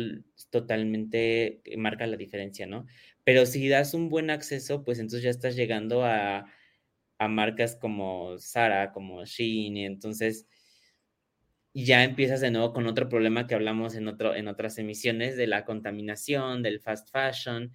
totalmente 0.51 1.63
marca 1.79 2.07
la 2.07 2.19
diferencia, 2.19 2.67
¿no? 2.67 2.85
Pero 3.25 3.47
si 3.47 3.71
das 3.71 3.95
un 3.95 4.11
buen 4.11 4.29
acceso, 4.29 4.85
pues 4.85 4.99
entonces 4.99 5.23
ya 5.23 5.31
estás 5.31 5.57
llegando 5.57 6.05
a, 6.05 6.45
a 7.17 7.29
marcas 7.29 7.75
como 7.75 8.37
Sara, 8.37 8.93
como 8.93 9.25
Shein, 9.25 9.79
y 9.79 9.87
entonces 9.87 10.47
y 11.77 11.87
ya 11.87 12.05
empiezas 12.05 12.41
de 12.41 12.53
nuevo 12.53 12.73
con 12.73 12.87
otro 12.87 13.09
problema 13.09 13.49
que 13.49 13.57
hablamos 13.57 13.97
en, 13.97 14.07
otro, 14.07 14.37
en 14.37 14.47
otras 14.47 14.79
emisiones 14.79 15.37
de 15.37 15.49
la 15.49 15.65
contaminación, 15.65 16.63
del 16.63 16.81
fast 16.81 17.11
fashion, 17.11 17.73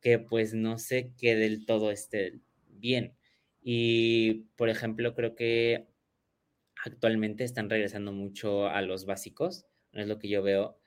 que 0.00 0.18
pues 0.18 0.54
no 0.54 0.78
sé 0.78 1.12
que 1.18 1.36
del 1.36 1.66
todo 1.66 1.90
esté 1.90 2.40
bien. 2.70 3.14
Y, 3.60 4.46
por 4.56 4.70
ejemplo, 4.70 5.14
creo 5.14 5.34
que 5.34 5.86
actualmente 6.82 7.44
están 7.44 7.68
regresando 7.68 8.10
mucho 8.10 8.68
a 8.68 8.80
los 8.80 9.04
básicos, 9.04 9.66
no 9.92 10.00
es 10.00 10.08
lo 10.08 10.18
que 10.18 10.28
yo 10.28 10.42
veo, 10.42 10.78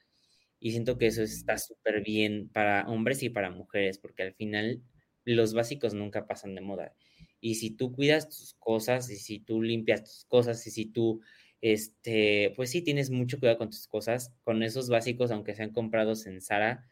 y 0.59 0.71
siento 0.71 0.97
que 0.97 1.05
eso 1.05 1.21
está 1.21 1.59
súper 1.59 2.01
bien 2.01 2.49
para 2.49 2.87
hombres 2.87 3.21
y 3.21 3.29
para 3.29 3.51
mujeres, 3.51 3.99
porque 3.99 4.23
al 4.23 4.33
final 4.33 4.81
los 5.23 5.53
básicos 5.53 5.93
nunca 5.93 6.25
pasan 6.25 6.55
de 6.55 6.61
moda. 6.61 6.95
Y 7.41 7.55
si 7.55 7.69
tú 7.69 7.91
cuidas 7.91 8.27
tus 8.27 8.55
cosas, 8.55 9.11
y 9.11 9.17
si 9.17 9.39
tú 9.39 9.61
limpias 9.61 10.03
tus 10.03 10.25
cosas, 10.25 10.65
y 10.65 10.71
si 10.71 10.87
tú 10.87 11.21
este, 11.61 12.53
pues 12.55 12.71
sí, 12.71 12.81
tienes 12.81 13.09
mucho 13.09 13.39
cuidado 13.39 13.57
con 13.57 13.69
tus 13.69 13.87
cosas, 13.87 14.33
con 14.43 14.63
esos 14.63 14.89
básicos, 14.89 15.31
aunque 15.31 15.55
sean 15.55 15.71
comprados 15.71 16.25
en 16.25 16.41
Sara, 16.41 16.85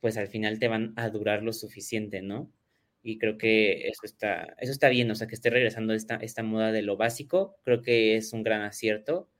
pues 0.00 0.16
al 0.16 0.28
final 0.28 0.58
te 0.58 0.68
van 0.68 0.92
a 0.96 1.08
durar 1.10 1.42
lo 1.42 1.52
suficiente, 1.52 2.22
¿no? 2.22 2.50
Y 3.02 3.18
creo 3.18 3.38
que 3.38 3.88
eso 3.88 4.02
está, 4.04 4.54
eso 4.58 4.72
está 4.72 4.88
bien, 4.88 5.10
o 5.10 5.14
sea, 5.14 5.26
que 5.26 5.34
esté 5.34 5.50
regresando 5.50 5.94
esta, 5.94 6.16
esta 6.16 6.42
moda 6.42 6.72
de 6.72 6.82
lo 6.82 6.96
básico, 6.96 7.56
creo 7.64 7.82
que 7.82 8.16
es 8.16 8.32
un 8.32 8.42
gran 8.42 8.62
acierto 8.62 9.30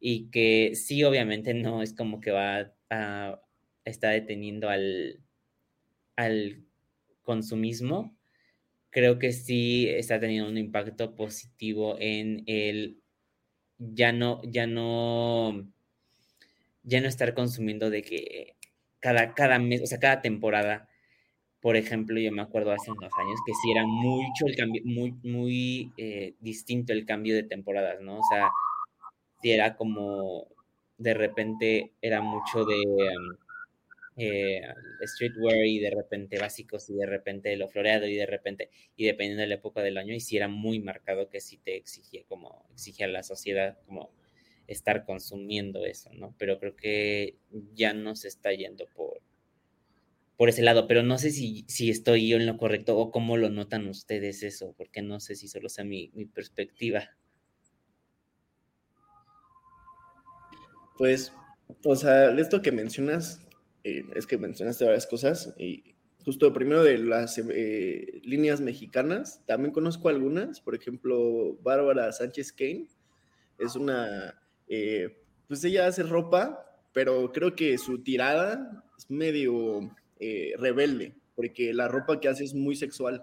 y 0.00 0.30
que 0.30 0.72
sí, 0.74 1.04
obviamente 1.04 1.54
no 1.54 1.82
es 1.82 1.94
como 1.94 2.20
que 2.20 2.30
va 2.32 2.74
a, 2.90 3.40
estar 3.84 4.12
deteniendo 4.12 4.70
al, 4.70 5.20
al 6.16 6.64
consumismo, 7.22 8.16
creo 8.90 9.18
que 9.18 9.32
sí 9.32 9.88
está 9.88 10.20
teniendo 10.20 10.48
un 10.48 10.58
impacto 10.58 11.14
positivo 11.14 11.96
en 12.00 12.44
el 12.46 13.03
ya 13.92 14.12
no, 14.12 14.40
ya 14.44 14.66
no, 14.66 15.66
ya 16.82 17.00
no 17.00 17.08
estar 17.08 17.34
consumiendo 17.34 17.90
de 17.90 18.02
que 18.02 18.56
cada, 19.00 19.34
cada 19.34 19.58
mes, 19.58 19.82
o 19.82 19.86
sea, 19.86 19.98
cada 19.98 20.22
temporada, 20.22 20.88
por 21.60 21.76
ejemplo, 21.76 22.18
yo 22.20 22.32
me 22.32 22.42
acuerdo 22.42 22.72
hace 22.72 22.90
unos 22.90 23.12
años 23.18 23.40
que 23.46 23.52
sí 23.54 23.70
era 23.70 23.86
mucho 23.86 24.46
el 24.46 24.56
cambio, 24.56 24.82
muy, 24.84 25.12
muy 25.22 25.92
eh, 25.96 26.34
distinto 26.40 26.92
el 26.92 27.06
cambio 27.06 27.34
de 27.34 27.42
temporadas, 27.44 28.00
¿no? 28.00 28.18
O 28.18 28.22
sea, 28.30 28.50
sí 29.42 29.52
era 29.52 29.76
como, 29.76 30.48
de 30.98 31.14
repente 31.14 31.92
era 32.02 32.20
mucho 32.20 32.64
de, 32.64 32.76
eh, 34.16 34.62
streetwear 35.02 35.64
y 35.66 35.80
de 35.80 35.90
repente 35.90 36.38
básicos 36.38 36.88
y 36.90 36.94
de 36.94 37.06
repente 37.06 37.56
lo 37.56 37.68
floreado 37.68 38.06
y 38.06 38.14
de 38.14 38.26
repente, 38.26 38.70
y 38.96 39.06
dependiendo 39.06 39.42
de 39.42 39.48
la 39.48 39.56
época 39.56 39.82
del 39.82 39.98
año, 39.98 40.14
y 40.14 40.20
si 40.20 40.36
era 40.36 40.48
muy 40.48 40.80
marcado 40.80 41.28
que 41.28 41.40
sí 41.40 41.58
te 41.58 41.76
exigía 41.76 42.22
como, 42.28 42.66
exigía 42.72 43.08
la 43.08 43.22
sociedad 43.22 43.78
como 43.86 44.10
estar 44.66 45.04
consumiendo 45.04 45.84
eso, 45.84 46.10
¿no? 46.14 46.34
Pero 46.38 46.58
creo 46.58 46.76
que 46.76 47.36
ya 47.74 47.92
no 47.92 48.16
se 48.16 48.28
está 48.28 48.52
yendo 48.52 48.86
por, 48.94 49.20
por 50.36 50.48
ese 50.48 50.62
lado, 50.62 50.86
pero 50.86 51.02
no 51.02 51.18
sé 51.18 51.30
si, 51.30 51.64
si 51.68 51.90
estoy 51.90 52.28
yo 52.28 52.36
en 52.36 52.46
lo 52.46 52.56
correcto 52.56 52.96
o 52.96 53.10
cómo 53.10 53.36
lo 53.36 53.50
notan 53.50 53.88
ustedes 53.88 54.42
eso, 54.42 54.74
porque 54.76 55.02
no 55.02 55.20
sé 55.20 55.34
si 55.34 55.48
solo 55.48 55.68
sea 55.68 55.84
mi, 55.84 56.10
mi 56.14 56.24
perspectiva. 56.24 57.16
Pues 60.96 61.32
o 61.84 61.96
sea, 61.96 62.30
esto 62.38 62.62
que 62.62 62.72
mencionas, 62.72 63.43
eh, 63.84 64.04
es 64.14 64.26
que 64.26 64.38
mencionaste 64.38 64.84
varias 64.84 65.06
cosas, 65.06 65.54
y 65.58 65.94
justo 66.24 66.52
primero 66.52 66.82
de 66.82 66.98
las 66.98 67.38
eh, 67.38 68.20
líneas 68.24 68.60
mexicanas, 68.60 69.42
también 69.46 69.72
conozco 69.72 70.08
algunas, 70.08 70.60
por 70.60 70.74
ejemplo, 70.74 71.56
Bárbara 71.62 72.10
Sánchez 72.10 72.52
Kane, 72.52 72.88
es 73.58 73.76
una, 73.76 74.42
eh, 74.66 75.22
pues 75.46 75.62
ella 75.64 75.86
hace 75.86 76.02
ropa, 76.02 76.66
pero 76.92 77.30
creo 77.32 77.54
que 77.54 77.78
su 77.78 78.02
tirada 78.02 78.84
es 78.98 79.10
medio 79.10 79.94
rebelde, 80.56 81.14
porque 81.36 81.74
la 81.74 81.86
ropa 81.86 82.18
que 82.18 82.28
hace 82.28 82.44
es 82.44 82.54
muy 82.54 82.76
sexual. 82.76 83.22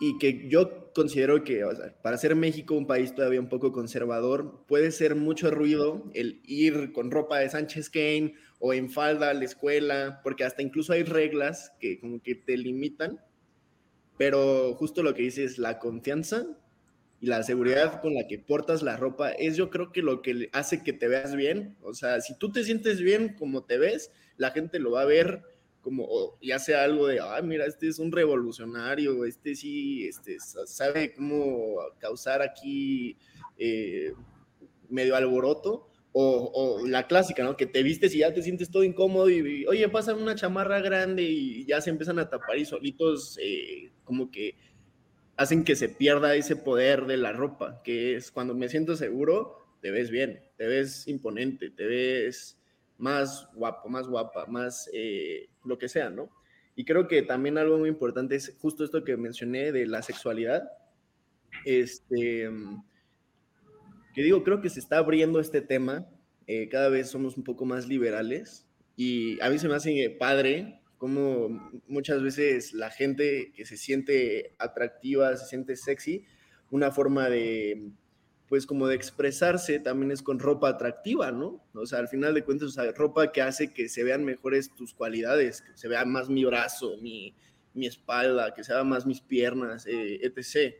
Y 0.00 0.18
que 0.18 0.48
yo 0.48 0.92
considero 0.92 1.42
que 1.42 1.64
para 2.02 2.18
ser 2.18 2.36
México 2.36 2.74
un 2.74 2.86
país 2.86 3.14
todavía 3.14 3.40
un 3.40 3.48
poco 3.48 3.72
conservador, 3.72 4.64
puede 4.66 4.90
ser 4.92 5.16
mucho 5.16 5.50
ruido 5.50 6.10
el 6.14 6.40
ir 6.44 6.92
con 6.92 7.10
ropa 7.10 7.38
de 7.38 7.50
Sánchez 7.50 7.90
Kane 7.90 8.34
o 8.60 8.72
en 8.72 8.90
falda 8.90 9.30
a 9.30 9.34
la 9.34 9.44
escuela, 9.44 10.20
porque 10.22 10.44
hasta 10.44 10.62
incluso 10.62 10.92
hay 10.92 11.02
reglas 11.02 11.72
que 11.80 11.98
como 12.00 12.20
que 12.22 12.34
te 12.34 12.56
limitan, 12.56 13.20
pero 14.16 14.74
justo 14.74 15.02
lo 15.02 15.14
que 15.14 15.22
dices, 15.22 15.58
la 15.58 15.78
confianza 15.78 16.46
y 17.20 17.26
la 17.26 17.42
seguridad 17.42 18.00
con 18.00 18.14
la 18.14 18.26
que 18.28 18.38
portas 18.38 18.82
la 18.82 18.96
ropa 18.96 19.30
es 19.30 19.56
yo 19.56 19.70
creo 19.70 19.92
que 19.92 20.02
lo 20.02 20.22
que 20.22 20.50
hace 20.52 20.82
que 20.82 20.92
te 20.92 21.08
veas 21.08 21.34
bien, 21.34 21.76
o 21.82 21.94
sea, 21.94 22.20
si 22.20 22.36
tú 22.38 22.52
te 22.52 22.64
sientes 22.64 23.00
bien 23.00 23.34
como 23.34 23.64
te 23.64 23.78
ves, 23.78 24.12
la 24.36 24.50
gente 24.50 24.78
lo 24.78 24.92
va 24.92 25.02
a 25.02 25.06
ver 25.06 25.42
como 25.88 26.36
ya 26.42 26.58
sea 26.58 26.84
algo 26.84 27.06
de, 27.06 27.18
ah, 27.18 27.40
mira, 27.42 27.64
este 27.64 27.88
es 27.88 27.98
un 27.98 28.12
revolucionario, 28.12 29.24
este 29.24 29.54
sí, 29.54 30.06
este 30.06 30.36
sabe 30.38 31.14
cómo 31.14 31.76
causar 31.98 32.42
aquí 32.42 33.16
eh, 33.56 34.12
medio 34.90 35.16
alboroto, 35.16 35.88
o, 36.12 36.82
la 36.86 37.06
clásica, 37.06 37.42
¿no? 37.42 37.56
Que 37.56 37.64
te 37.64 37.82
vistes 37.82 38.14
y 38.14 38.18
ya 38.18 38.34
te 38.34 38.42
sientes 38.42 38.70
todo 38.70 38.84
incómodo 38.84 39.30
y, 39.30 39.64
oye, 39.66 39.88
pasan 39.88 40.20
una 40.20 40.34
chamarra 40.34 40.80
grande 40.80 41.22
y 41.22 41.64
ya 41.64 41.80
se 41.80 41.88
empiezan 41.88 42.18
a 42.18 42.28
tapar 42.28 42.58
y 42.58 42.66
solitos 42.66 43.38
eh, 43.40 43.92
como 44.04 44.30
que 44.30 44.56
hacen 45.36 45.64
que 45.64 45.74
se 45.74 45.88
pierda 45.88 46.34
ese 46.34 46.56
poder 46.56 47.06
de 47.06 47.16
la 47.16 47.32
ropa, 47.32 47.80
que 47.82 48.16
es 48.16 48.30
cuando 48.30 48.54
me 48.54 48.68
siento 48.68 48.94
seguro, 48.94 49.64
te 49.80 49.90
ves 49.90 50.10
bien, 50.10 50.42
te 50.56 50.66
ves 50.66 51.06
imponente, 51.08 51.70
te 51.70 51.86
ves 51.86 52.58
más 52.98 53.48
guapo, 53.54 53.88
más 53.88 54.08
guapa, 54.08 54.46
más 54.46 54.90
eh, 54.92 55.48
lo 55.68 55.78
que 55.78 55.88
sea, 55.88 56.10
¿no? 56.10 56.30
Y 56.74 56.84
creo 56.84 57.08
que 57.08 57.22
también 57.22 57.58
algo 57.58 57.78
muy 57.78 57.88
importante 57.88 58.36
es 58.36 58.56
justo 58.60 58.84
esto 58.84 59.04
que 59.04 59.16
mencioné 59.16 59.72
de 59.72 59.86
la 59.86 60.02
sexualidad. 60.02 60.70
Este, 61.64 62.48
que 64.14 64.22
digo, 64.22 64.44
creo 64.44 64.60
que 64.60 64.70
se 64.70 64.80
está 64.80 64.98
abriendo 64.98 65.40
este 65.40 65.60
tema, 65.60 66.08
eh, 66.46 66.68
cada 66.68 66.88
vez 66.88 67.10
somos 67.10 67.36
un 67.36 67.44
poco 67.44 67.64
más 67.64 67.86
liberales 67.86 68.66
y 68.96 69.40
a 69.40 69.50
mí 69.50 69.58
se 69.58 69.68
me 69.68 69.74
hace 69.74 70.10
padre 70.18 70.80
como 70.98 71.48
muchas 71.86 72.22
veces 72.22 72.72
la 72.72 72.90
gente 72.90 73.52
que 73.54 73.64
se 73.64 73.76
siente 73.76 74.54
atractiva, 74.58 75.36
se 75.36 75.46
siente 75.46 75.76
sexy, 75.76 76.24
una 76.70 76.90
forma 76.90 77.30
de 77.30 77.92
pues 78.48 78.66
como 78.66 78.86
de 78.86 78.94
expresarse 78.94 79.78
también 79.78 80.10
es 80.10 80.22
con 80.22 80.38
ropa 80.38 80.70
atractiva, 80.70 81.30
¿no? 81.32 81.62
O 81.74 81.86
sea, 81.86 81.98
al 81.98 82.08
final 82.08 82.32
de 82.34 82.44
cuentas, 82.44 82.76
ropa 82.96 83.30
que 83.30 83.42
hace 83.42 83.72
que 83.72 83.88
se 83.88 84.04
vean 84.04 84.24
mejores 84.24 84.74
tus 84.74 84.94
cualidades, 84.94 85.60
que 85.60 85.76
se 85.76 85.88
vea 85.88 86.04
más 86.06 86.30
mi 86.30 86.44
brazo, 86.44 86.96
mi, 87.02 87.34
mi 87.74 87.86
espalda, 87.86 88.54
que 88.54 88.64
se 88.64 88.72
vean 88.72 88.88
más 88.88 89.04
mis 89.04 89.20
piernas, 89.20 89.86
eh, 89.86 90.20
etc. 90.22 90.74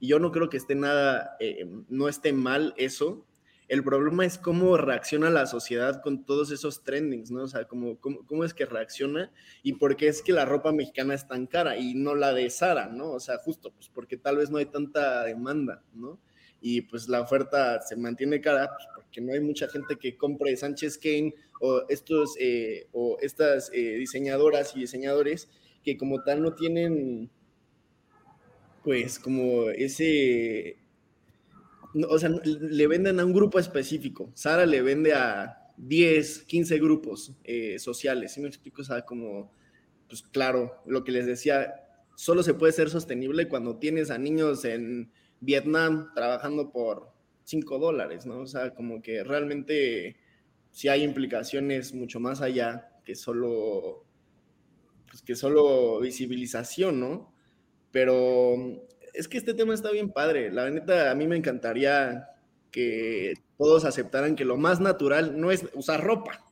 Y 0.00 0.08
yo 0.08 0.18
no 0.18 0.32
creo 0.32 0.50
que 0.50 0.58
esté 0.58 0.74
nada, 0.74 1.36
eh, 1.40 1.66
no 1.88 2.08
esté 2.08 2.34
mal 2.34 2.74
eso. 2.76 3.26
El 3.68 3.82
problema 3.82 4.26
es 4.26 4.36
cómo 4.36 4.76
reacciona 4.76 5.30
la 5.30 5.46
sociedad 5.46 6.02
con 6.02 6.26
todos 6.26 6.50
esos 6.50 6.84
trendings, 6.84 7.30
¿no? 7.30 7.44
O 7.44 7.48
sea, 7.48 7.66
cómo, 7.66 7.98
cómo, 7.98 8.26
cómo 8.26 8.44
es 8.44 8.52
que 8.52 8.66
reacciona 8.66 9.32
y 9.62 9.74
por 9.74 9.96
qué 9.96 10.08
es 10.08 10.20
que 10.20 10.34
la 10.34 10.44
ropa 10.44 10.72
mexicana 10.72 11.14
es 11.14 11.26
tan 11.26 11.46
cara 11.46 11.78
y 11.78 11.94
no 11.94 12.14
la 12.14 12.34
de 12.34 12.50
Sara, 12.50 12.88
¿no? 12.88 13.12
O 13.12 13.20
sea, 13.20 13.38
justo, 13.38 13.72
pues 13.72 13.88
porque 13.88 14.18
tal 14.18 14.36
vez 14.36 14.50
no 14.50 14.58
hay 14.58 14.66
tanta 14.66 15.24
demanda, 15.24 15.82
¿no? 15.94 16.20
Y 16.66 16.80
pues 16.80 17.10
la 17.10 17.20
oferta 17.20 17.82
se 17.82 17.94
mantiene 17.94 18.40
cara 18.40 18.70
pues, 18.74 18.88
porque 18.94 19.20
no 19.20 19.34
hay 19.34 19.40
mucha 19.40 19.68
gente 19.68 19.96
que 19.96 20.16
compre 20.16 20.56
Sánchez 20.56 20.96
Kane 20.96 21.34
o 21.60 21.82
estos 21.90 22.36
eh, 22.40 22.88
o 22.92 23.18
estas 23.20 23.70
eh, 23.74 23.96
diseñadoras 23.98 24.74
y 24.74 24.80
diseñadores 24.80 25.50
que 25.84 25.98
como 25.98 26.22
tal 26.22 26.40
no 26.40 26.54
tienen 26.54 27.30
pues 28.82 29.18
como 29.18 29.68
ese 29.68 30.78
o 32.08 32.18
sea, 32.18 32.30
le 32.30 32.86
venden 32.86 33.20
a 33.20 33.24
un 33.24 33.32
grupo 33.32 33.58
específico. 33.58 34.32
Sara 34.34 34.66
le 34.66 34.80
vende 34.80 35.12
a 35.12 35.70
10, 35.76 36.44
15 36.44 36.78
grupos 36.78 37.32
eh, 37.44 37.78
sociales. 37.78 38.32
¿Sí 38.32 38.40
me 38.40 38.48
explico? 38.48 38.82
O 38.82 38.84
sea, 38.84 39.02
como, 39.02 39.52
pues 40.08 40.22
claro, 40.22 40.82
lo 40.86 41.04
que 41.04 41.12
les 41.12 41.26
decía, 41.26 41.72
solo 42.16 42.42
se 42.42 42.54
puede 42.54 42.72
ser 42.72 42.90
sostenible 42.90 43.46
cuando 43.48 43.76
tienes 43.76 44.10
a 44.10 44.18
niños 44.18 44.64
en 44.64 45.12
Vietnam 45.44 46.12
trabajando 46.14 46.70
por 46.70 47.12
5 47.44 47.78
dólares, 47.78 48.26
¿no? 48.26 48.40
O 48.40 48.46
sea, 48.46 48.74
como 48.74 49.02
que 49.02 49.22
realmente 49.22 50.16
sí 50.70 50.88
hay 50.88 51.02
implicaciones 51.02 51.94
mucho 51.94 52.20
más 52.20 52.40
allá 52.40 52.90
que 53.04 53.14
solo, 53.14 54.04
pues 55.08 55.22
que 55.22 55.36
solo 55.36 56.00
visibilización, 56.00 57.00
¿no? 57.00 57.32
Pero 57.90 58.56
es 59.12 59.28
que 59.28 59.38
este 59.38 59.54
tema 59.54 59.74
está 59.74 59.90
bien 59.92 60.10
padre. 60.10 60.50
La 60.50 60.70
neta, 60.70 61.10
a 61.10 61.14
mí 61.14 61.28
me 61.28 61.36
encantaría 61.36 62.28
que 62.70 63.34
todos 63.56 63.84
aceptaran 63.84 64.34
que 64.34 64.44
lo 64.44 64.56
más 64.56 64.80
natural 64.80 65.40
no 65.40 65.52
es 65.52 65.66
usar 65.74 66.02
ropa, 66.02 66.44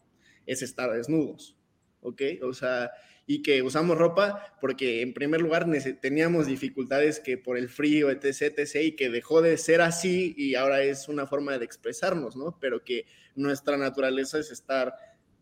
es 0.47 0.63
estar 0.63 0.93
desnudos, 0.93 1.57
¿ok? 2.01 2.23
O 2.43 2.53
sea, 2.53 2.93
y 3.27 3.43
que 3.43 3.63
usamos 3.63 3.97
ropa 3.99 4.57
porque 4.61 5.01
en 5.03 5.15
primer 5.15 5.41
lugar 5.41 5.67
teníamos 6.01 6.47
dificultades 6.47 7.21
que 7.21 7.39
por 7.39 7.57
el 7.57 7.69
frío, 7.69 8.11
etc, 8.11 8.59
etc, 8.59 8.77
y 8.83 8.97
que 8.97 9.11
dejó 9.11 9.43
de 9.43 9.57
ser 9.59 9.81
así 9.81 10.35
y 10.37 10.55
ahora 10.55 10.83
es 10.83 11.09
una 11.09 11.27
forma 11.27 11.57
de 11.59 11.65
expresarnos, 11.65 12.37
¿no? 12.37 12.59
Pero 12.61 12.85
que 12.85 13.07
nuestra 13.35 13.77
naturaleza 13.77 14.39
es 14.39 14.51
estar 14.51 14.95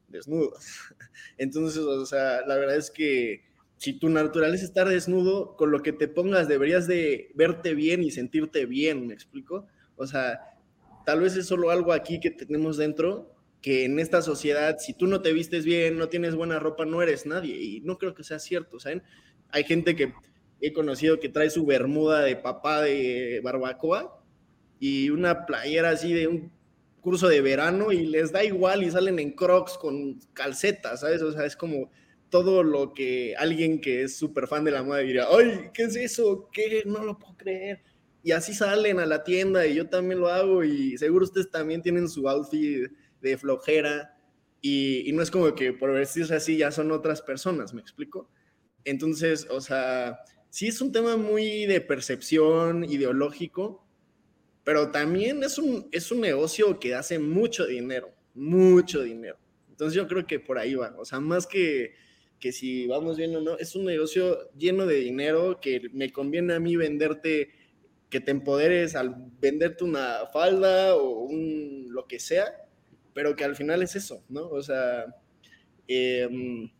desnudos. 0.08 0.64
Entonces, 1.38 1.82
o 1.82 2.06
sea, 2.06 2.46
la 2.46 2.56
verdad 2.56 2.76
es 2.76 2.90
que 2.90 3.44
si 3.76 3.94
tu 3.94 4.10
naturaleza 4.10 4.64
es 4.64 4.68
estar 4.68 4.88
desnudo, 4.88 5.56
con 5.56 5.70
lo 5.70 5.82
que 5.82 5.92
te 5.92 6.06
pongas 6.06 6.48
deberías 6.48 6.86
de 6.86 7.30
verte 7.34 7.74
bien 7.74 8.02
y 8.02 8.10
sentirte 8.10 8.66
bien, 8.66 9.06
¿me 9.06 9.14
explico? 9.14 9.66
O 9.96 10.06
sea, 10.06 10.58
tal 11.06 11.20
vez 11.20 11.34
es 11.36 11.46
solo 11.46 11.70
algo 11.70 11.92
aquí 11.92 12.20
que 12.20 12.30
tenemos 12.30 12.76
dentro 12.76 13.34
que 13.62 13.84
en 13.84 13.98
esta 13.98 14.22
sociedad, 14.22 14.78
si 14.78 14.94
tú 14.94 15.06
no 15.06 15.20
te 15.20 15.32
vistes 15.32 15.64
bien, 15.64 15.98
no 15.98 16.08
tienes 16.08 16.34
buena 16.34 16.58
ropa, 16.58 16.84
no 16.86 17.02
eres 17.02 17.26
nadie. 17.26 17.60
Y 17.60 17.80
no 17.80 17.98
creo 17.98 18.14
que 18.14 18.24
sea 18.24 18.38
cierto, 18.38 18.80
¿saben? 18.80 19.02
Hay 19.50 19.64
gente 19.64 19.94
que 19.96 20.14
he 20.60 20.72
conocido 20.72 21.20
que 21.20 21.28
trae 21.28 21.50
su 21.50 21.66
bermuda 21.66 22.20
de 22.20 22.36
papá 22.36 22.82
de 22.82 23.40
barbacoa 23.42 24.22
y 24.78 25.10
una 25.10 25.46
playera 25.46 25.90
así 25.90 26.12
de 26.12 26.28
un 26.28 26.52
curso 27.00 27.28
de 27.28 27.40
verano 27.40 27.92
y 27.92 28.06
les 28.06 28.32
da 28.32 28.44
igual 28.44 28.82
y 28.82 28.90
salen 28.90 29.18
en 29.18 29.32
crocs 29.32 29.76
con 29.78 30.20
calcetas, 30.32 31.00
¿sabes? 31.00 31.22
O 31.22 31.32
sea, 31.32 31.44
es 31.44 31.56
como 31.56 31.90
todo 32.30 32.62
lo 32.62 32.94
que 32.94 33.34
alguien 33.36 33.80
que 33.80 34.02
es 34.02 34.16
súper 34.16 34.46
fan 34.46 34.64
de 34.64 34.70
la 34.70 34.82
moda 34.82 34.98
diría, 34.98 35.26
¡ay, 35.30 35.70
qué 35.74 35.84
es 35.84 35.96
eso! 35.96 36.48
¿Qué? 36.52 36.82
No 36.86 37.04
lo 37.04 37.18
puedo 37.18 37.36
creer. 37.36 37.82
Y 38.22 38.32
así 38.32 38.54
salen 38.54 39.00
a 39.00 39.06
la 39.06 39.24
tienda 39.24 39.66
y 39.66 39.74
yo 39.74 39.88
también 39.88 40.20
lo 40.20 40.28
hago 40.28 40.62
y 40.62 40.96
seguro 40.98 41.24
ustedes 41.24 41.50
también 41.50 41.82
tienen 41.82 42.08
su 42.08 42.28
outfit 42.28 42.90
de 43.20 43.38
flojera 43.38 44.16
y, 44.62 45.10
no 45.12 45.22
es 45.22 45.30
como 45.30 45.54
que 45.54 45.72
por 45.72 45.92
vestirse 45.92 46.34
así 46.34 46.56
ya 46.56 46.70
son 46.70 46.92
otras 46.92 47.22
personas, 47.22 47.72
¿me 47.72 47.80
explico? 47.80 48.30
Entonces, 48.84 49.46
o 49.50 49.60
sea, 49.60 50.20
sí 50.50 50.68
es 50.68 50.80
un 50.80 50.92
tema 50.92 51.16
muy 51.16 51.66
de 51.66 51.80
percepción 51.80 52.84
ideológico, 52.84 53.86
pero 54.64 54.90
también 54.90 55.42
es 55.42 55.58
un, 55.58 55.88
es 55.92 56.12
un 56.12 56.20
negocio 56.20 56.78
que 56.78 56.94
hace 56.94 57.18
mucho 57.18 57.66
dinero, 57.66 58.12
mucho 58.34 59.02
dinero. 59.02 59.38
Entonces 59.70 59.96
yo 59.96 60.06
creo 60.06 60.26
que 60.26 60.40
por 60.40 60.58
ahí 60.58 60.74
va, 60.74 60.94
o 60.98 61.04
sea, 61.06 61.20
más 61.20 61.46
que, 61.46 61.94
que 62.38 62.52
si 62.52 62.86
vamos 62.86 63.16
bien 63.16 63.34
o 63.36 63.40
no, 63.40 63.56
es 63.56 63.74
un 63.74 63.86
negocio 63.86 64.50
lleno 64.52 64.84
de 64.84 64.96
dinero 64.96 65.58
que 65.60 65.88
me 65.92 66.12
conviene 66.12 66.52
a 66.54 66.60
mí 66.60 66.76
venderte, 66.76 67.50
que 68.10 68.20
te 68.20 68.30
empoderes 68.30 68.94
al 68.94 69.14
venderte 69.40 69.84
una 69.84 70.26
falda 70.32 70.96
o 70.96 71.20
un 71.20 71.86
lo 71.90 72.06
que 72.06 72.18
sea, 72.18 72.69
pero 73.14 73.36
que 73.36 73.44
al 73.44 73.56
final 73.56 73.82
es 73.82 73.96
eso, 73.96 74.24
¿no? 74.28 74.48
O 74.48 74.62
sea, 74.62 75.06
em, 75.88 76.70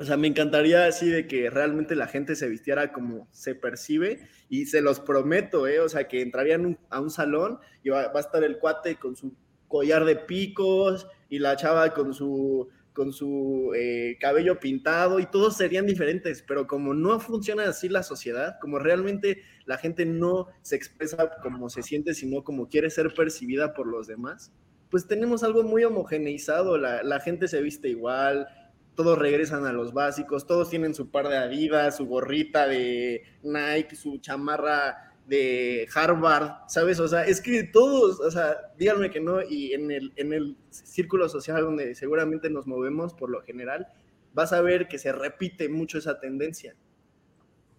o 0.00 0.04
sea, 0.04 0.16
me 0.16 0.28
encantaría 0.28 0.86
así 0.86 1.10
de 1.10 1.26
que 1.26 1.50
realmente 1.50 1.94
la 1.94 2.06
gente 2.06 2.34
se 2.34 2.48
vistiera 2.48 2.90
como 2.90 3.28
se 3.32 3.54
percibe 3.54 4.28
y 4.48 4.64
se 4.66 4.80
los 4.80 4.98
prometo, 4.98 5.66
¿eh? 5.66 5.80
O 5.80 5.88
sea, 5.90 6.08
que 6.08 6.22
entrarían 6.22 6.78
a 6.88 7.00
un 7.00 7.10
salón 7.10 7.58
y 7.82 7.90
va, 7.90 8.10
a 8.14 8.20
estar 8.20 8.42
el 8.42 8.58
cuate 8.58 8.96
con 8.96 9.14
su 9.14 9.36
collar 9.68 10.06
de 10.06 10.16
picos 10.16 11.06
y 11.28 11.38
la 11.38 11.54
chava 11.56 11.92
con 11.92 12.14
su 12.14 12.68
con 12.92 13.12
su 13.12 13.72
eh, 13.76 14.16
cabello 14.20 14.58
pintado 14.58 15.20
y 15.20 15.26
todos 15.26 15.56
serían 15.56 15.86
diferentes, 15.86 16.42
pero 16.46 16.66
como 16.66 16.92
no 16.92 17.20
funciona 17.20 17.68
así 17.68 17.88
la 17.88 18.02
sociedad, 18.02 18.56
como 18.60 18.78
realmente 18.78 19.42
la 19.64 19.78
gente 19.78 20.04
no 20.06 20.48
se 20.62 20.76
expresa 20.76 21.30
como 21.42 21.70
se 21.70 21.82
siente, 21.82 22.14
sino 22.14 22.42
como 22.42 22.68
quiere 22.68 22.90
ser 22.90 23.14
percibida 23.14 23.74
por 23.74 23.86
los 23.86 24.06
demás, 24.06 24.52
pues 24.90 25.06
tenemos 25.06 25.42
algo 25.42 25.62
muy 25.62 25.84
homogeneizado, 25.84 26.76
la, 26.76 27.02
la 27.02 27.20
gente 27.20 27.48
se 27.48 27.62
viste 27.62 27.88
igual, 27.88 28.48
todos 28.94 29.18
regresan 29.18 29.66
a 29.66 29.72
los 29.72 29.92
básicos, 29.92 30.46
todos 30.46 30.68
tienen 30.68 30.94
su 30.94 31.10
par 31.10 31.28
de 31.28 31.36
Adidas, 31.38 31.96
su 31.96 32.06
gorrita 32.06 32.66
de 32.66 33.22
Nike, 33.42 33.96
su 33.96 34.18
chamarra 34.18 35.10
de 35.26 35.88
Harvard, 35.94 36.68
¿sabes? 36.68 36.98
O 36.98 37.06
sea, 37.06 37.24
es 37.24 37.40
que 37.40 37.62
todos, 37.62 38.20
o 38.20 38.30
sea, 38.30 38.72
díganme 38.76 39.10
que 39.10 39.20
no, 39.20 39.40
y 39.42 39.72
en 39.72 39.90
el, 39.92 40.12
en 40.16 40.32
el 40.32 40.56
círculo 40.70 41.28
social 41.28 41.62
donde 41.62 41.94
seguramente 41.94 42.50
nos 42.50 42.66
movemos 42.66 43.14
por 43.14 43.30
lo 43.30 43.40
general, 43.42 43.86
vas 44.34 44.52
a 44.52 44.60
ver 44.60 44.88
que 44.88 44.98
se 44.98 45.12
repite 45.12 45.68
mucho 45.68 45.98
esa 45.98 46.18
tendencia. 46.18 46.74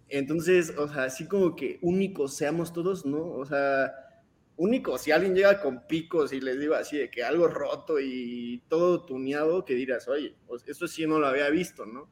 Entonces, 0.08 0.74
o 0.76 0.88
sea, 0.88 1.04
así 1.04 1.26
como 1.26 1.54
que 1.54 1.78
únicos 1.82 2.36
seamos 2.36 2.72
todos, 2.72 3.06
¿no? 3.06 3.22
O 3.22 3.44
sea, 3.44 3.92
únicos, 4.62 5.02
si 5.02 5.10
alguien 5.10 5.34
llega 5.34 5.60
con 5.60 5.88
picos 5.88 6.32
y 6.32 6.40
les 6.40 6.60
digo 6.60 6.74
así 6.74 6.96
de 6.96 7.10
que 7.10 7.24
algo 7.24 7.48
roto 7.48 7.98
y 7.98 8.62
todo 8.68 9.04
tuneado, 9.04 9.64
que 9.64 9.74
dirás, 9.74 10.06
oye, 10.06 10.36
pues 10.46 10.62
eso 10.68 10.86
sí 10.86 11.04
no 11.04 11.18
lo 11.18 11.26
había 11.26 11.50
visto, 11.50 11.84
¿no? 11.84 12.08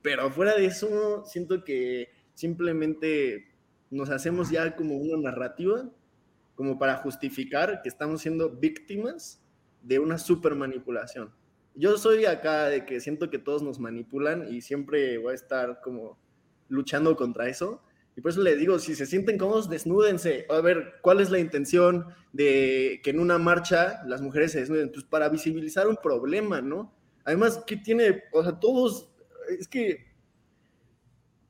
Pero 0.00 0.30
fuera 0.30 0.54
de 0.54 0.66
eso, 0.66 1.24
siento 1.26 1.64
que 1.64 2.12
simplemente 2.34 3.56
nos 3.90 4.08
hacemos 4.08 4.50
ya 4.50 4.76
como 4.76 4.98
una 4.98 5.30
narrativa, 5.30 5.90
como 6.54 6.78
para 6.78 6.96
justificar 6.98 7.82
que 7.82 7.88
estamos 7.88 8.20
siendo 8.20 8.50
víctimas 8.50 9.42
de 9.82 9.98
una 9.98 10.16
super 10.16 10.54
manipulación. 10.54 11.34
Yo 11.74 11.98
soy 11.98 12.24
acá 12.24 12.66
de 12.66 12.86
que 12.86 13.00
siento 13.00 13.30
que 13.30 13.38
todos 13.38 13.62
nos 13.62 13.80
manipulan 13.80 14.46
y 14.52 14.60
siempre 14.60 15.18
voy 15.18 15.32
a 15.32 15.34
estar 15.34 15.80
como 15.80 16.18
luchando 16.68 17.16
contra 17.16 17.48
eso. 17.48 17.82
Y 18.20 18.22
por 18.22 18.32
eso 18.32 18.42
le 18.42 18.54
digo, 18.54 18.78
si 18.78 18.94
se 18.94 19.06
sienten 19.06 19.38
cómodos, 19.38 19.70
desnúdense. 19.70 20.44
A 20.50 20.60
ver, 20.60 20.96
¿cuál 21.00 21.22
es 21.22 21.30
la 21.30 21.38
intención 21.38 22.04
de 22.34 23.00
que 23.02 23.08
en 23.08 23.18
una 23.18 23.38
marcha 23.38 24.02
las 24.04 24.20
mujeres 24.20 24.52
se 24.52 24.60
desnuden? 24.60 24.92
Pues 24.92 25.06
para 25.06 25.30
visibilizar 25.30 25.88
un 25.88 25.96
problema, 25.96 26.60
¿no? 26.60 26.94
Además, 27.24 27.64
¿qué 27.66 27.78
tiene? 27.78 28.24
O 28.32 28.42
sea, 28.42 28.60
todos, 28.60 29.10
es 29.58 29.66
que 29.68 30.04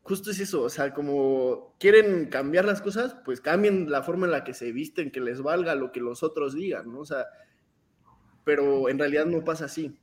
justo 0.05 0.31
es 0.31 0.39
eso, 0.39 0.62
o 0.62 0.68
sea, 0.68 0.95
como 0.95 1.75
quieren 1.81 2.27
cambiar 2.27 2.64
las 2.64 2.81
cosas, 2.81 3.16
pues 3.25 3.41
cambien 3.41 3.91
la 3.91 4.05
forma 4.05 4.27
en 4.27 4.33
la 4.33 4.45
que 4.45 4.55
se 4.55 4.71
visten, 4.71 5.11
que 5.11 5.21
les 5.21 5.43
valga 5.43 5.75
lo 5.75 5.91
que 5.91 5.99
los 5.99 6.23
otros 6.23 6.55
digan, 6.55 6.93
¿no? 6.93 7.01
O 7.01 7.05
sea, 7.05 7.27
pero 8.45 8.89
en 8.89 8.99
realidad 9.01 9.27
no 9.27 9.43
pasa 9.43 9.64
así 9.64 9.99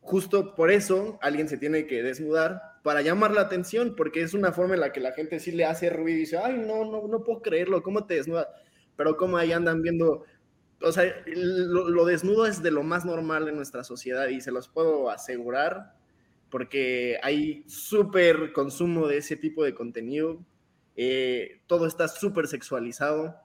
justo 0.00 0.54
por 0.54 0.70
eso 0.70 1.18
alguien 1.22 1.48
se 1.48 1.58
tiene 1.58 1.86
que 1.86 2.02
desnudar 2.02 2.62
para 2.82 3.02
llamar 3.02 3.32
la 3.32 3.42
atención, 3.42 3.94
porque 3.96 4.22
es 4.22 4.34
una 4.34 4.52
forma 4.52 4.74
en 4.74 4.80
la 4.80 4.92
que 4.92 5.00
la 5.00 5.12
gente 5.12 5.38
sí 5.38 5.52
le 5.52 5.64
hace 5.64 5.90
ruido 5.90 6.16
y 6.16 6.20
dice, 6.20 6.38
ay, 6.38 6.56
no, 6.58 6.84
no, 6.84 7.06
no 7.06 7.24
puedo 7.24 7.42
creerlo, 7.42 7.82
¿cómo 7.82 8.06
te 8.06 8.14
desnudas? 8.14 8.46
Pero 8.96 9.16
como 9.16 9.36
ahí 9.36 9.52
andan 9.52 9.82
viendo, 9.82 10.24
o 10.80 10.92
sea, 10.92 11.04
lo, 11.26 12.04
desnudo 12.04 12.46
es 12.46 12.62
de 12.62 12.70
lo 12.70 12.82
más 12.82 13.04
normal 13.04 13.48
en 13.48 13.56
nuestra 13.56 13.84
sociedad 13.84 14.28
y 14.28 14.40
se 14.40 14.50
los 14.50 14.68
puedo 14.68 15.10
asegurar, 15.10 15.94
porque 16.50 17.18
hay 17.22 17.64
súper 17.68 18.52
consumo 18.52 19.06
de 19.06 19.18
ese 19.18 19.36
tipo 19.36 19.62
de 19.62 19.74
contenido, 19.74 20.44
eh, 20.96 21.62
todo 21.66 21.86
está 21.86 22.08
súper 22.08 22.46
sexualizado, 22.46 23.36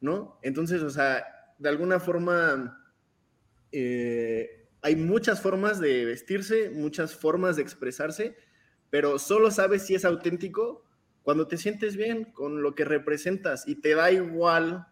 ¿no? 0.00 0.38
Entonces, 0.42 0.82
o 0.82 0.90
sea, 0.90 1.24
de 1.58 1.68
alguna 1.68 1.98
forma... 2.00 2.80
Eh, 3.72 4.64
hay 4.84 4.96
muchas 4.96 5.40
formas 5.40 5.80
de 5.80 6.04
vestirse, 6.04 6.68
muchas 6.68 7.14
formas 7.16 7.56
de 7.56 7.62
expresarse, 7.62 8.36
pero 8.90 9.18
solo 9.18 9.50
sabes 9.50 9.86
si 9.86 9.94
es 9.94 10.04
auténtico 10.04 10.84
cuando 11.22 11.48
te 11.48 11.56
sientes 11.56 11.96
bien 11.96 12.24
con 12.24 12.62
lo 12.62 12.74
que 12.74 12.84
representas 12.84 13.66
y 13.66 13.76
te 13.76 13.94
da 13.94 14.10
igual 14.12 14.86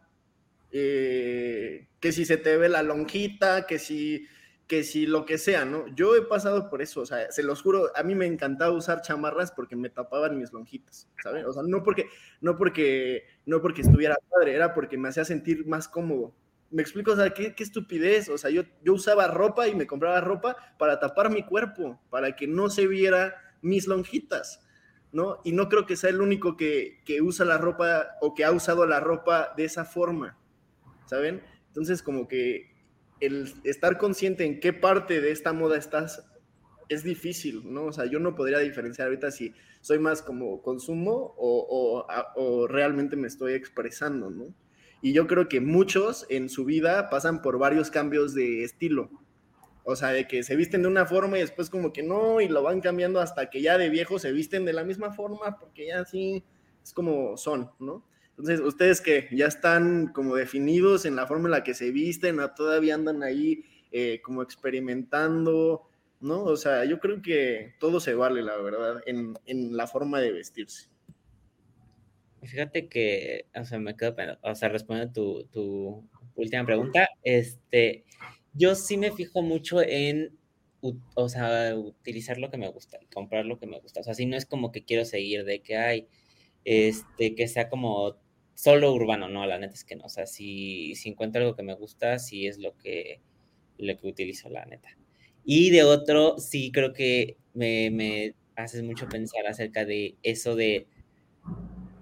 eh, 0.70 1.88
que 2.01 2.12
si 2.12 2.24
se 2.24 2.36
te 2.36 2.57
ve 2.57 2.68
la 2.68 2.82
lonjita, 2.82 3.66
que 3.66 3.78
si, 3.78 4.26
que 4.66 4.82
si 4.82 5.07
lo 5.07 5.26
que 5.26 5.36
sea, 5.38 5.64
¿no? 5.64 5.86
Yo 5.95 6.16
he 6.16 6.22
pasado 6.22 6.70
por 6.70 6.80
eso, 6.80 7.03
o 7.03 7.07
sea, 7.07 7.30
se 7.30 7.43
los 7.43 7.61
juro, 7.62 7.90
a 7.95 8.03
mí 8.03 8.14
me 8.14 8.26
encantaba 8.26 8.72
usar 8.72 9.03
chamarras 9.03 9.53
porque 9.53 9.76
me 9.76 9.90
tapaban 9.90 10.38
mis 10.38 10.53
lonjitas, 10.53 11.09
¿sabes? 11.22 11.45
O 11.45 11.53
sea, 11.53 11.62
no 11.62 11.82
porque, 11.82 12.07
no 12.40 12.57
porque, 12.57 13.24
no 13.45 13.61
porque 13.61 13.82
estuviera 13.82 14.16
padre, 14.30 14.55
era 14.55 14.72
porque 14.72 14.97
me 14.97 15.09
hacía 15.09 15.24
sentir 15.24 15.66
más 15.66 15.88
cómodo 15.88 16.34
me 16.72 16.82
explico, 16.82 17.12
o 17.12 17.16
sea, 17.16 17.30
qué, 17.30 17.55
estupidez. 17.59 18.28
O 18.30 18.38
sea, 18.38 18.51
yo, 18.51 18.62
yo 18.82 18.95
usaba 18.95 19.28
ropa 19.28 19.68
y 19.68 19.74
me 19.74 19.86
compraba 19.86 20.20
ropa 20.20 20.57
para 20.78 20.99
tapar 20.99 21.30
mi 21.30 21.45
cuerpo, 21.45 22.01
para 22.11 22.34
que 22.34 22.47
no 22.47 22.70
se 22.70 22.86
viera 22.86 23.36
mis 23.62 23.86
lonjitas, 23.86 24.60
¿no? 25.12 25.40
Y 25.44 25.52
no 25.52 25.68
creo 25.68 25.86
que 25.86 25.96
sea 25.96 26.10
el 26.10 26.20
único 26.20 26.56
que, 26.56 27.02
que 27.04 27.22
usa 27.22 27.46
la 27.46 27.58
ropa 27.58 28.16
o 28.20 28.34
que 28.34 28.44
ha 28.44 28.52
usado 28.52 28.86
la 28.86 29.00
ropa 29.00 29.54
de 29.56 29.64
esa 29.64 29.84
forma, 29.84 30.38
¿saben? 31.06 31.42
Entonces, 31.68 32.02
como 32.02 32.28
que 32.28 32.72
el 33.20 33.54
estar 33.64 33.98
consciente 33.98 34.44
en 34.44 34.60
qué 34.60 34.72
parte 34.72 35.20
de 35.20 35.30
esta 35.30 35.52
moda 35.52 35.76
estás 35.76 36.26
es 36.88 37.04
difícil, 37.04 37.72
¿no? 37.72 37.84
O 37.86 37.92
sea, 37.92 38.04
yo 38.06 38.18
no 38.18 38.34
podría 38.34 38.58
diferenciar 38.58 39.08
ahorita 39.08 39.30
si 39.30 39.54
soy 39.80 39.98
más 39.98 40.22
como 40.22 40.60
consumo 40.62 41.34
o, 41.38 42.04
o, 42.06 42.06
o 42.36 42.66
realmente 42.66 43.16
me 43.16 43.28
estoy 43.28 43.54
expresando, 43.54 44.30
¿no? 44.30 44.54
Y 45.00 45.12
yo 45.12 45.26
creo 45.26 45.48
que 45.48 45.60
muchos 45.60 46.26
en 46.28 46.48
su 46.48 46.64
vida 46.64 47.10
pasan 47.10 47.42
por 47.42 47.58
varios 47.58 47.90
cambios 47.90 48.34
de 48.34 48.62
estilo. 48.62 49.10
O 49.85 49.97
sea, 49.97 50.09
de 50.09 50.28
que 50.28 50.43
se 50.43 50.57
visten 50.57 50.83
de 50.83 50.89
una 50.89 51.07
forma 51.07 51.39
y 51.39 51.41
después 51.41 51.70
como 51.70 51.93
que 51.93 52.03
no, 52.03 52.41
y 52.41 52.49
lo 52.49 52.62
van 52.62 52.80
cambiando 52.80 53.20
hasta 53.20 53.51
que 53.51 53.62
ya 53.62 53.78
de 53.78 53.91
viejo 53.91 54.18
se 54.18 54.33
visten 54.33 54.64
de 54.64 54.72
la 54.72 54.85
misma 54.85 55.12
forma, 55.12 55.59
porque 55.59 55.89
ya 55.89 56.01
así 56.01 56.45
es 56.83 56.93
como 56.93 57.37
son, 57.37 57.70
¿no? 57.80 58.07
Entonces, 58.30 58.61
ustedes 58.61 59.01
que 59.01 59.28
ya 59.33 59.47
están 59.47 60.09
como 60.09 60.37
definidos 60.37 61.05
en 61.05 61.16
la 61.16 61.26
forma 61.26 61.49
en 61.49 61.53
la 61.53 61.64
que 61.64 61.74
se 61.74 61.91
visten, 61.91 62.41
o 62.41 62.51
todavía 62.53 62.95
andan 62.95 63.22
ahí 63.22 63.64
eh, 63.91 64.20
como 64.22 64.43
experimentando, 64.43 65.89
¿no? 66.20 66.45
O 66.45 66.57
sea, 66.57 66.85
yo 66.85 66.99
creo 66.99 67.20
que 67.20 67.74
todo 67.78 68.01
se 68.01 68.14
vale, 68.14 68.43
la 68.43 68.57
verdad, 68.57 69.03
en, 69.07 69.35
en 69.47 69.76
la 69.76 69.87
forma 69.87 70.20
de 70.20 70.33
vestirse. 70.33 70.89
Fíjate 72.43 72.89
que, 72.89 73.47
o 73.55 73.64
sea, 73.64 73.78
me 73.78 73.97
quedo, 73.97 74.16
o 74.43 74.55
sea, 74.55 74.68
respondiendo 74.68 75.12
tu, 75.12 75.45
tu 75.49 76.09
última 76.35 76.64
pregunta, 76.64 77.09
este, 77.22 78.05
yo 78.55 78.74
sí 78.74 78.96
me 78.96 79.12
fijo 79.12 79.42
mucho 79.42 79.80
en, 79.82 80.36
o 81.14 81.28
sea, 81.28 81.76
utilizar 81.76 82.38
lo 82.38 82.50
que 82.50 82.59
me 82.59 82.68
gusta, 82.68 82.98
comprar 83.14 83.46
lo 83.46 83.59
que 83.59 83.66
me 83.66 83.78
gusta. 83.80 84.00
O 84.00 84.03
sea, 84.03 84.14
si 84.14 84.26
no 84.26 84.36
es 84.36 84.46
como 84.46 84.72
que 84.72 84.84
quiero 84.84 85.05
seguir 85.05 85.44
de 85.44 85.61
que 85.61 85.76
hay, 85.76 86.09
este, 86.64 87.34
que 87.34 87.48
sea 87.48 87.68
como 87.68 88.16
solo 88.55 88.92
urbano, 88.92 89.28
no, 89.28 89.46
la 89.46 89.59
neta 89.59 89.74
es 89.74 89.84
que 89.84 89.96
no. 89.96 90.05
O 90.05 90.09
sea, 90.09 90.26
si, 90.26 90.94
si 90.94 91.09
encuentro 91.09 91.42
algo 91.42 91.57
que 91.57 91.62
me 91.62 91.74
gusta, 91.74 92.18
sí 92.18 92.46
es 92.46 92.59
lo 92.59 92.76
que, 92.76 93.20
lo 93.78 93.96
que 93.96 94.07
utilizo, 94.07 94.48
la 94.48 94.64
neta. 94.64 94.88
Y 95.44 95.70
de 95.70 95.84
otro, 95.84 96.38
sí 96.38 96.70
creo 96.72 96.92
que 96.92 97.36
me, 97.55 97.90
me 97.90 98.34
haces 98.57 98.82
mucho 98.82 99.09
pensar 99.09 99.46
acerca 99.46 99.84
de 99.84 100.16
eso 100.22 100.55
de 100.57 100.86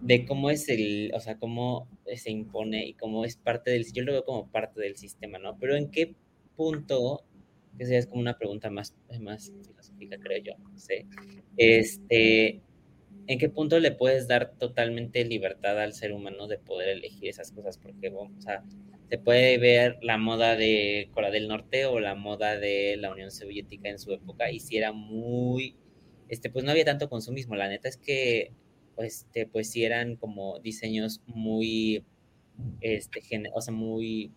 de 0.00 0.24
cómo 0.24 0.50
es 0.50 0.68
el, 0.68 1.12
o 1.14 1.20
sea, 1.20 1.36
cómo 1.38 1.88
se 2.16 2.30
impone 2.30 2.86
y 2.86 2.94
cómo 2.94 3.24
es 3.24 3.36
parte 3.36 3.70
del, 3.70 3.84
yo 3.92 4.02
lo 4.02 4.12
veo 4.12 4.24
como 4.24 4.50
parte 4.50 4.80
del 4.80 4.96
sistema, 4.96 5.38
¿no? 5.38 5.58
Pero 5.58 5.76
en 5.76 5.90
qué 5.90 6.14
punto, 6.60 7.24
que 7.78 7.86
sería 7.86 8.04
como 8.04 8.20
una 8.20 8.36
pregunta 8.36 8.68
más, 8.68 8.94
más 9.18 9.50
filosófica, 9.66 10.18
creo 10.18 10.42
yo, 10.44 10.52
sé, 10.76 11.06
este, 11.56 12.60
¿en 13.26 13.38
qué 13.38 13.48
punto 13.48 13.80
le 13.80 13.92
puedes 13.92 14.28
dar 14.28 14.52
totalmente 14.58 15.24
libertad 15.24 15.80
al 15.80 15.94
ser 15.94 16.12
humano 16.12 16.48
de 16.48 16.58
poder 16.58 16.90
elegir 16.90 17.30
esas 17.30 17.50
cosas? 17.50 17.78
Porque, 17.78 18.10
bueno, 18.10 18.34
o 18.36 18.42
sea, 18.42 18.62
se 19.08 19.16
puede 19.16 19.56
ver 19.56 20.00
la 20.02 20.18
moda 20.18 20.54
de 20.54 21.08
Corea 21.14 21.30
del 21.30 21.48
Norte 21.48 21.86
o 21.86 21.98
la 21.98 22.14
moda 22.14 22.58
de 22.58 22.98
la 22.98 23.10
Unión 23.10 23.30
Soviética 23.30 23.88
en 23.88 23.98
su 23.98 24.12
época 24.12 24.50
y 24.50 24.60
si 24.60 24.76
era 24.76 24.92
muy, 24.92 25.76
este, 26.28 26.50
pues 26.50 26.62
no 26.62 26.72
había 26.72 26.84
tanto 26.84 27.08
consumismo, 27.08 27.56
la 27.56 27.70
neta 27.70 27.88
es 27.88 27.96
que 27.96 28.52
este, 28.98 29.46
pues 29.46 29.70
sí 29.70 29.82
eran 29.82 30.16
como 30.16 30.58
diseños 30.58 31.22
muy, 31.24 32.04
este, 32.82 33.22
o 33.54 33.60
sea, 33.62 33.72
muy, 33.72 34.34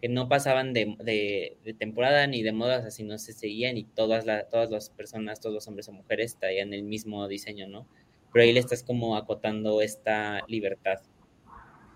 que 0.00 0.08
no 0.08 0.28
pasaban 0.28 0.72
de, 0.72 1.56
temporada 1.78 2.26
ni 2.26 2.42
de 2.42 2.52
modas, 2.52 2.84
así 2.84 3.02
no 3.02 3.18
se 3.18 3.32
seguían 3.32 3.76
y 3.76 3.84
todas, 3.84 4.24
todas 4.50 4.70
las 4.70 4.90
personas, 4.90 5.40
todos 5.40 5.54
los 5.54 5.68
hombres 5.68 5.88
o 5.88 5.92
mujeres 5.92 6.36
traían 6.38 6.74
el 6.74 6.82
mismo 6.82 7.26
diseño, 7.28 7.68
¿no? 7.68 7.86
Pero 8.32 8.44
ahí 8.44 8.52
le 8.52 8.60
estás 8.60 8.82
como 8.82 9.16
acotando 9.16 9.80
esta 9.80 10.44
libertad 10.48 10.98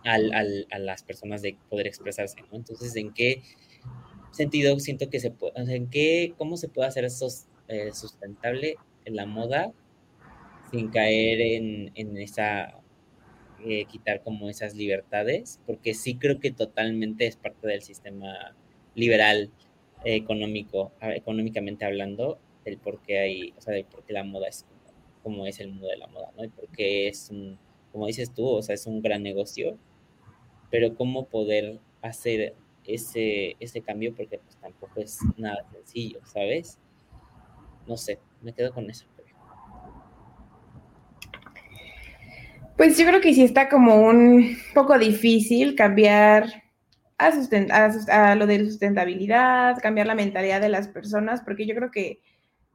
a 0.05 0.79
las 0.79 1.03
personas 1.03 1.43
de 1.43 1.59
poder 1.69 1.87
expresarse, 1.87 2.41
¿no? 2.51 2.57
Entonces, 2.57 2.97
¿en 2.97 3.13
qué 3.13 3.43
sentido 4.31 4.79
siento 4.81 5.11
que 5.11 5.21
se 5.21 5.31
puede, 5.31 5.53
en 5.75 5.91
qué, 5.91 6.35
cómo 6.39 6.57
se 6.57 6.69
puede 6.69 6.89
hacer 6.89 7.05
eso 7.05 7.29
eh, 7.69 7.91
sustentable 7.93 8.77
en 9.05 9.17
la 9.17 9.27
moda 9.27 9.73
sin 10.71 10.89
caer 10.89 11.41
en, 11.41 11.93
en 11.95 12.17
esa, 12.17 12.80
eh, 13.65 13.85
quitar 13.87 14.23
como 14.23 14.49
esas 14.49 14.75
libertades, 14.75 15.61
porque 15.67 15.95
sí 15.95 16.17
creo 16.17 16.41
que 16.41 16.51
totalmente 16.51 17.27
es 17.27 17.37
parte 17.37 17.67
del 17.67 17.83
sistema 17.83 18.55
liberal 18.95 19.51
económico, 20.05 20.93
económicamente 21.01 21.85
hablando, 21.85 22.39
el 22.65 22.79
por 22.79 23.01
qué 23.03 23.19
hay, 23.19 23.55
o 23.57 23.61
sea, 23.61 23.75
del 23.75 23.85
por 23.85 24.05
qué 24.05 24.13
la 24.13 24.25
moda 24.25 24.49
es 24.49 24.67
como, 25.23 25.47
es 25.47 25.61
el 25.61 25.69
mundo 25.69 25.89
de 25.89 25.99
la 25.99 26.07
moda, 26.07 26.33
¿no? 26.37 26.45
Y 26.45 26.49
porque 26.49 27.09
es 27.09 27.31
un, 27.31 27.59
como 27.93 28.07
dices 28.07 28.33
tú, 28.33 28.47
o 28.49 28.63
sea, 28.63 28.75
es 28.75 28.87
un 28.87 29.03
gran 29.03 29.23
negocio, 29.23 29.79
pero 30.71 30.95
cómo 30.95 31.27
poder 31.27 31.81
hacer 32.03 32.55
ese, 32.87 33.57
ese 33.61 33.83
cambio 33.83 34.15
porque 34.15 34.39
pues 34.39 34.57
tampoco 34.57 35.01
es 35.01 35.19
nada 35.37 35.67
sencillo, 35.71 36.21
¿sabes? 36.25 36.79
No 37.87 37.97
sé, 37.97 38.19
me 38.41 38.53
quedo 38.53 38.73
con 38.73 38.89
eso. 38.89 39.07
Pues 42.81 42.97
yo 42.97 43.05
creo 43.05 43.21
que 43.21 43.35
sí 43.35 43.43
está 43.43 43.69
como 43.69 43.97
un 43.97 44.57
poco 44.73 44.99
difícil 44.99 45.75
cambiar 45.75 46.47
a, 47.19 47.31
a, 48.09 48.35
lo 48.37 48.47
de 48.47 48.65
sustentabilidad, 48.65 49.77
cambiar 49.83 50.07
la 50.07 50.15
mentalidad 50.15 50.63
de 50.63 50.71
las 50.71 50.89
personas, 50.89 51.43
porque 51.43 51.67
yo 51.67 51.75
creo 51.75 51.91
que 51.91 52.23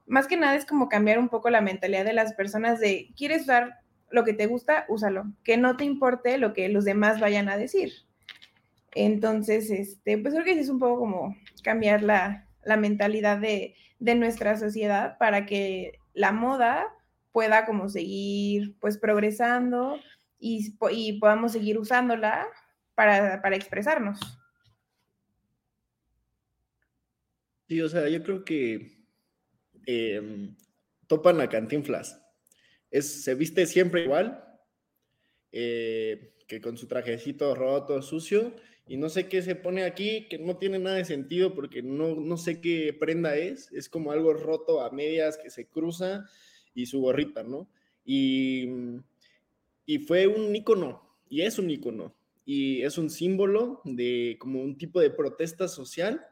más 0.05 0.27
que 0.27 0.37
nada 0.37 0.53
es 0.57 0.65
como 0.67 0.89
cambiar 0.89 1.17
un 1.17 1.29
poco 1.29 1.49
la 1.49 1.59
mentalidad 1.59 2.05
de 2.05 2.13
las 2.13 2.35
personas 2.35 2.79
de, 2.79 3.15
¿quieres 3.17 3.41
usar 3.41 3.79
lo 4.11 4.23
que 4.23 4.33
te 4.33 4.45
gusta? 4.45 4.85
Úsalo, 4.89 5.23
que 5.43 5.57
no 5.57 5.75
te 5.75 5.85
importe 5.85 6.37
lo 6.37 6.53
que 6.53 6.69
los 6.69 6.85
demás 6.85 7.19
vayan 7.19 7.49
a 7.49 7.57
decir. 7.57 7.91
Entonces, 8.93 9.71
este, 9.71 10.19
pues 10.19 10.35
creo 10.35 10.45
que 10.45 10.59
es 10.59 10.69
un 10.69 10.77
poco 10.77 10.99
como 10.99 11.35
cambiar 11.63 12.03
la, 12.03 12.45
mentalidad 12.77 13.39
de, 13.39 13.73
nuestra 13.99 14.55
sociedad 14.55 15.17
para 15.17 15.47
que 15.47 15.93
la 16.13 16.31
moda 16.31 16.93
pueda 17.36 17.67
como 17.67 17.89
seguir 17.89 18.79
pues 18.79 18.97
progresando 18.97 19.99
y, 20.39 20.71
podamos 21.19 21.51
seguir 21.51 21.77
usándola 21.77 22.47
para, 22.95 23.43
para 23.43 23.57
expresarnos. 23.57 24.17
Sí, 27.67 27.81
o 27.81 27.89
sea, 27.89 28.07
yo 28.07 28.23
creo 28.23 28.45
que 28.45 28.95
Em, 29.86 30.55
topan 31.07 31.39
a 31.41 31.49
Cantinflas. 31.49 32.19
Es, 32.89 33.23
se 33.23 33.36
viste 33.36 33.65
siempre 33.67 34.03
igual, 34.03 34.43
eh, 35.51 36.33
que 36.47 36.59
con 36.61 36.77
su 36.77 36.88
trajecito 36.88 37.53
roto, 37.53 38.01
sucio, 38.01 38.55
y 38.88 38.97
no 38.97 39.09
sé 39.09 39.27
qué 39.27 39.41
se 39.41 39.55
pone 39.55 39.83
aquí, 39.83 40.27
que 40.27 40.39
no 40.39 40.57
tiene 40.57 40.79
nada 40.79 40.97
de 40.97 41.05
sentido 41.05 41.53
porque 41.53 41.83
no, 41.83 42.15
no 42.15 42.38
sé 42.38 42.61
qué 42.61 42.95
prenda 42.99 43.36
es, 43.36 43.71
es 43.71 43.89
como 43.89 44.11
algo 44.11 44.33
roto 44.33 44.81
a 44.81 44.91
medias 44.91 45.38
que 45.38 45.49
se 45.49 45.67
cruza 45.67 46.27
y 46.76 46.86
su 46.86 47.01
gorrita, 47.01 47.41
¿no? 47.41 47.67
Y, 48.05 48.69
y 49.88 49.97
fue 49.99 50.28
un 50.28 50.55
icono, 50.55 51.17
y 51.28 51.41
es 51.41 51.57
un 51.57 51.71
icono, 51.71 52.13
y 52.45 52.84
es 52.84 52.99
un 52.99 53.09
símbolo 53.09 53.82
de 53.84 54.38
como 54.39 54.61
un 54.61 54.78
tipo 54.78 54.99
de 54.99 55.09
protesta 55.09 55.67
social 55.67 56.28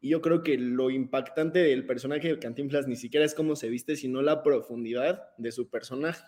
y 0.00 0.10
yo 0.10 0.20
creo 0.20 0.42
que 0.42 0.56
lo 0.56 0.90
impactante 0.90 1.58
del 1.60 1.86
personaje 1.86 2.28
de 2.28 2.38
Cantinflas 2.38 2.86
ni 2.86 2.96
siquiera 2.96 3.26
es 3.26 3.34
cómo 3.34 3.56
se 3.56 3.68
viste, 3.68 3.96
sino 3.96 4.22
la 4.22 4.42
profundidad 4.42 5.34
de 5.38 5.50
su 5.50 5.68
personaje. 5.68 6.24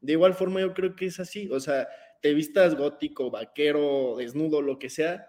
De 0.00 0.12
igual 0.12 0.34
forma, 0.34 0.60
yo 0.60 0.74
creo 0.74 0.96
que 0.96 1.06
es 1.06 1.20
así. 1.20 1.48
O 1.50 1.60
sea, 1.60 1.88
te 2.22 2.34
vistas 2.34 2.74
gótico, 2.76 3.30
vaquero, 3.30 4.16
desnudo, 4.18 4.62
lo 4.62 4.78
que 4.78 4.90
sea, 4.90 5.28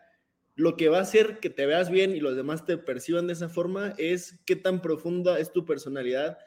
lo 0.56 0.78
que 0.78 0.90
va 0.90 0.98
a 0.98 1.02
hacer 1.02 1.40
que 1.40 1.50
te 1.50 1.66
veas 1.68 1.92
bien 1.92 2.16
y 2.16 2.20
los 2.20 2.36
demás 2.36 2.66
te 2.66 2.78
perciban 2.78 3.28
de 3.28 3.34
esa 3.34 3.50
forma 3.50 3.94
es 3.98 4.40
qué 4.46 4.56
tan 4.56 4.82
profunda 4.82 5.40
es 5.40 5.54
tu 5.54 5.66
personalidad 5.66 6.40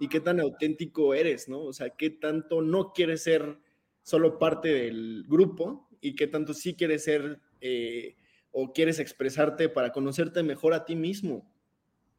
y 0.00 0.08
qué 0.08 0.18
tan 0.18 0.40
auténtico 0.40 1.14
eres, 1.14 1.48
¿no? 1.48 1.60
O 1.60 1.72
sea, 1.74 1.90
qué 1.90 2.08
tanto 2.08 2.62
no 2.62 2.92
quieres 2.92 3.22
ser 3.22 3.58
solo 4.02 4.38
parte 4.38 4.68
del 4.70 5.24
grupo 5.28 5.88
y 6.00 6.14
qué 6.16 6.26
tanto 6.26 6.54
sí 6.54 6.74
quieres 6.74 7.04
ser 7.04 7.38
eh, 7.60 8.16
o 8.50 8.72
quieres 8.72 8.98
expresarte 8.98 9.68
para 9.68 9.92
conocerte 9.92 10.42
mejor 10.42 10.72
a 10.72 10.86
ti 10.86 10.96
mismo. 10.96 11.52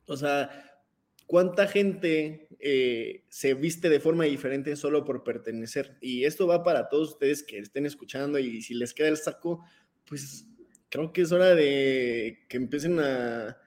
O 0.06 0.16
sea, 0.16 0.80
¿cuánta 1.26 1.68
gente 1.68 2.48
eh, 2.60 3.26
se 3.30 3.56
viste 3.56 3.90
de 3.90 4.00
forma 4.00 4.26
diferente 4.26 4.76
solo 4.76 5.04
por 5.04 5.24
pertenecer? 5.24 5.98
Y 6.02 6.26
esto 6.26 6.46
va 6.46 6.64
para 6.64 6.88
todos 6.88 7.14
ustedes 7.14 7.42
que 7.42 7.58
estén 7.58 7.88
escuchando 7.88 8.38
y 8.38 8.62
si 8.62 8.76
les 8.76 8.94
queda 8.94 9.08
el 9.08 9.18
saco, 9.18 9.66
pues 10.06 10.46
creo 10.90 11.12
que 11.12 11.22
es 11.24 11.32
hora 11.32 11.56
de 11.56 12.46
que 12.48 12.58
empiecen 12.58 13.00
a, 13.00 13.58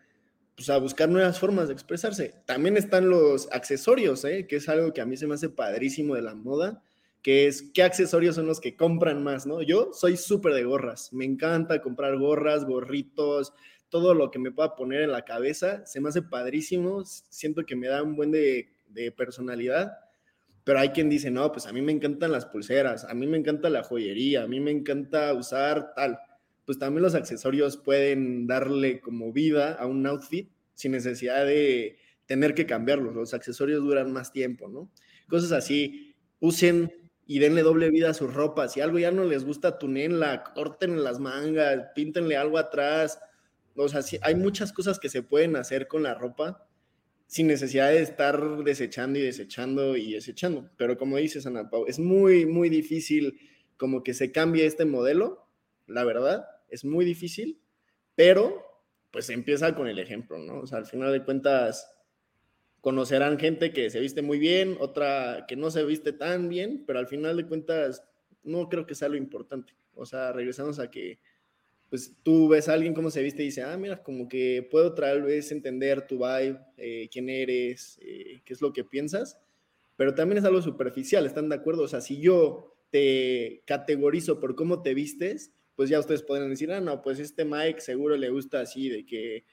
pues, 0.57 0.71
a 0.71 0.79
buscar 0.79 1.09
nuevas 1.09 1.39
formas 1.39 1.69
de 1.69 1.75
expresarse. 1.75 2.35
También 2.47 2.77
están 2.77 3.09
los 3.09 3.49
accesorios, 3.53 4.25
¿eh? 4.25 4.47
que 4.47 4.57
es 4.57 4.69
algo 4.69 4.93
que 4.93 5.01
a 5.01 5.07
mí 5.07 5.17
se 5.17 5.27
me 5.27 5.35
hace 5.35 5.49
padrísimo 5.49 6.15
de 6.15 6.23
la 6.23 6.35
moda 6.35 6.83
que 7.25 7.47
es 7.47 7.71
qué 7.73 7.83
accesorios 7.83 8.35
son 8.35 8.45
los 8.47 8.61
que 8.61 8.77
compran 8.77 9.25
más, 9.25 9.47
¿no? 9.47 9.63
Yo 9.63 9.95
soy 9.95 10.19
súper 10.19 10.53
de 10.53 10.65
gorras, 10.65 11.11
me 11.11 11.25
encanta 11.25 11.81
comprar 11.81 12.19
gorras, 12.19 12.67
gorritos, 12.67 13.55
todo 13.89 14.13
lo 14.13 14.31
que 14.31 14.39
me 14.39 14.51
pueda 14.51 14.77
poner 14.77 15.01
en 15.01 15.11
la 15.11 15.25
cabeza, 15.25 15.87
se 15.87 16.03
me 16.03 16.11
hace 16.11 16.21
padrísimo, 16.21 17.03
siento 17.07 17.65
que 17.65 17.77
me 17.77 17.89
da 17.89 18.03
un 18.03 18.15
buen 18.15 18.31
de, 18.31 18.69
personalidad, 19.17 19.93
pero 20.65 20.81
hay 20.81 20.91
quien 20.91 21.09
dice, 21.09 21.31
no, 21.31 21.51
pues 21.51 21.67
a 21.67 21.73
mí 21.73 21.81
me 21.81 21.93
encantan 21.93 22.31
las 22.31 22.45
pulseras, 22.45 23.05
a 23.05 23.15
mí 23.15 23.27
me 23.27 23.39
encanta 23.39 23.71
la 23.71 23.83
joyería, 23.83 24.43
a 24.43 24.47
mí 24.47 24.61
me 24.61 24.71
encanta 24.71 25.33
usar 25.33 25.95
tal, 25.95 26.19
pues 26.65 26.79
también 26.79 27.03
los 27.03 27.15
accesorios 27.15 27.77
pueden 27.77 28.47
darle 28.47 29.01
como 29.01 29.33
vida 29.33 29.75
a 29.75 29.87
un 29.87 30.07
outfit 30.07 30.51
sin 30.75 30.93
necesidad 30.93 31.45
de 31.45 31.99
tener 32.27 32.55
que 32.55 32.67
cambiarlos, 32.67 33.15
los 33.15 33.35
accesorios 33.35 33.83
duran 33.83 34.12
más 34.12 34.33
tiempo, 34.33 34.69
¿no? 34.69 34.91
Cosas 35.29 35.53
así, 35.53 36.15
usen 36.41 36.93
y 37.27 37.39
denle 37.39 37.62
doble 37.62 37.91
vida 37.91 38.11
a 38.11 38.15
sus 38.15 38.33
ropas. 38.33 38.73
Si 38.73 38.81
algo 38.81 38.99
ya 38.99 39.11
no 39.11 39.25
les 39.25 39.45
gusta, 39.45 39.79
tunenla, 39.79 40.45
corten 40.55 41.03
las 41.03 41.21
mangas, 41.21 41.89
píntenle 41.95 42.37
algo 42.37 42.59
atrás. 42.59 43.19
O 43.77 43.89
sea, 43.89 44.03
hay 44.23 44.35
muchas 44.35 44.73
cosas 44.73 44.99
que 44.99 45.09
se 45.09 45.23
pueden 45.23 45.57
hacer 45.57 45.89
con 45.89 46.03
la 46.03 46.15
ropa 46.15 46.67
sin 47.27 47.47
necesidad 47.47 47.91
de 47.91 48.03
estar 48.03 48.62
desechando 48.65 49.19
y 49.19 49.23
desechando 49.23 49.97
y 49.97 50.12
desechando. 50.12 50.71
Pero 50.77 50.99
como 50.99 51.17
dices, 51.17 51.47
Ana 51.47 51.71
Pau, 51.71 51.87
es 51.87 51.99
muy, 51.99 52.47
muy 52.47 52.69
difícil 52.69 53.39
como 53.77 54.03
que 54.03 54.15
se 54.15 54.31
cambie 54.31 54.67
este 54.67 54.85
modelo, 54.85 55.49
la 55.87 56.05
verdad, 56.05 56.47
es 56.75 56.85
muy 56.85 57.05
difícil, 57.05 57.61
pero 58.14 58.62
pues 59.11 59.31
empieza 59.31 59.75
con 59.75 59.87
el 59.87 59.99
ejemplo, 59.99 60.39
¿no? 60.39 60.61
O 60.61 60.66
sea, 60.66 60.79
al 60.79 60.87
final 60.87 61.12
de 61.12 61.25
cuentas, 61.25 61.89
conocerán 62.81 63.39
gente 63.39 63.72
que 63.72 63.89
se 63.89 63.99
viste 63.99 64.20
muy 64.20 64.39
bien, 64.39 64.77
otra 64.79 65.47
que 65.49 65.57
no 65.57 65.70
se 65.70 65.85
viste 65.85 66.12
tan 66.12 66.51
bien, 66.51 66.85
pero 66.87 66.99
al 66.99 67.07
final 67.07 67.37
de 67.37 67.47
cuentas 67.47 68.05
no 68.43 68.68
creo 68.68 68.87
que 68.87 68.95
sea 68.95 69.09
lo 69.09 69.16
importante. 69.16 69.72
O 69.95 70.05
sea, 70.05 70.33
regresamos 70.33 70.79
a 70.79 70.91
que 70.91 71.18
pues 71.89 72.12
tú 72.22 72.49
ves 72.49 72.68
a 72.68 72.75
alguien 72.75 72.93
cómo 72.93 73.11
se 73.11 73.22
viste 73.22 73.43
y 73.43 73.47
dice, 73.47 73.62
ah, 73.62 73.77
mira, 73.79 74.03
como 74.03 74.29
que 74.29 74.66
puedo 74.70 74.95
tal 74.95 75.22
vez 75.22 75.53
entender 75.53 76.07
tu 76.07 76.18
vibe, 76.18 76.59
eh, 76.77 77.09
quién 77.11 77.31
eres, 77.31 77.99
eh, 78.03 78.43
qué 78.45 78.53
es 78.53 78.61
lo 78.61 78.72
que 78.72 78.85
piensas, 78.85 79.39
pero 79.97 80.14
también 80.14 80.39
es 80.39 80.45
algo 80.45 80.61
superficial, 80.61 81.25
¿están 81.25 81.49
de 81.49 81.55
acuerdo? 81.55 81.85
O 81.85 81.89
sea, 81.89 82.01
si 82.01 82.20
yo 82.20 82.77
te 82.91 83.62
categorizo 83.64 84.41
por 84.41 84.57
cómo 84.57 84.83
te 84.83 84.93
vistes, 84.93 85.53
pues 85.77 85.91
ya 85.91 85.99
ustedes 85.99 86.22
podrían 86.22 86.51
decir, 86.51 86.72
ah, 86.72 86.81
no, 86.81 87.03
pues 87.03 87.18
este 87.18 87.45
Mike 87.45 87.81
seguro 87.81 88.16
le 88.16 88.31
gusta 88.31 88.61
así, 88.61 88.89
de 88.89 89.05
que 89.05 89.45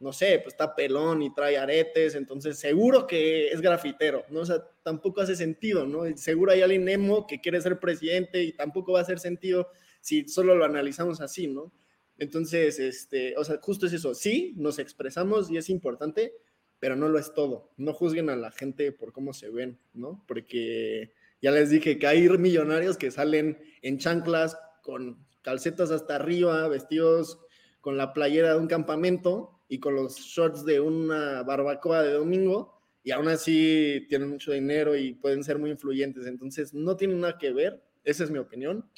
no 0.00 0.14
sé, 0.14 0.38
pues 0.42 0.54
está 0.54 0.74
pelón 0.74 1.20
y 1.22 1.32
trae 1.34 1.58
aretes, 1.58 2.14
entonces 2.14 2.58
seguro 2.58 3.06
que 3.06 3.48
es 3.48 3.60
grafitero, 3.60 4.24
¿no? 4.30 4.40
O 4.40 4.46
sea, 4.46 4.66
tampoco 4.82 5.20
hace 5.20 5.36
sentido, 5.36 5.86
¿no? 5.86 6.04
Seguro 6.16 6.52
hay 6.52 6.62
alguien 6.62 6.88
emo 6.88 7.26
que 7.26 7.40
quiere 7.40 7.60
ser 7.60 7.78
presidente 7.78 8.42
y 8.42 8.52
tampoco 8.52 8.92
va 8.92 9.00
a 9.00 9.02
hacer 9.02 9.18
sentido 9.18 9.68
si 10.00 10.26
solo 10.26 10.54
lo 10.54 10.64
analizamos 10.64 11.20
así, 11.20 11.48
¿no? 11.48 11.70
Entonces, 12.16 12.78
este, 12.78 13.36
o 13.36 13.44
sea, 13.44 13.58
justo 13.60 13.86
es 13.86 13.92
eso, 13.92 14.14
sí, 14.14 14.54
nos 14.56 14.78
expresamos 14.78 15.50
y 15.50 15.58
es 15.58 15.68
importante, 15.68 16.34
pero 16.78 16.96
no 16.96 17.10
lo 17.10 17.18
es 17.18 17.34
todo. 17.34 17.70
No 17.76 17.92
juzguen 17.92 18.30
a 18.30 18.36
la 18.36 18.50
gente 18.50 18.92
por 18.92 19.12
cómo 19.12 19.34
se 19.34 19.50
ven, 19.50 19.78
¿no? 19.92 20.24
Porque 20.26 21.12
ya 21.42 21.50
les 21.50 21.68
dije 21.68 21.98
que 21.98 22.06
hay 22.06 22.26
millonarios 22.26 22.96
que 22.96 23.10
salen 23.10 23.58
en 23.82 23.98
chanclas 23.98 24.58
con 24.82 25.26
calcetas 25.42 25.90
hasta 25.90 26.16
arriba, 26.16 26.68
vestidos 26.68 27.40
con 27.80 27.96
la 27.96 28.12
playera 28.12 28.52
de 28.52 28.58
un 28.58 28.66
campamento 28.66 29.60
y 29.68 29.80
con 29.80 29.94
los 29.94 30.16
shorts 30.16 30.64
de 30.64 30.80
una 30.80 31.42
barbacoa 31.42 32.02
de 32.02 32.12
domingo 32.12 32.80
y 33.02 33.12
aún 33.12 33.28
así 33.28 34.06
tienen 34.08 34.28
mucho 34.28 34.52
dinero 34.52 34.96
y 34.96 35.14
pueden 35.14 35.42
ser 35.42 35.58
muy 35.58 35.70
influyentes. 35.70 36.26
Entonces, 36.26 36.74
no 36.74 36.96
tienen 36.96 37.20
nada 37.20 37.38
que 37.38 37.52
ver, 37.52 37.82
esa 38.04 38.24
es 38.24 38.30
mi 38.30 38.38
opinión, 38.38 38.88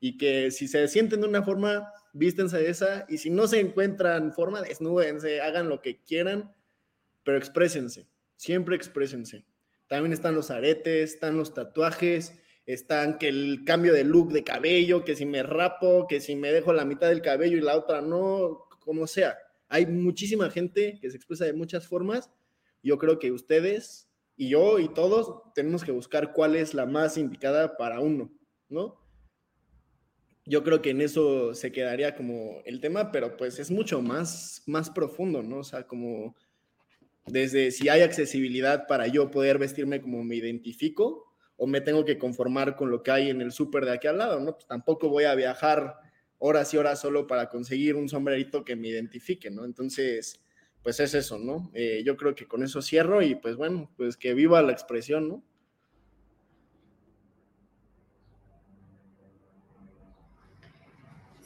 y 0.00 0.16
que 0.16 0.50
si 0.50 0.66
se 0.66 0.88
sienten 0.88 1.20
de 1.20 1.28
una 1.28 1.42
forma, 1.42 1.88
vístense 2.12 2.58
de 2.58 2.70
esa, 2.70 3.06
y 3.08 3.18
si 3.18 3.30
no 3.30 3.46
se 3.46 3.60
encuentran 3.60 4.32
forma, 4.32 4.62
desnúdense, 4.62 5.40
hagan 5.40 5.68
lo 5.68 5.80
que 5.80 6.02
quieran, 6.02 6.52
pero 7.22 7.38
exprésense, 7.38 8.08
siempre 8.36 8.74
exprésense. 8.74 9.44
También 9.86 10.12
están 10.12 10.34
los 10.34 10.50
aretes, 10.50 11.14
están 11.14 11.36
los 11.36 11.54
tatuajes, 11.54 12.41
están 12.66 13.18
que 13.18 13.28
el 13.28 13.64
cambio 13.64 13.92
de 13.92 14.04
look 14.04 14.32
de 14.32 14.44
cabello, 14.44 15.04
que 15.04 15.16
si 15.16 15.26
me 15.26 15.42
rapo, 15.42 16.06
que 16.08 16.20
si 16.20 16.36
me 16.36 16.52
dejo 16.52 16.72
la 16.72 16.84
mitad 16.84 17.08
del 17.08 17.22
cabello 17.22 17.56
y 17.56 17.60
la 17.62 17.76
otra 17.76 18.00
no, 18.00 18.68
como 18.80 19.06
sea 19.06 19.36
hay 19.72 19.86
muchísima 19.86 20.50
gente 20.50 20.98
que 21.00 21.10
se 21.10 21.16
expresa 21.16 21.46
de 21.46 21.54
muchas 21.54 21.88
formas. 21.88 22.30
Yo 22.82 22.98
creo 22.98 23.18
que 23.18 23.32
ustedes 23.32 24.06
y 24.36 24.50
yo 24.50 24.78
y 24.78 24.92
todos 24.92 25.50
tenemos 25.54 25.82
que 25.82 25.92
buscar 25.92 26.34
cuál 26.34 26.56
es 26.56 26.74
la 26.74 26.84
más 26.84 27.16
indicada 27.16 27.78
para 27.78 28.00
uno, 28.00 28.30
¿no? 28.68 29.00
Yo 30.44 30.62
creo 30.62 30.82
que 30.82 30.90
en 30.90 31.00
eso 31.00 31.54
se 31.54 31.72
quedaría 31.72 32.14
como 32.16 32.60
el 32.66 32.82
tema, 32.82 33.12
pero 33.12 33.38
pues 33.38 33.58
es 33.58 33.70
mucho 33.70 34.02
más, 34.02 34.62
más 34.66 34.90
profundo, 34.90 35.42
¿no? 35.42 35.60
O 35.60 35.64
sea, 35.64 35.86
como 35.86 36.36
desde 37.24 37.70
si 37.70 37.88
hay 37.88 38.02
accesibilidad 38.02 38.86
para 38.86 39.06
yo 39.06 39.30
poder 39.30 39.56
vestirme 39.56 40.02
como 40.02 40.22
me 40.22 40.36
identifico 40.36 41.31
o 41.62 41.66
me 41.68 41.80
tengo 41.80 42.04
que 42.04 42.18
conformar 42.18 42.74
con 42.74 42.90
lo 42.90 43.04
que 43.04 43.12
hay 43.12 43.30
en 43.30 43.40
el 43.40 43.52
súper 43.52 43.84
de 43.84 43.92
aquí 43.92 44.08
al 44.08 44.18
lado, 44.18 44.40
¿no? 44.40 44.54
Pues 44.54 44.66
tampoco 44.66 45.08
voy 45.08 45.22
a 45.22 45.36
viajar 45.36 45.96
horas 46.38 46.74
y 46.74 46.76
horas 46.76 47.00
solo 47.00 47.28
para 47.28 47.48
conseguir 47.50 47.94
un 47.94 48.08
sombrerito 48.08 48.64
que 48.64 48.74
me 48.74 48.88
identifique, 48.88 49.48
¿no? 49.48 49.64
Entonces, 49.64 50.42
pues 50.82 50.98
es 50.98 51.14
eso, 51.14 51.38
¿no? 51.38 51.70
Eh, 51.72 52.02
yo 52.04 52.16
creo 52.16 52.34
que 52.34 52.48
con 52.48 52.64
eso 52.64 52.82
cierro 52.82 53.22
y 53.22 53.36
pues 53.36 53.54
bueno, 53.54 53.88
pues 53.96 54.16
que 54.16 54.34
viva 54.34 54.60
la 54.60 54.72
expresión, 54.72 55.28
¿no? 55.28 55.44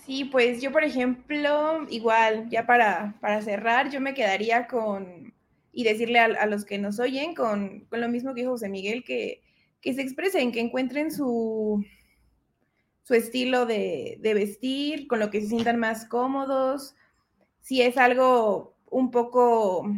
Sí, 0.07 0.25
pues 0.25 0.63
yo, 0.63 0.73
por 0.73 0.85
ejemplo, 0.85 1.87
igual, 1.91 2.49
ya 2.49 2.65
para, 2.65 3.19
para 3.21 3.43
cerrar, 3.43 3.91
yo 3.91 4.01
me 4.01 4.15
quedaría 4.15 4.67
con, 4.67 5.35
y 5.73 5.85
decirle 5.85 6.21
a, 6.21 6.47
los 6.47 6.65
que 6.65 6.79
nos 6.79 7.01
oyen, 7.01 7.35
con, 7.35 7.81
con, 7.91 8.01
lo 8.01 8.09
mismo 8.09 8.33
que 8.33 8.41
dijo 8.41 8.53
José 8.53 8.71
Miguel, 8.71 9.05
que, 9.05 9.43
que 9.87 9.95
se 9.95 10.03
expresen, 10.03 10.51
que 10.51 10.59
encuentren 10.59 11.13
su, 11.13 11.87
su 13.05 13.15
estilo 13.15 13.67
de, 13.67 14.19
de, 14.21 14.35
vestir, 14.35 15.07
con 15.07 15.21
lo 15.21 15.31
que 15.31 15.41
se 15.41 15.47
sientan 15.47 15.79
más 15.79 16.07
cómodos. 16.07 16.97
Si 17.61 17.83
es 17.83 17.97
algo 17.97 18.77
un 18.91 19.11
poco 19.11 19.89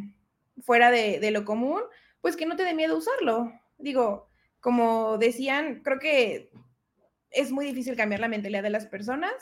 fuera 0.60 0.90
de, 0.90 1.20
de 1.20 1.30
lo 1.30 1.44
común, 1.44 1.80
pues 2.20 2.36
que 2.36 2.44
no 2.46 2.56
te 2.56 2.64
dé 2.64 2.74
miedo 2.74 2.98
usarlo. 2.98 3.52
Digo, 3.78 4.28
como 4.60 5.16
decían, 5.18 5.80
creo 5.82 5.98
que 5.98 6.50
es 7.30 7.50
muy 7.50 7.64
difícil 7.64 7.96
cambiar 7.96 8.20
la 8.20 8.28
mentalidad 8.28 8.62
de 8.62 8.70
las 8.70 8.86
personas 8.86 9.32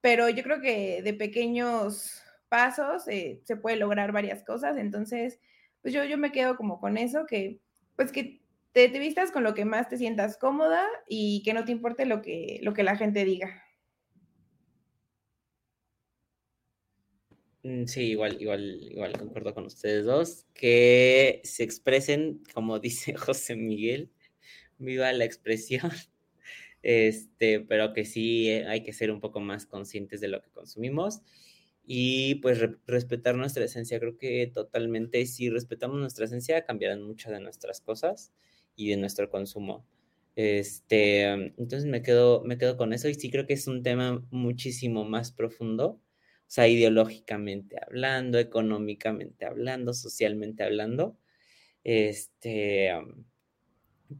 pero 0.00 0.28
yo 0.28 0.42
creo 0.42 0.60
que 0.60 1.02
de 1.02 1.14
pequeños 1.14 2.22
pasos 2.48 3.06
eh, 3.08 3.40
se 3.44 3.56
puede 3.56 3.76
lograr 3.76 4.12
varias 4.12 4.42
cosas, 4.44 4.76
entonces, 4.76 5.40
pues 5.82 5.92
yo, 5.92 6.04
yo 6.04 6.18
me 6.18 6.32
quedo 6.32 6.56
como 6.56 6.80
con 6.80 6.96
eso, 6.96 7.26
que 7.26 7.60
pues 7.96 8.12
que 8.12 8.40
te, 8.72 8.88
te, 8.88 8.98
vistas 8.98 9.30
con 9.30 9.44
lo 9.44 9.54
que 9.54 9.64
más 9.64 9.88
te 9.88 9.98
sientas 9.98 10.36
cómoda 10.36 10.84
y 11.08 11.42
que 11.44 11.54
no 11.54 11.64
te 11.64 11.72
importe 11.72 12.06
lo 12.06 12.22
que, 12.22 12.60
lo 12.62 12.74
que 12.74 12.82
la 12.82 12.96
gente 12.96 13.24
diga. 13.24 13.62
Mm, 17.68 17.86
sí, 17.86 18.02
igual, 18.02 18.40
igual, 18.40 18.78
igual 18.90 19.18
concuerdo 19.18 19.52
con 19.54 19.66
ustedes 19.66 20.04
dos, 20.04 20.46
que 20.54 21.40
se 21.44 21.64
expresen, 21.64 22.42
como 22.54 22.78
dice 22.80 23.14
José 23.14 23.56
Miguel, 23.56 24.10
viva 24.78 25.12
la 25.12 25.24
expresión 25.24 25.90
este, 26.82 27.60
pero 27.60 27.92
que 27.92 28.04
sí 28.04 28.48
eh, 28.48 28.66
hay 28.68 28.82
que 28.84 28.92
ser 28.92 29.10
un 29.10 29.20
poco 29.20 29.40
más 29.40 29.66
conscientes 29.66 30.20
de 30.20 30.28
lo 30.28 30.40
que 30.42 30.50
consumimos 30.50 31.20
y 31.84 32.36
pues 32.36 32.60
respetar 32.86 33.34
nuestra 33.34 33.64
esencia. 33.64 33.98
Creo 34.00 34.18
que 34.18 34.46
totalmente 34.52 35.24
si 35.26 35.50
respetamos 35.50 35.98
nuestra 35.98 36.26
esencia 36.26 36.64
cambiarán 36.64 37.02
muchas 37.02 37.32
de 37.32 37.40
nuestras 37.40 37.80
cosas 37.80 38.32
y 38.78 38.88
de 38.90 38.96
nuestro 38.96 39.28
consumo. 39.28 39.84
Este, 40.36 41.24
entonces 41.24 41.84
me 41.84 42.00
quedo, 42.00 42.44
me 42.44 42.58
quedo 42.58 42.76
con 42.76 42.92
eso 42.92 43.08
y 43.08 43.14
sí 43.14 43.28
creo 43.30 43.46
que 43.46 43.54
es 43.54 43.66
un 43.66 43.82
tema 43.82 44.24
muchísimo 44.30 45.04
más 45.04 45.32
profundo, 45.32 45.86
o 45.88 46.00
sea, 46.46 46.68
ideológicamente 46.68 47.76
hablando, 47.84 48.38
económicamente 48.38 49.44
hablando, 49.44 49.92
socialmente 49.92 50.62
hablando. 50.62 51.18
Este, 51.82 52.92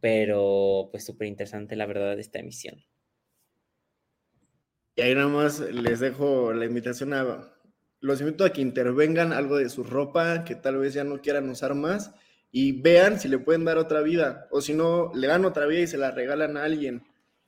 pero 0.00 0.88
pues 0.90 1.06
súper 1.06 1.28
interesante 1.28 1.76
la 1.76 1.86
verdad 1.86 2.18
esta 2.18 2.40
emisión. 2.40 2.84
Y 4.96 5.02
ahí 5.02 5.14
nada 5.14 5.28
más 5.28 5.60
les 5.60 6.00
dejo 6.00 6.52
la 6.52 6.64
invitación 6.64 7.12
a, 7.12 7.54
los 8.00 8.20
invito 8.20 8.44
a 8.44 8.52
que 8.52 8.60
intervengan 8.60 9.32
algo 9.32 9.56
de 9.56 9.68
su 9.68 9.84
ropa 9.84 10.42
que 10.44 10.56
tal 10.56 10.78
vez 10.78 10.94
ya 10.94 11.04
no 11.04 11.22
quieran 11.22 11.48
usar 11.48 11.76
más 11.76 12.12
y 12.50 12.80
vean 12.80 13.20
si 13.20 13.28
le 13.28 13.38
pueden 13.38 13.64
dar 13.64 13.78
otra 13.78 14.00
vida 14.00 14.48
o 14.50 14.60
si 14.60 14.74
no, 14.74 15.12
le 15.14 15.26
dan 15.26 15.44
otra 15.44 15.66
vida 15.66 15.80
y 15.80 15.86
se 15.86 15.98
la 15.98 16.10
regalan 16.10 16.56
a 16.56 16.64
alguien, 16.64 17.02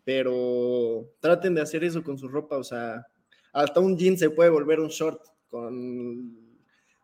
pero 0.05 1.13
traten 1.21 1.55
de 1.55 1.63
hacer 1.63 1.85
eso 1.85 2.03
con 2.03 2.19
su 2.19 2.29
ropa, 2.29 2.57
o 2.57 2.65
sea, 2.65 3.07
hasta 3.53 3.81
un 3.81 3.97
jean 3.97 4.17
se 4.17 4.31
puede 4.31 4.51
volver 4.51 4.81
un 4.81 4.89
short 4.89 5.23
con, 5.49 6.37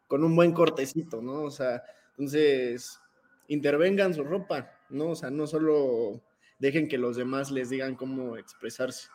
con 0.06 0.24
un 0.24 0.36
buen 0.36 0.52
cortecito, 0.52 1.20
¿no? 1.20 1.42
O 1.42 1.50
sea, 1.50 1.82
entonces 2.10 3.00
intervengan 3.48 4.14
su 4.14 4.24
ropa, 4.24 4.70
¿no? 4.88 5.10
O 5.10 5.16
sea, 5.16 5.30
no 5.30 5.46
solo 5.46 6.22
dejen 6.58 6.88
que 6.88 6.98
los 6.98 7.16
demás 7.16 7.50
les 7.50 7.70
digan 7.70 7.96
cómo 7.96 8.36
expresarse. 8.36 9.08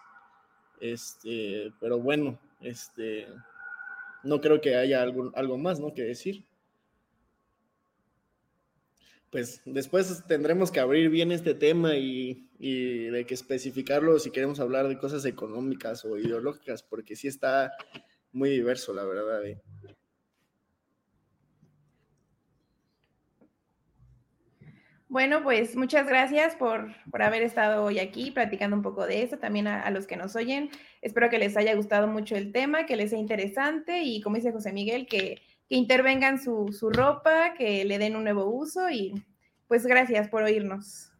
Este, 0.79 1.71
pero 1.79 1.99
bueno, 1.99 2.39
este, 2.59 3.27
no 4.23 4.41
creo 4.41 4.61
que 4.61 4.75
haya 4.75 5.01
algo, 5.01 5.31
algo 5.35 5.57
más, 5.57 5.79
¿no? 5.79 5.93
Que 5.93 6.03
decir. 6.03 6.43
Pues 9.31 9.61
después 9.65 10.25
tendremos 10.27 10.71
que 10.71 10.81
abrir 10.81 11.09
bien 11.09 11.31
este 11.31 11.53
tema 11.53 11.95
y, 11.95 12.49
y 12.59 13.05
de 13.05 13.25
que 13.25 13.33
especificarlo 13.33 14.19
si 14.19 14.29
queremos 14.29 14.59
hablar 14.59 14.89
de 14.89 14.97
cosas 14.97 15.23
económicas 15.23 16.03
o 16.03 16.17
ideológicas, 16.17 16.83
porque 16.83 17.15
sí 17.15 17.29
está 17.29 17.71
muy 18.33 18.49
diverso, 18.49 18.93
la 18.93 19.05
verdad. 19.05 19.45
¿eh? 19.45 19.61
Bueno, 25.07 25.43
pues 25.43 25.75
muchas 25.75 26.07
gracias 26.07 26.55
por, 26.55 26.93
por, 27.09 27.21
haber 27.21 27.43
estado 27.43 27.83
hoy 27.83 27.99
aquí 27.99 28.31
platicando 28.31 28.77
un 28.77 28.81
poco 28.81 29.05
de 29.05 29.23
eso, 29.23 29.37
también 29.37 29.67
a, 29.67 29.89
los 29.91 30.07
que 30.07 30.15
nos 30.15 30.37
oyen. 30.37 30.69
Espero 31.01 31.29
que 31.29 31.37
les 31.37 31.57
haya 31.57 31.75
gustado 31.75 32.07
mucho 32.07 32.37
el 32.37 32.53
tema, 32.53 32.85
que 32.85 32.95
les 32.95 33.09
sea 33.09 33.19
interesante 33.19 34.03
y 34.03 34.21
como 34.21 34.37
dice 34.37 34.53
José 34.53 34.71
Miguel, 34.71 35.07
que, 35.07 35.41
que 35.71 35.77
intervengan 35.77 36.37
su, 36.37 36.75
su 36.77 36.89
ropa, 36.89 37.53
que 37.57 37.85
le 37.85 37.97
den 37.97 38.17
un 38.17 38.25
nuevo 38.25 38.45
uso 38.45 38.89
y 38.89 39.13
pues 39.69 39.85
gracias 39.85 40.27
por 40.27 40.43
oírnos. 40.43 41.13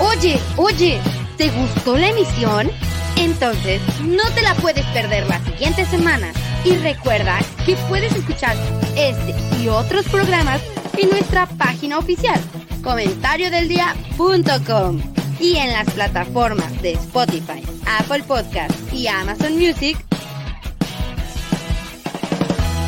Oye, 0.00 0.40
oye, 0.56 0.98
¿te 1.36 1.50
gustó 1.50 1.96
la 1.96 2.08
emisión? 2.08 2.68
Entonces, 3.16 3.80
no 4.00 4.24
te 4.34 4.42
la 4.42 4.56
puedes 4.56 4.84
perder 4.86 5.28
la 5.28 5.38
siguiente 5.44 5.84
semana. 5.84 6.32
Y 6.64 6.74
recuerda 6.78 7.38
que 7.64 7.76
puedes 7.88 8.12
escuchar 8.16 8.56
este 8.96 9.32
y 9.62 9.68
otros 9.68 10.08
programas 10.08 10.60
en 10.98 11.10
nuestra 11.10 11.46
página 11.46 11.98
oficial, 11.98 12.40
comentariodeldia.com 12.82 15.00
y 15.38 15.58
en 15.58 15.72
las 15.72 15.88
plataformas 15.92 16.82
de 16.82 16.94
Spotify, 16.94 17.62
Apple 18.00 18.24
Podcast 18.24 18.92
y 18.92 19.06
Amazon 19.06 19.56
Music. 19.56 20.09